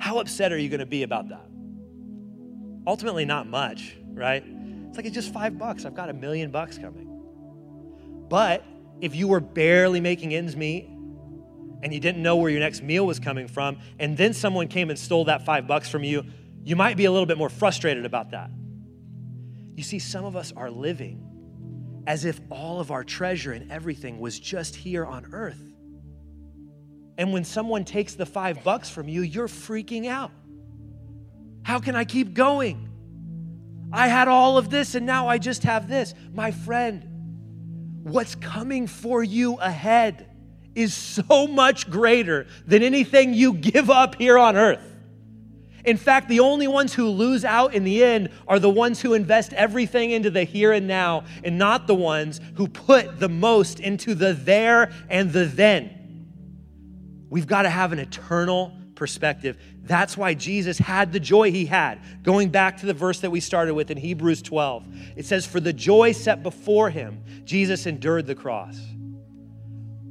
How 0.00 0.18
upset 0.18 0.52
are 0.52 0.58
you 0.58 0.68
gonna 0.68 0.86
be 0.86 1.02
about 1.02 1.28
that? 1.28 1.46
Ultimately, 2.86 3.24
not 3.24 3.46
much, 3.46 3.96
right? 4.12 4.44
It's 4.88 4.96
like 4.96 5.06
it's 5.06 5.14
just 5.14 5.32
five 5.32 5.58
bucks. 5.58 5.84
I've 5.84 5.94
got 5.94 6.08
a 6.08 6.14
million 6.14 6.50
bucks 6.50 6.78
coming. 6.78 7.06
But 8.28 8.64
if 9.00 9.14
you 9.14 9.28
were 9.28 9.40
barely 9.40 10.00
making 10.00 10.34
ends 10.34 10.56
meet 10.56 10.88
and 11.82 11.92
you 11.92 12.00
didn't 12.00 12.22
know 12.22 12.36
where 12.36 12.50
your 12.50 12.60
next 12.60 12.82
meal 12.82 13.06
was 13.06 13.20
coming 13.20 13.48
from, 13.48 13.78
and 13.98 14.16
then 14.16 14.32
someone 14.32 14.68
came 14.68 14.88
and 14.88 14.98
stole 14.98 15.26
that 15.26 15.44
five 15.44 15.66
bucks 15.66 15.88
from 15.88 16.04
you, 16.04 16.24
you 16.64 16.76
might 16.76 16.96
be 16.96 17.04
a 17.04 17.10
little 17.10 17.26
bit 17.26 17.36
more 17.36 17.50
frustrated 17.50 18.06
about 18.06 18.30
that. 18.30 18.50
You 19.74 19.82
see, 19.82 19.98
some 19.98 20.24
of 20.24 20.36
us 20.36 20.52
are 20.56 20.70
living 20.70 21.25
as 22.06 22.24
if 22.24 22.40
all 22.50 22.80
of 22.80 22.90
our 22.90 23.04
treasure 23.04 23.52
and 23.52 23.70
everything 23.70 24.20
was 24.20 24.38
just 24.38 24.76
here 24.76 25.04
on 25.04 25.26
earth. 25.32 25.60
And 27.18 27.32
when 27.32 27.44
someone 27.44 27.84
takes 27.84 28.14
the 28.14 28.26
five 28.26 28.62
bucks 28.62 28.90
from 28.90 29.08
you, 29.08 29.22
you're 29.22 29.48
freaking 29.48 30.06
out. 30.06 30.30
How 31.62 31.80
can 31.80 31.96
I 31.96 32.04
keep 32.04 32.34
going? 32.34 32.88
I 33.92 34.08
had 34.08 34.28
all 34.28 34.58
of 34.58 34.70
this 34.70 34.94
and 34.94 35.06
now 35.06 35.28
I 35.28 35.38
just 35.38 35.62
have 35.64 35.88
this. 35.88 36.14
My 36.32 36.50
friend, 36.50 38.02
what's 38.02 38.34
coming 38.34 38.86
for 38.86 39.24
you 39.24 39.54
ahead 39.54 40.30
is 40.74 40.92
so 40.94 41.46
much 41.46 41.90
greater 41.90 42.46
than 42.66 42.82
anything 42.82 43.34
you 43.34 43.54
give 43.54 43.90
up 43.90 44.16
here 44.16 44.38
on 44.38 44.56
earth. 44.56 44.95
In 45.86 45.96
fact, 45.96 46.28
the 46.28 46.40
only 46.40 46.66
ones 46.66 46.92
who 46.92 47.08
lose 47.08 47.44
out 47.44 47.72
in 47.72 47.84
the 47.84 48.02
end 48.02 48.30
are 48.48 48.58
the 48.58 48.68
ones 48.68 49.00
who 49.00 49.14
invest 49.14 49.52
everything 49.52 50.10
into 50.10 50.30
the 50.30 50.42
here 50.42 50.72
and 50.72 50.88
now, 50.88 51.24
and 51.44 51.56
not 51.56 51.86
the 51.86 51.94
ones 51.94 52.40
who 52.56 52.66
put 52.66 53.20
the 53.20 53.28
most 53.28 53.78
into 53.78 54.14
the 54.14 54.32
there 54.32 54.92
and 55.08 55.32
the 55.32 55.44
then. 55.44 55.92
We've 57.30 57.46
got 57.46 57.62
to 57.62 57.70
have 57.70 57.92
an 57.92 58.00
eternal 58.00 58.76
perspective. 58.96 59.58
That's 59.82 60.16
why 60.16 60.34
Jesus 60.34 60.76
had 60.76 61.12
the 61.12 61.20
joy 61.20 61.52
he 61.52 61.66
had. 61.66 62.00
Going 62.24 62.48
back 62.48 62.78
to 62.78 62.86
the 62.86 62.94
verse 62.94 63.20
that 63.20 63.30
we 63.30 63.38
started 63.38 63.74
with 63.74 63.92
in 63.92 63.96
Hebrews 63.96 64.42
12, 64.42 64.88
it 65.14 65.24
says, 65.24 65.46
For 65.46 65.60
the 65.60 65.72
joy 65.72 66.10
set 66.12 66.42
before 66.42 66.90
him, 66.90 67.22
Jesus 67.44 67.86
endured 67.86 68.26
the 68.26 68.34
cross. 68.34 68.76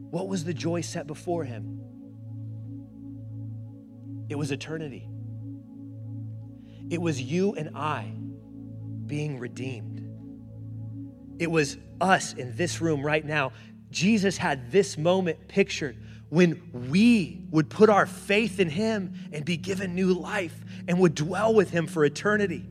What 0.09 0.29
was 0.29 0.45
the 0.45 0.53
joy 0.53 0.79
set 0.79 1.05
before 1.05 1.43
him? 1.43 1.81
It 4.29 4.35
was 4.35 4.51
eternity. 4.51 5.09
It 6.89 7.01
was 7.01 7.21
you 7.21 7.53
and 7.53 7.75
I 7.75 8.13
being 9.05 9.39
redeemed. 9.39 10.01
It 11.39 11.51
was 11.51 11.77
us 11.99 12.33
in 12.33 12.55
this 12.55 12.81
room 12.81 13.03
right 13.05 13.25
now. 13.25 13.51
Jesus 13.91 14.37
had 14.37 14.71
this 14.71 14.97
moment 14.97 15.47
pictured 15.47 15.97
when 16.29 16.61
we 16.89 17.45
would 17.51 17.69
put 17.69 17.89
our 17.89 18.05
faith 18.05 18.59
in 18.59 18.69
Him 18.69 19.13
and 19.31 19.45
be 19.45 19.57
given 19.57 19.95
new 19.95 20.13
life 20.13 20.55
and 20.87 20.99
would 20.99 21.15
dwell 21.15 21.53
with 21.53 21.69
Him 21.69 21.87
for 21.87 22.03
eternity. 22.03 22.65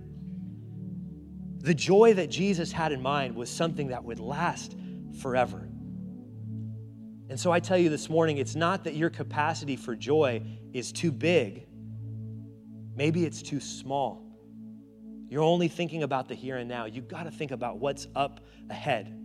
The 1.59 1.75
joy 1.75 2.15
that 2.15 2.31
Jesus 2.31 2.73
had 2.73 2.93
in 2.93 3.01
mind 3.01 3.35
was 3.35 3.49
something 3.49 3.89
that 3.89 4.05
would 4.05 4.21
last 4.21 4.77
forever. 5.21 5.69
And 7.31 7.41
so 7.41 7.51
I 7.51 7.61
tell 7.61 7.79
you 7.79 7.89
this 7.89 8.11
morning, 8.11 8.37
it's 8.37 8.55
not 8.55 8.85
that 8.85 8.95
your 8.95 9.09
capacity 9.09 9.77
for 9.77 9.97
joy 9.97 10.43
is 10.75 10.93
too 10.93 11.11
big, 11.11 11.67
maybe 12.95 13.25
it's 13.25 13.43
too 13.43 13.61
small. 13.61 14.25
You're 15.29 15.43
only 15.43 15.69
thinking 15.69 16.03
about 16.03 16.29
the 16.29 16.35
here 16.35 16.57
and 16.57 16.69
now. 16.69 16.85
You've 16.85 17.09
got 17.09 17.25
to 17.25 17.31
think 17.31 17.51
about 17.51 17.79
what's 17.79 18.07
up 18.15 18.41
ahead. 18.71 19.21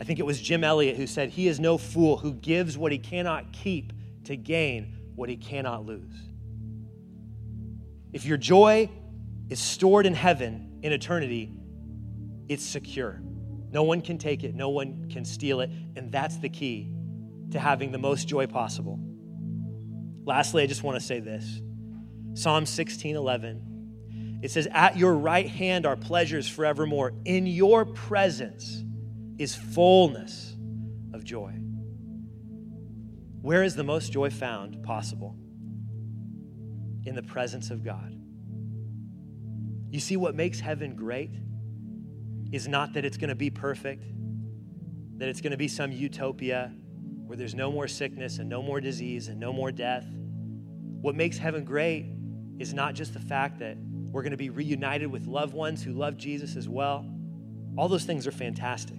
I 0.00 0.04
think 0.04 0.18
it 0.18 0.26
was 0.26 0.40
Jim 0.40 0.64
Elliot 0.64 0.96
who 0.96 1.06
said, 1.06 1.30
He 1.30 1.48
is 1.48 1.60
no 1.60 1.78
fool 1.78 2.16
who 2.16 2.34
gives 2.34 2.76
what 2.76 2.92
he 2.92 2.98
cannot 2.98 3.52
keep 3.52 3.92
to 4.24 4.36
gain 4.36 4.96
what 5.14 5.28
he 5.28 5.36
cannot 5.36 5.86
lose. 5.86 6.14
If 8.12 8.24
your 8.24 8.36
joy 8.36 8.90
is 9.48 9.60
stored 9.60 10.06
in 10.06 10.14
heaven 10.14 10.80
in 10.82 10.92
eternity, 10.92 11.52
it's 12.48 12.64
secure. 12.64 13.22
No 13.70 13.84
one 13.84 14.02
can 14.02 14.18
take 14.18 14.44
it, 14.44 14.54
no 14.54 14.68
one 14.68 15.08
can 15.08 15.24
steal 15.24 15.60
it, 15.60 15.70
and 15.96 16.12
that's 16.12 16.36
the 16.38 16.48
key 16.48 16.92
to 17.52 17.58
having 17.58 17.92
the 17.92 17.98
most 17.98 18.28
joy 18.28 18.46
possible. 18.46 18.98
Lastly, 20.24 20.62
I 20.62 20.66
just 20.66 20.82
want 20.82 20.98
to 21.00 21.04
say 21.04 21.20
this 21.20 21.60
Psalm 22.34 22.66
16 22.66 23.16
11. 23.16 24.38
It 24.42 24.50
says, 24.50 24.66
At 24.72 24.96
your 24.96 25.14
right 25.14 25.48
hand 25.48 25.86
are 25.86 25.96
pleasures 25.96 26.48
forevermore. 26.48 27.12
In 27.24 27.46
your 27.46 27.84
presence 27.84 28.82
is 29.38 29.54
fullness 29.54 30.56
of 31.14 31.24
joy. 31.24 31.52
Where 33.40 33.62
is 33.62 33.76
the 33.76 33.84
most 33.84 34.12
joy 34.12 34.30
found 34.30 34.82
possible? 34.82 35.36
In 37.04 37.14
the 37.14 37.22
presence 37.22 37.70
of 37.70 37.84
God. 37.84 38.18
You 39.90 40.00
see, 40.00 40.16
what 40.16 40.34
makes 40.34 40.58
heaven 40.58 40.96
great 40.96 41.30
is 42.50 42.66
not 42.66 42.94
that 42.94 43.04
it's 43.04 43.16
going 43.16 43.30
to 43.30 43.34
be 43.34 43.50
perfect, 43.50 44.04
that 45.18 45.28
it's 45.28 45.40
going 45.40 45.50
to 45.52 45.56
be 45.56 45.68
some 45.68 45.92
utopia 45.92 46.72
where 47.26 47.36
there's 47.36 47.54
no 47.54 47.70
more 47.70 47.88
sickness 47.88 48.38
and 48.38 48.48
no 48.48 48.62
more 48.62 48.80
disease 48.80 49.28
and 49.28 49.38
no 49.38 49.52
more 49.52 49.70
death. 49.70 50.06
What 50.06 51.14
makes 51.14 51.38
heaven 51.38 51.64
great 51.64 52.06
is 52.62 52.72
not 52.72 52.94
just 52.94 53.12
the 53.12 53.20
fact 53.20 53.58
that 53.58 53.76
we're 53.76 54.22
going 54.22 54.30
to 54.30 54.36
be 54.36 54.50
reunited 54.50 55.10
with 55.10 55.26
loved 55.26 55.52
ones 55.52 55.82
who 55.82 55.92
love 55.92 56.16
Jesus 56.16 56.54
as 56.56 56.68
well. 56.68 57.04
All 57.76 57.88
those 57.88 58.04
things 58.04 58.26
are 58.26 58.32
fantastic. 58.32 58.96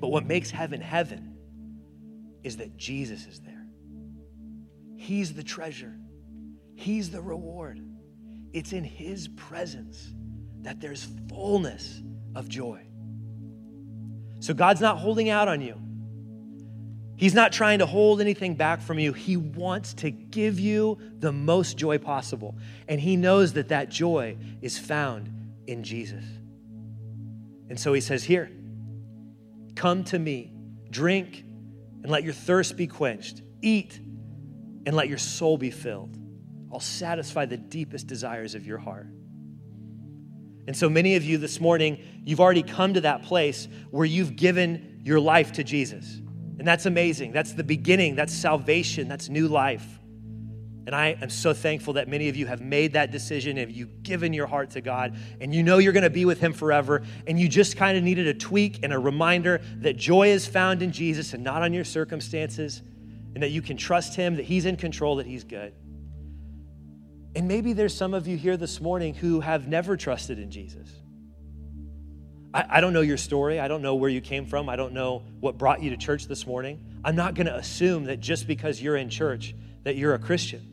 But 0.00 0.08
what 0.08 0.26
makes 0.26 0.50
heaven 0.50 0.80
heaven 0.80 1.36
is 2.42 2.56
that 2.56 2.76
Jesus 2.76 3.26
is 3.26 3.40
there. 3.40 3.66
He's 4.96 5.32
the 5.32 5.42
treasure, 5.42 5.94
He's 6.74 7.10
the 7.10 7.22
reward. 7.22 7.80
It's 8.52 8.72
in 8.72 8.84
His 8.84 9.28
presence 9.28 10.12
that 10.62 10.80
there's 10.80 11.06
fullness 11.28 12.02
of 12.34 12.48
joy. 12.48 12.82
So 14.40 14.52
God's 14.52 14.80
not 14.80 14.98
holding 14.98 15.30
out 15.30 15.48
on 15.48 15.60
you. 15.60 15.80
He's 17.22 17.34
not 17.34 17.52
trying 17.52 17.78
to 17.78 17.86
hold 17.86 18.20
anything 18.20 18.56
back 18.56 18.80
from 18.80 18.98
you. 18.98 19.12
He 19.12 19.36
wants 19.36 19.94
to 19.94 20.10
give 20.10 20.58
you 20.58 20.98
the 21.20 21.30
most 21.30 21.76
joy 21.76 21.98
possible. 21.98 22.56
And 22.88 23.00
He 23.00 23.14
knows 23.14 23.52
that 23.52 23.68
that 23.68 23.90
joy 23.90 24.36
is 24.60 24.76
found 24.76 25.32
in 25.68 25.84
Jesus. 25.84 26.24
And 27.68 27.78
so 27.78 27.92
He 27.92 28.00
says, 28.00 28.24
Here, 28.24 28.50
Come 29.76 30.02
to 30.06 30.18
me, 30.18 30.52
drink, 30.90 31.44
and 32.02 32.10
let 32.10 32.24
your 32.24 32.32
thirst 32.32 32.76
be 32.76 32.88
quenched. 32.88 33.40
Eat, 33.60 34.00
and 34.84 34.96
let 34.96 35.08
your 35.08 35.18
soul 35.18 35.56
be 35.56 35.70
filled. 35.70 36.18
I'll 36.72 36.80
satisfy 36.80 37.46
the 37.46 37.56
deepest 37.56 38.08
desires 38.08 38.56
of 38.56 38.66
your 38.66 38.78
heart. 38.78 39.06
And 40.66 40.76
so 40.76 40.90
many 40.90 41.14
of 41.14 41.22
you 41.22 41.38
this 41.38 41.60
morning, 41.60 42.02
you've 42.24 42.40
already 42.40 42.64
come 42.64 42.94
to 42.94 43.02
that 43.02 43.22
place 43.22 43.68
where 43.92 44.06
you've 44.06 44.34
given 44.34 45.02
your 45.04 45.20
life 45.20 45.52
to 45.52 45.62
Jesus. 45.62 46.21
And 46.58 46.66
that's 46.66 46.86
amazing. 46.86 47.32
That's 47.32 47.52
the 47.52 47.64
beginning, 47.64 48.14
that's 48.14 48.32
salvation, 48.32 49.08
that's 49.08 49.28
new 49.28 49.48
life. 49.48 49.86
And 50.84 50.96
I 50.96 51.16
am 51.20 51.30
so 51.30 51.54
thankful 51.54 51.94
that 51.94 52.08
many 52.08 52.28
of 52.28 52.36
you 52.36 52.46
have 52.46 52.60
made 52.60 52.94
that 52.94 53.12
decision, 53.12 53.56
and 53.58 53.70
you've 53.70 54.02
given 54.02 54.32
your 54.32 54.48
heart 54.48 54.70
to 54.70 54.80
God, 54.80 55.16
and 55.40 55.54
you 55.54 55.62
know 55.62 55.78
you're 55.78 55.92
going 55.92 56.02
to 56.02 56.10
be 56.10 56.24
with 56.24 56.40
Him 56.40 56.52
forever, 56.52 57.02
and 57.26 57.38
you 57.38 57.48
just 57.48 57.76
kind 57.76 57.96
of 57.96 58.02
needed 58.02 58.26
a 58.26 58.34
tweak 58.34 58.80
and 58.82 58.92
a 58.92 58.98
reminder 58.98 59.60
that 59.76 59.96
joy 59.96 60.28
is 60.28 60.46
found 60.46 60.82
in 60.82 60.90
Jesus 60.90 61.34
and 61.34 61.44
not 61.44 61.62
on 61.62 61.72
your 61.72 61.84
circumstances, 61.84 62.82
and 63.34 63.42
that 63.42 63.50
you 63.50 63.62
can 63.62 63.76
trust 63.76 64.16
Him, 64.16 64.34
that 64.36 64.44
He's 64.44 64.66
in 64.66 64.76
control, 64.76 65.16
that 65.16 65.26
He's 65.26 65.44
good. 65.44 65.72
And 67.36 67.46
maybe 67.46 67.72
there's 67.72 67.94
some 67.94 68.12
of 68.12 68.26
you 68.26 68.36
here 68.36 68.56
this 68.56 68.80
morning 68.80 69.14
who 69.14 69.40
have 69.40 69.68
never 69.68 69.96
trusted 69.96 70.38
in 70.38 70.50
Jesus. 70.50 70.90
I, 72.54 72.64
I 72.68 72.80
don't 72.80 72.92
know 72.92 73.00
your 73.00 73.16
story. 73.16 73.58
I 73.60 73.68
don't 73.68 73.82
know 73.82 73.94
where 73.94 74.10
you 74.10 74.20
came 74.20 74.46
from. 74.46 74.68
I 74.68 74.76
don't 74.76 74.92
know 74.92 75.22
what 75.40 75.58
brought 75.58 75.82
you 75.82 75.90
to 75.90 75.96
church 75.96 76.26
this 76.26 76.46
morning. 76.46 76.84
I'm 77.04 77.16
not 77.16 77.34
going 77.34 77.46
to 77.46 77.56
assume 77.56 78.04
that 78.04 78.20
just 78.20 78.46
because 78.46 78.80
you're 78.80 78.96
in 78.96 79.08
church 79.10 79.54
that 79.84 79.96
you're 79.96 80.14
a 80.14 80.18
Christian. 80.18 80.68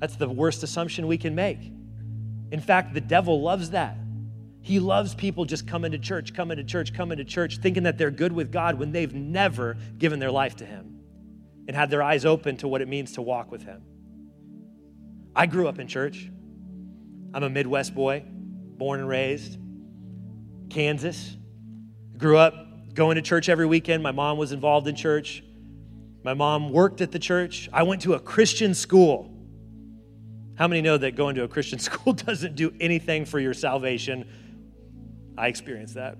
That's 0.00 0.16
the 0.16 0.28
worst 0.28 0.62
assumption 0.62 1.06
we 1.06 1.18
can 1.18 1.34
make. 1.34 1.58
In 2.50 2.60
fact, 2.60 2.94
the 2.94 3.00
devil 3.00 3.42
loves 3.42 3.70
that. 3.70 3.96
He 4.60 4.80
loves 4.80 5.14
people 5.14 5.44
just 5.44 5.66
coming 5.66 5.92
to 5.92 5.98
church, 5.98 6.34
coming 6.34 6.56
to 6.56 6.64
church, 6.64 6.94
coming 6.94 7.18
to 7.18 7.24
church, 7.24 7.58
thinking 7.58 7.84
that 7.84 7.98
they're 7.98 8.10
good 8.10 8.32
with 8.32 8.52
God 8.52 8.78
when 8.78 8.92
they've 8.92 9.12
never 9.12 9.76
given 9.98 10.18
their 10.18 10.30
life 10.30 10.56
to 10.56 10.64
Him 10.64 11.00
and 11.66 11.76
had 11.76 11.90
their 11.90 12.02
eyes 12.02 12.24
open 12.24 12.56
to 12.58 12.68
what 12.68 12.80
it 12.80 12.88
means 12.88 13.12
to 13.12 13.22
walk 13.22 13.50
with 13.50 13.62
Him. 13.62 13.82
I 15.34 15.46
grew 15.46 15.68
up 15.68 15.78
in 15.78 15.86
church. 15.86 16.30
I'm 17.34 17.42
a 17.42 17.50
Midwest 17.50 17.94
boy, 17.94 18.24
born 18.26 19.00
and 19.00 19.08
raised, 19.08 19.58
Kansas. 20.70 21.36
Grew 22.16 22.36
up 22.36 22.94
going 22.94 23.16
to 23.16 23.22
church 23.22 23.48
every 23.48 23.66
weekend. 23.66 24.02
My 24.02 24.10
mom 24.10 24.38
was 24.38 24.52
involved 24.52 24.88
in 24.88 24.96
church. 24.96 25.42
My 26.24 26.34
mom 26.34 26.70
worked 26.70 27.00
at 27.00 27.12
the 27.12 27.18
church. 27.18 27.68
I 27.72 27.84
went 27.84 28.02
to 28.02 28.14
a 28.14 28.20
Christian 28.20 28.74
school. 28.74 29.34
How 30.56 30.66
many 30.66 30.82
know 30.82 30.98
that 30.98 31.14
going 31.14 31.36
to 31.36 31.44
a 31.44 31.48
Christian 31.48 31.78
school 31.78 32.12
doesn't 32.12 32.56
do 32.56 32.72
anything 32.80 33.24
for 33.24 33.38
your 33.38 33.54
salvation? 33.54 34.28
I 35.36 35.46
experienced 35.46 35.94
that. 35.94 36.18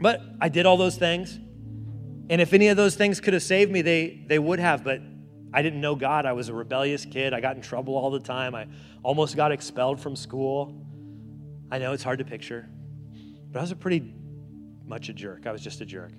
But 0.00 0.20
I 0.40 0.48
did 0.48 0.66
all 0.66 0.76
those 0.76 0.96
things. 0.96 1.38
And 2.28 2.40
if 2.40 2.52
any 2.52 2.68
of 2.68 2.76
those 2.76 2.96
things 2.96 3.20
could 3.20 3.32
have 3.34 3.42
saved 3.42 3.70
me, 3.70 3.82
they, 3.82 4.24
they 4.26 4.38
would 4.38 4.58
have. 4.58 4.82
But 4.82 5.00
I 5.52 5.62
didn't 5.62 5.80
know 5.80 5.94
God. 5.94 6.26
I 6.26 6.32
was 6.32 6.48
a 6.48 6.54
rebellious 6.54 7.04
kid. 7.04 7.32
I 7.32 7.40
got 7.40 7.54
in 7.54 7.62
trouble 7.62 7.96
all 7.96 8.10
the 8.10 8.20
time. 8.20 8.54
I 8.54 8.66
almost 9.02 9.36
got 9.36 9.52
expelled 9.52 10.00
from 10.00 10.16
school. 10.16 10.84
I 11.70 11.78
know 11.78 11.92
it's 11.92 12.02
hard 12.02 12.18
to 12.18 12.24
picture, 12.24 12.68
but 13.50 13.58
I 13.58 13.62
was 13.62 13.72
a 13.72 13.76
pretty 13.76 14.14
much 14.84 15.08
a 15.08 15.12
jerk. 15.12 15.46
I 15.46 15.52
was 15.52 15.62
just 15.62 15.80
a 15.80 15.86
jerk. 15.86 16.12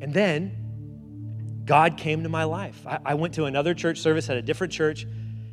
And 0.00 0.12
then 0.12 1.62
God 1.64 1.96
came 1.96 2.22
to 2.22 2.28
my 2.28 2.44
life. 2.44 2.86
I, 2.86 2.98
I 3.04 3.14
went 3.14 3.34
to 3.34 3.44
another 3.44 3.74
church 3.74 3.98
service 3.98 4.30
at 4.30 4.36
a 4.36 4.42
different 4.42 4.72
church, 4.72 5.06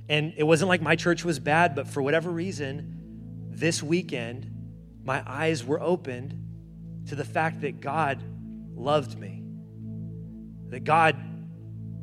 and 0.10 0.34
it 0.38 0.44
wasn't 0.44 0.70
like 0.70 0.82
my 0.82 0.96
church 0.96 1.26
was 1.26 1.40
bad, 1.40 1.76
but 1.76 1.88
for 1.88 2.02
whatever 2.02 2.30
reason, 2.30 3.50
this 3.50 3.82
weekend, 3.82 4.50
my 5.04 5.24
eyes 5.26 5.64
were 5.64 5.82
opened 5.82 6.40
to 7.08 7.16
the 7.16 7.26
fact 7.26 7.62
that 7.62 7.82
God 7.82 8.24
loved 8.76 9.18
me, 9.18 9.44
that 10.70 10.84
God 10.84 11.16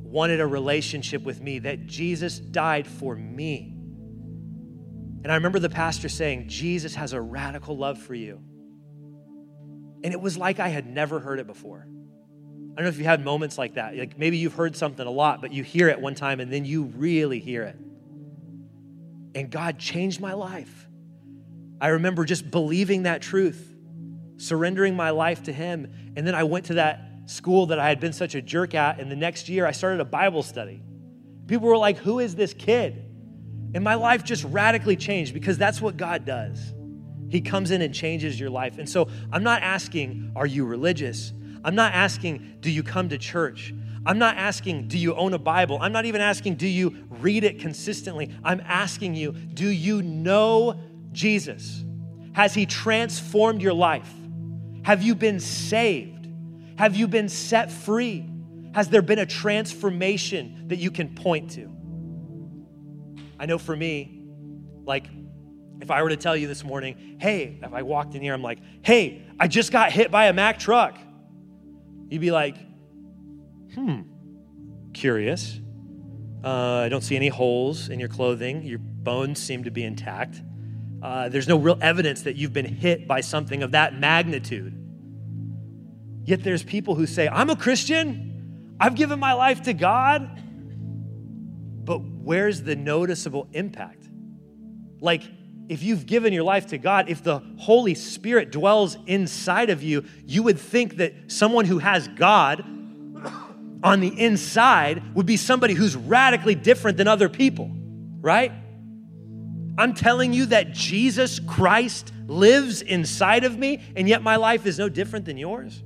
wanted 0.03 0.41
a 0.41 0.47
relationship 0.47 1.23
with 1.23 1.41
me, 1.41 1.61
that 1.61 1.87
Jesus 1.87 2.39
died 2.39 2.87
for 2.87 3.15
me. 3.15 3.77
And 5.23 5.31
I 5.31 5.37
remember 5.37 5.59
the 5.59 5.71
pastor 5.71 6.09
saying, 6.09 6.49
Jesus 6.49 6.95
has 6.95 7.13
a 7.13 7.21
radical 7.21 7.77
love 7.77 7.99
for 7.99 8.15
you. 8.15 8.43
And 10.03 10.13
it 10.13 10.21
was 10.21 10.39
like 10.39 10.61
I 10.61 10.69
had 10.69 10.87
never 10.87 11.21
heard 11.21 11.39
it 11.39 11.47
before. 11.47 11.87
I 11.87 12.75
don't 12.77 12.85
know 12.85 12.89
if 12.89 12.99
you 12.99 13.05
had 13.05 13.25
moments 13.25 13.59
like 13.59 13.75
that. 13.75 13.97
Like 13.97 14.19
maybe 14.19 14.39
you've 14.39 14.55
heard 14.55 14.77
something 14.77 15.07
a 15.07 15.11
lot, 15.11 15.41
but 15.41 15.53
you 15.53 15.63
hear 15.63 15.89
it 15.89 16.01
one 16.01 16.15
time 16.15 16.41
and 16.41 16.53
then 16.53 16.65
you 16.65 16.85
really 16.85 17.41
hear 17.41 17.65
it. 17.65 17.77
And 19.35 19.51
God 19.51 19.79
changed 19.79 20.21
my 20.21 20.33
life. 20.33 20.89
I 21.81 21.89
remember 21.89 22.25
just 22.25 22.51
believing 22.51 23.05
that 23.05 23.23
truth, 23.23 23.75
surrendering 24.37 24.97
my 24.97 25.11
life 25.11 25.45
to 25.45 25.53
Him. 25.53 25.93
And 26.17 26.27
then 26.27 26.35
I 26.35 26.45
went 26.45 26.67
to 26.67 26.75
that 26.75 27.01
school 27.27 27.67
that 27.67 27.79
I 27.79 27.89
had 27.89 28.01
been 28.01 28.13
such 28.13 28.35
a 28.35 28.43
jerk 28.43 28.75
at. 28.75 29.01
And 29.01 29.11
the 29.11 29.17
next 29.17 29.49
year, 29.49 29.67
I 29.67 29.73
started 29.73 30.01
a 30.01 30.05
Bible 30.05 30.43
study. 30.43 30.83
People 31.47 31.69
were 31.69 31.77
like, 31.77 31.99
Who 31.99 32.19
is 32.19 32.35
this 32.35 32.53
kid? 32.53 33.05
And 33.75 33.85
my 33.85 33.95
life 33.95 34.25
just 34.25 34.45
radically 34.45 34.97
changed 34.97 35.33
because 35.33 35.57
that's 35.57 35.81
what 35.81 35.97
God 35.97 36.25
does. 36.25 36.75
He 37.31 37.41
comes 37.41 37.71
in 37.71 37.81
and 37.81 37.95
changes 37.95 38.39
your 38.39 38.51
life. 38.51 38.79
And 38.79 38.89
so 38.89 39.09
I'm 39.33 39.43
not 39.43 39.63
asking, 39.63 40.33
Are 40.37 40.47
you 40.47 40.65
religious? 40.65 41.33
I'm 41.65 41.75
not 41.75 41.95
asking, 41.95 42.57
Do 42.61 42.71
you 42.71 42.83
come 42.83 43.09
to 43.09 43.19
church? 43.19 43.73
I'm 44.05 44.19
not 44.19 44.37
asking, 44.37 44.89
Do 44.89 44.99
you 44.99 45.15
own 45.15 45.33
a 45.35 45.39
Bible? 45.39 45.79
I'm 45.81 45.93
not 45.93 46.05
even 46.05 46.21
asking, 46.21 46.57
Do 46.57 46.67
you 46.67 47.07
read 47.09 47.45
it 47.45 47.61
consistently? 47.61 48.35
I'm 48.43 48.61
asking 48.65 49.15
you, 49.15 49.33
Do 49.33 49.69
you 49.69 50.03
know 50.03 50.81
Jesus? 51.13 51.85
Has 52.33 52.53
He 52.55 52.67
transformed 52.67 53.63
your 53.63 53.75
life? 53.75 54.11
Have 54.83 55.03
you 55.03 55.15
been 55.15 55.41
saved? 55.41 56.29
Have 56.77 56.97
you 56.97 57.07
been 57.07 57.29
set 57.29 57.71
free? 57.71 58.27
Has 58.75 58.89
there 58.89 59.03
been 59.03 59.19
a 59.19 59.27
transformation 59.27 60.69
that 60.69 60.79
you 60.79 60.91
can 60.91 61.15
point 61.15 61.51
to? 61.53 61.71
I 63.39 63.47
know 63.47 63.59
for 63.59 63.77
me, 63.77 64.23
like, 64.85 65.07
if 65.81 65.91
I 65.91 66.03
were 66.03 66.11
to 66.11 66.17
tell 66.17 66.37
you 66.37 66.47
this 66.47 66.63
morning, 66.65 67.17
hey, 67.21 67.59
if 67.63 67.73
I 67.73 67.83
walked 67.83 68.15
in 68.15 68.23
here, 68.23 68.35
I'm 68.35 68.43
like, 68.43 68.59
hey, 68.83 69.23
I 69.39 69.49
just 69.49 69.73
got 69.73 69.93
hit 69.93 70.11
by 70.11 70.27
a 70.27 70.33
Mack 70.33 70.59
truck, 70.59 70.99
you'd 72.09 72.21
be 72.21 72.31
like, 72.31 72.57
hmm, 73.75 74.03
curious. 74.93 75.61
Uh, 76.43 76.83
I 76.85 76.89
don't 76.89 77.03
see 77.03 77.17
any 77.17 77.29
holes 77.29 77.89
in 77.89 78.01
your 78.01 78.09
clothing. 78.09 78.63
Your 78.63 78.79
bones 78.79 79.39
seem 79.39 79.65
to 79.65 79.71
be 79.71 79.85
intact. 79.85 80.41
Uh, 81.03 81.29
there's 81.29 81.49
no 81.49 81.57
real 81.57 81.79
evidence 81.81 82.23
that 82.23 82.37
you've 82.37 82.53
been 82.53 82.67
hit 82.67 83.09
by 83.09 83.21
something 83.21 83.63
of 83.63 83.73
that 83.73 83.99
magnitude. 83.99 84.77
Yet 86.25 86.45
there's 86.45 86.63
people 86.63 86.95
who 86.95 87.07
say, 87.07 87.29
I'm 87.29 87.51
a 87.51 87.57
Christian, 87.57 88.77
I've 88.79 88.95
given 88.95 89.19
my 89.19 89.33
life 89.33 89.63
to 89.63 89.73
God, 89.73 90.31
but 91.85 91.99
where's 91.99 92.63
the 92.63 92.77
noticeable 92.77 93.49
impact? 93.53 94.09
Like, 95.01 95.23
if 95.71 95.85
you've 95.85 96.05
given 96.05 96.33
your 96.33 96.43
life 96.43 96.67
to 96.67 96.79
God, 96.79 97.09
if 97.09 97.23
the 97.23 97.39
Holy 97.57 97.95
Spirit 97.95 98.51
dwells 98.51 98.99
inside 99.07 99.71
of 99.71 99.85
you, 99.85 100.05
you 100.27 100.43
would 100.43 100.59
think 100.59 100.97
that 100.97 101.15
someone 101.29 101.65
who 101.65 101.79
has 101.79 102.09
God 102.09 102.65
on 103.81 104.01
the 104.01 104.09
inside 104.19 105.15
would 105.15 105.27
be 105.27 105.37
somebody 105.37 105.75
who's 105.75 105.95
radically 105.95 106.57
different 106.57 106.97
than 106.97 107.07
other 107.07 107.29
people, 107.29 107.71
right? 108.21 108.51
I'm 109.79 109.95
telling 109.95 110.33
you 110.33 110.47
that 110.47 110.73
Jesus 110.73 111.39
Christ 111.39 112.13
lives 112.27 112.83
inside 112.83 113.45
of 113.45 113.57
me, 113.57 113.81
and 113.95 114.09
yet 114.09 114.23
my 114.23 114.35
life 114.35 114.67
is 114.67 114.77
no 114.77 114.89
different 114.89 115.25
than 115.25 115.37
yours. 115.37 115.85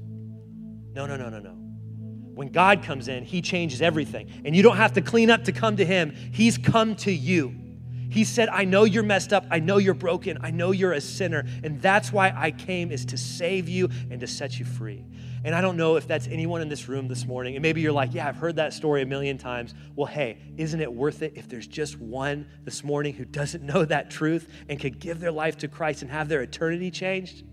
No, 0.94 1.04
no, 1.04 1.18
no, 1.18 1.28
no, 1.28 1.40
no. 1.40 1.50
When 1.50 2.48
God 2.48 2.84
comes 2.84 3.08
in, 3.08 3.22
He 3.22 3.42
changes 3.42 3.82
everything. 3.82 4.30
And 4.46 4.56
you 4.56 4.62
don't 4.62 4.78
have 4.78 4.94
to 4.94 5.02
clean 5.02 5.28
up 5.28 5.44
to 5.44 5.52
come 5.52 5.76
to 5.76 5.84
Him, 5.84 6.14
He's 6.32 6.56
come 6.56 6.96
to 6.96 7.12
you. 7.12 7.63
He 8.10 8.24
said, 8.24 8.48
I 8.48 8.64
know 8.64 8.84
you're 8.84 9.02
messed 9.02 9.32
up. 9.32 9.46
I 9.50 9.60
know 9.60 9.78
you're 9.78 9.94
broken. 9.94 10.38
I 10.40 10.50
know 10.50 10.70
you're 10.70 10.92
a 10.92 11.00
sinner. 11.00 11.44
And 11.62 11.80
that's 11.80 12.12
why 12.12 12.32
I 12.36 12.50
came 12.50 12.90
is 12.90 13.04
to 13.06 13.16
save 13.16 13.68
you 13.68 13.88
and 14.10 14.20
to 14.20 14.26
set 14.26 14.58
you 14.58 14.64
free. 14.64 15.04
And 15.44 15.54
I 15.54 15.60
don't 15.60 15.76
know 15.76 15.96
if 15.96 16.08
that's 16.08 16.26
anyone 16.28 16.62
in 16.62 16.68
this 16.70 16.88
room 16.88 17.06
this 17.06 17.26
morning. 17.26 17.54
And 17.54 17.62
maybe 17.62 17.82
you're 17.82 17.92
like, 17.92 18.14
yeah, 18.14 18.26
I've 18.26 18.36
heard 18.36 18.56
that 18.56 18.72
story 18.72 19.02
a 19.02 19.06
million 19.06 19.36
times. 19.36 19.74
Well, 19.94 20.06
hey, 20.06 20.38
isn't 20.56 20.80
it 20.80 20.92
worth 20.92 21.22
it 21.22 21.34
if 21.36 21.48
there's 21.48 21.66
just 21.66 21.98
one 21.98 22.46
this 22.64 22.82
morning 22.82 23.12
who 23.12 23.26
doesn't 23.26 23.62
know 23.74 23.84
that 23.84 24.10
truth 24.10 24.48
and 24.68 24.80
could 24.80 24.98
give 24.98 25.20
their 25.20 25.32
life 25.32 25.58
to 25.58 25.68
Christ 25.68 26.02
and 26.02 26.10
have 26.10 26.28
their 26.28 26.42
eternity 26.42 26.90
changed? 26.90 27.44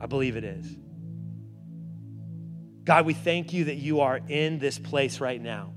I 0.00 0.06
believe 0.06 0.36
it 0.36 0.44
is. 0.44 0.76
God, 2.84 3.06
we 3.06 3.14
thank 3.14 3.52
you 3.52 3.64
that 3.64 3.76
you 3.76 4.00
are 4.00 4.20
in 4.28 4.58
this 4.58 4.78
place 4.78 5.20
right 5.20 5.40
now. 5.40 5.72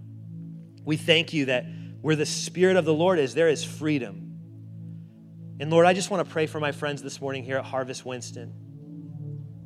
We 0.84 0.98
thank 0.98 1.34
you 1.34 1.46
that 1.46 1.66
where 2.08 2.16
the 2.16 2.26
Spirit 2.26 2.78
of 2.78 2.86
the 2.86 2.94
Lord 2.94 3.20
is, 3.20 3.34
there 3.34 3.50
is 3.50 3.66
freedom. 3.66 4.32
And 5.60 5.70
Lord, 5.70 5.86
I 5.86 5.92
just 5.92 6.10
want 6.10 6.26
to 6.26 6.32
pray 6.32 6.46
for 6.48 6.58
my 6.58 6.72
friends 6.72 7.04
this 7.04 7.20
morning 7.20 7.44
here 7.44 7.58
at 7.58 7.66
Harvest 7.66 8.06
Winston. 8.06 8.54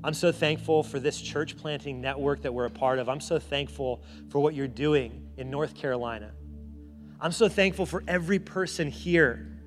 I'm 0.03 0.15
so 0.15 0.31
thankful 0.31 0.81
for 0.81 0.99
this 0.99 1.21
church 1.21 1.55
planting 1.55 2.01
network 2.01 2.41
that 2.41 2.51
we're 2.51 2.65
a 2.65 2.71
part 2.71 2.97
of. 2.97 3.09
I'm 3.09 3.19
so 3.19 3.37
thankful 3.37 4.03
for 4.31 4.39
what 4.39 4.55
you're 4.55 4.67
doing 4.67 5.29
in 5.37 5.51
North 5.51 5.75
Carolina. 5.75 6.31
I'm 7.19 7.31
so 7.31 7.47
thankful 7.47 7.85
for 7.85 8.03
every 8.07 8.39
person 8.39 8.89
here 8.89 9.61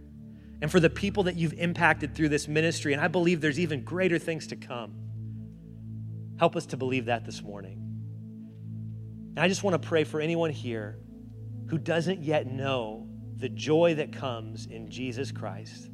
and 0.61 0.68
for 0.68 0.81
the 0.81 0.91
people 0.91 1.22
that 1.22 1.37
you've 1.37 1.55
impacted 1.55 2.16
through 2.16 2.31
this 2.31 2.49
ministry. 2.49 2.93
And 2.93 3.01
I 3.01 3.07
believe 3.07 3.41
there's 3.41 3.61
even 3.61 3.85
greater 3.85 4.18
things 4.18 4.49
to 4.49 4.57
come. 4.57 4.97
Help 6.41 6.57
us 6.57 6.66
to 6.66 6.77
believe 6.77 7.05
that 7.05 7.25
this 7.25 7.41
morning. 7.41 7.79
And 9.37 9.39
I 9.39 9.47
just 9.47 9.62
want 9.62 9.81
to 9.81 9.89
pray 9.89 10.03
for 10.03 10.20
anyone 10.20 10.51
here 10.51 10.99
who 11.68 11.78
doesn't 11.78 12.22
yet 12.22 12.46
know 12.46 13.08
the 13.36 13.48
joy 13.48 13.94
that 13.94 14.12
comes 14.12 14.66
in 14.66 14.90
Jesus 14.90 15.32
Christ. 15.32 15.90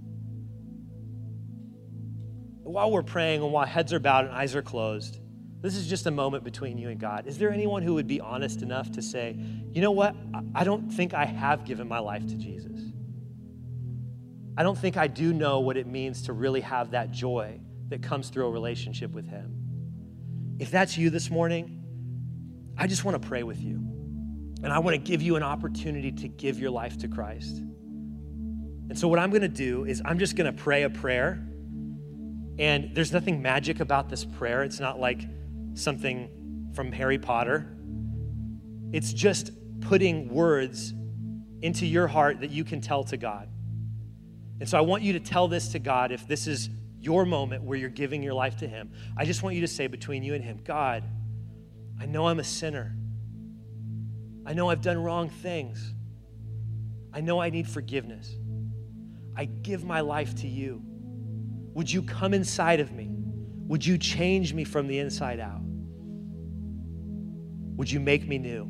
While 2.62 2.90
we're 2.90 3.02
praying 3.02 3.42
and 3.42 3.52
while 3.52 3.66
heads 3.66 3.92
are 3.92 3.98
bowed 3.98 4.26
and 4.26 4.34
eyes 4.34 4.54
are 4.54 4.62
closed, 4.62 5.18
this 5.60 5.76
is 5.76 5.88
just 5.88 6.06
a 6.06 6.10
moment 6.10 6.44
between 6.44 6.78
you 6.78 6.88
and 6.88 6.98
God. 6.98 7.26
Is 7.26 7.38
there 7.38 7.50
anyone 7.50 7.82
who 7.82 7.94
would 7.94 8.06
be 8.06 8.20
honest 8.20 8.62
enough 8.62 8.90
to 8.92 9.02
say, 9.02 9.36
you 9.72 9.82
know 9.82 9.90
what? 9.90 10.14
I 10.54 10.64
don't 10.64 10.88
think 10.90 11.12
I 11.12 11.24
have 11.24 11.64
given 11.64 11.86
my 11.88 11.98
life 11.98 12.26
to 12.28 12.34
Jesus. 12.34 12.80
I 14.56 14.62
don't 14.62 14.78
think 14.78 14.96
I 14.96 15.06
do 15.06 15.32
know 15.32 15.60
what 15.60 15.76
it 15.76 15.86
means 15.86 16.22
to 16.22 16.32
really 16.32 16.60
have 16.60 16.92
that 16.92 17.10
joy 17.10 17.60
that 17.88 18.02
comes 18.02 18.28
through 18.28 18.46
a 18.46 18.50
relationship 18.50 19.10
with 19.12 19.28
Him. 19.28 20.56
If 20.58 20.70
that's 20.70 20.96
you 20.96 21.10
this 21.10 21.30
morning, 21.30 21.82
I 22.76 22.86
just 22.86 23.04
want 23.04 23.20
to 23.20 23.28
pray 23.28 23.42
with 23.42 23.60
you. 23.60 23.89
And 24.62 24.72
I 24.72 24.78
want 24.78 24.94
to 24.94 24.98
give 24.98 25.22
you 25.22 25.36
an 25.36 25.42
opportunity 25.42 26.12
to 26.12 26.28
give 26.28 26.58
your 26.58 26.70
life 26.70 26.98
to 26.98 27.08
Christ. 27.08 27.56
And 27.56 28.98
so, 28.98 29.08
what 29.08 29.18
I'm 29.18 29.30
going 29.30 29.42
to 29.42 29.48
do 29.48 29.84
is, 29.84 30.02
I'm 30.04 30.18
just 30.18 30.36
going 30.36 30.52
to 30.52 30.62
pray 30.62 30.82
a 30.82 30.90
prayer. 30.90 31.46
And 32.58 32.94
there's 32.94 33.12
nothing 33.12 33.40
magic 33.40 33.80
about 33.80 34.08
this 34.08 34.24
prayer. 34.24 34.62
It's 34.64 34.80
not 34.80 35.00
like 35.00 35.22
something 35.74 36.70
from 36.74 36.92
Harry 36.92 37.18
Potter. 37.18 37.76
It's 38.92 39.12
just 39.12 39.52
putting 39.80 40.28
words 40.28 40.92
into 41.62 41.86
your 41.86 42.06
heart 42.06 42.40
that 42.40 42.50
you 42.50 42.64
can 42.64 42.80
tell 42.80 43.04
to 43.04 43.16
God. 43.16 43.48
And 44.58 44.68
so 44.68 44.76
I 44.76 44.82
want 44.82 45.02
you 45.02 45.14
to 45.14 45.20
tell 45.20 45.48
this 45.48 45.68
to 45.68 45.78
God 45.78 46.12
if 46.12 46.26
this 46.28 46.46
is 46.46 46.68
your 47.00 47.24
moment 47.24 47.62
where 47.62 47.78
you're 47.78 47.88
giving 47.88 48.22
your 48.22 48.34
life 48.34 48.58
to 48.58 48.68
Him. 48.68 48.92
I 49.16 49.24
just 49.24 49.42
want 49.42 49.54
you 49.54 49.62
to 49.62 49.68
say 49.68 49.86
between 49.86 50.22
you 50.22 50.34
and 50.34 50.44
Him, 50.44 50.60
God, 50.64 51.02
I 51.98 52.06
know 52.06 52.28
I'm 52.28 52.40
a 52.40 52.44
sinner. 52.44 52.94
I 54.46 54.52
know 54.54 54.70
I've 54.70 54.82
done 54.82 54.98
wrong 54.98 55.28
things. 55.28 55.94
I 57.12 57.20
know 57.20 57.40
I 57.40 57.50
need 57.50 57.68
forgiveness. 57.68 58.34
I 59.36 59.44
give 59.46 59.84
my 59.84 60.00
life 60.00 60.34
to 60.36 60.48
you. 60.48 60.82
Would 61.74 61.90
you 61.92 62.02
come 62.02 62.34
inside 62.34 62.80
of 62.80 62.92
me? 62.92 63.10
Would 63.68 63.86
you 63.86 63.98
change 63.98 64.52
me 64.52 64.64
from 64.64 64.86
the 64.86 64.98
inside 64.98 65.40
out? 65.40 65.60
Would 67.76 67.90
you 67.90 68.00
make 68.00 68.26
me 68.26 68.38
new? 68.38 68.62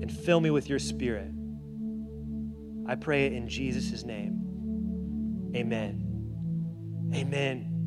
And 0.00 0.10
fill 0.10 0.40
me 0.40 0.50
with 0.50 0.68
your 0.68 0.78
spirit. 0.78 1.30
I 2.86 2.94
pray 2.94 3.26
it 3.26 3.32
in 3.32 3.48
Jesus' 3.48 4.04
name. 4.04 5.52
Amen. 5.54 7.10
Amen. 7.14 7.77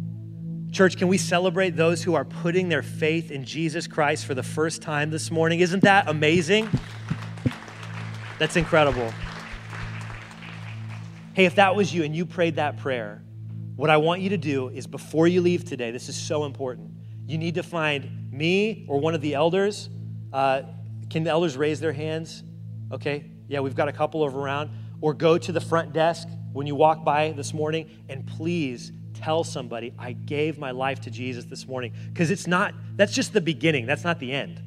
Church, 0.71 0.95
can 0.95 1.09
we 1.09 1.17
celebrate 1.17 1.71
those 1.71 2.01
who 2.01 2.13
are 2.13 2.23
putting 2.23 2.69
their 2.69 2.81
faith 2.81 3.29
in 3.29 3.43
Jesus 3.43 3.87
Christ 3.87 4.25
for 4.25 4.33
the 4.33 4.43
first 4.43 4.81
time 4.81 5.11
this 5.11 5.29
morning? 5.29 5.59
Isn't 5.59 5.83
that 5.83 6.07
amazing? 6.07 6.69
That's 8.39 8.55
incredible. 8.55 9.13
Hey, 11.33 11.43
if 11.43 11.55
that 11.55 11.75
was 11.75 11.93
you 11.93 12.05
and 12.05 12.15
you 12.15 12.25
prayed 12.25 12.55
that 12.55 12.77
prayer, 12.77 13.21
what 13.75 13.89
I 13.89 13.97
want 13.97 14.21
you 14.21 14.29
to 14.29 14.37
do 14.37 14.69
is 14.69 14.87
before 14.87 15.27
you 15.27 15.41
leave 15.41 15.65
today, 15.65 15.91
this 15.91 16.07
is 16.07 16.15
so 16.15 16.45
important. 16.45 16.91
You 17.25 17.37
need 17.37 17.55
to 17.55 17.63
find 17.63 18.31
me 18.31 18.85
or 18.87 18.97
one 18.97 19.13
of 19.13 19.19
the 19.19 19.33
elders. 19.33 19.89
Uh, 20.31 20.61
can 21.09 21.25
the 21.25 21.31
elders 21.31 21.57
raise 21.57 21.81
their 21.81 21.91
hands? 21.91 22.43
Okay, 22.93 23.29
yeah, 23.49 23.59
we've 23.59 23.75
got 23.75 23.89
a 23.89 23.93
couple 23.93 24.23
of 24.23 24.37
around. 24.37 24.69
Or 25.01 25.13
go 25.13 25.37
to 25.37 25.51
the 25.51 25.61
front 25.61 25.91
desk 25.91 26.29
when 26.53 26.65
you 26.65 26.75
walk 26.75 27.03
by 27.03 27.33
this 27.33 27.53
morning 27.53 27.89
and 28.07 28.25
please 28.25 28.93
tell 29.21 29.43
somebody, 29.43 29.93
I 29.97 30.13
gave 30.13 30.57
my 30.57 30.71
life 30.71 31.01
to 31.01 31.11
Jesus 31.11 31.45
this 31.45 31.67
morning. 31.67 31.93
Because 32.09 32.31
it's 32.31 32.47
not, 32.47 32.73
that's 32.95 33.13
just 33.13 33.33
the 33.33 33.41
beginning, 33.41 33.85
that's 33.85 34.03
not 34.03 34.19
the 34.19 34.31
end. 34.31 34.61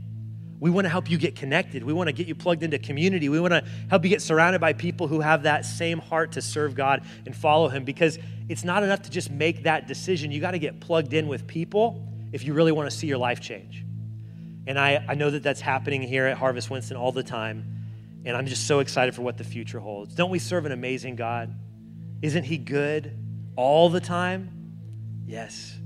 We 0.60 0.70
want 0.70 0.86
to 0.86 0.88
help 0.88 1.10
you 1.10 1.18
get 1.18 1.36
connected. 1.36 1.82
We 1.82 1.92
want 1.92 2.08
to 2.08 2.12
get 2.12 2.26
you 2.26 2.34
plugged 2.34 2.62
into 2.62 2.78
community. 2.78 3.28
We 3.28 3.40
want 3.40 3.52
to 3.52 3.64
help 3.90 4.04
you 4.04 4.08
get 4.08 4.22
surrounded 4.22 4.60
by 4.60 4.72
people 4.72 5.08
who 5.08 5.20
have 5.20 5.42
that 5.42 5.64
same 5.66 5.98
heart 5.98 6.32
to 6.32 6.42
serve 6.42 6.74
God 6.74 7.04
and 7.26 7.36
follow 7.36 7.68
Him 7.68 7.84
because 7.84 8.18
it's 8.48 8.64
not 8.64 8.82
enough 8.82 9.02
to 9.02 9.10
just 9.10 9.30
make 9.30 9.64
that 9.64 9.86
decision. 9.86 10.30
You 10.30 10.40
got 10.40 10.52
to 10.52 10.58
get 10.58 10.80
plugged 10.80 11.12
in 11.12 11.28
with 11.28 11.46
people 11.46 12.08
if 12.32 12.44
you 12.44 12.54
really 12.54 12.72
want 12.72 12.90
to 12.90 12.96
see 12.96 13.06
your 13.06 13.18
life 13.18 13.40
change. 13.40 13.84
And 14.66 14.78
I, 14.78 15.04
I 15.06 15.14
know 15.14 15.30
that 15.30 15.42
that's 15.42 15.60
happening 15.60 16.00
here 16.00 16.26
at 16.26 16.38
Harvest 16.38 16.70
Winston 16.70 16.96
all 16.96 17.12
the 17.12 17.22
time. 17.22 18.22
And 18.24 18.34
I'm 18.34 18.46
just 18.46 18.66
so 18.66 18.78
excited 18.78 19.14
for 19.14 19.20
what 19.20 19.36
the 19.36 19.44
future 19.44 19.80
holds. 19.80 20.14
Don't 20.14 20.30
we 20.30 20.38
serve 20.38 20.64
an 20.64 20.72
amazing 20.72 21.16
God? 21.16 21.54
Isn't 22.22 22.44
He 22.44 22.56
good 22.56 23.14
all 23.56 23.88
the 23.88 24.00
time? 24.00 24.50
Yes. 25.26 25.78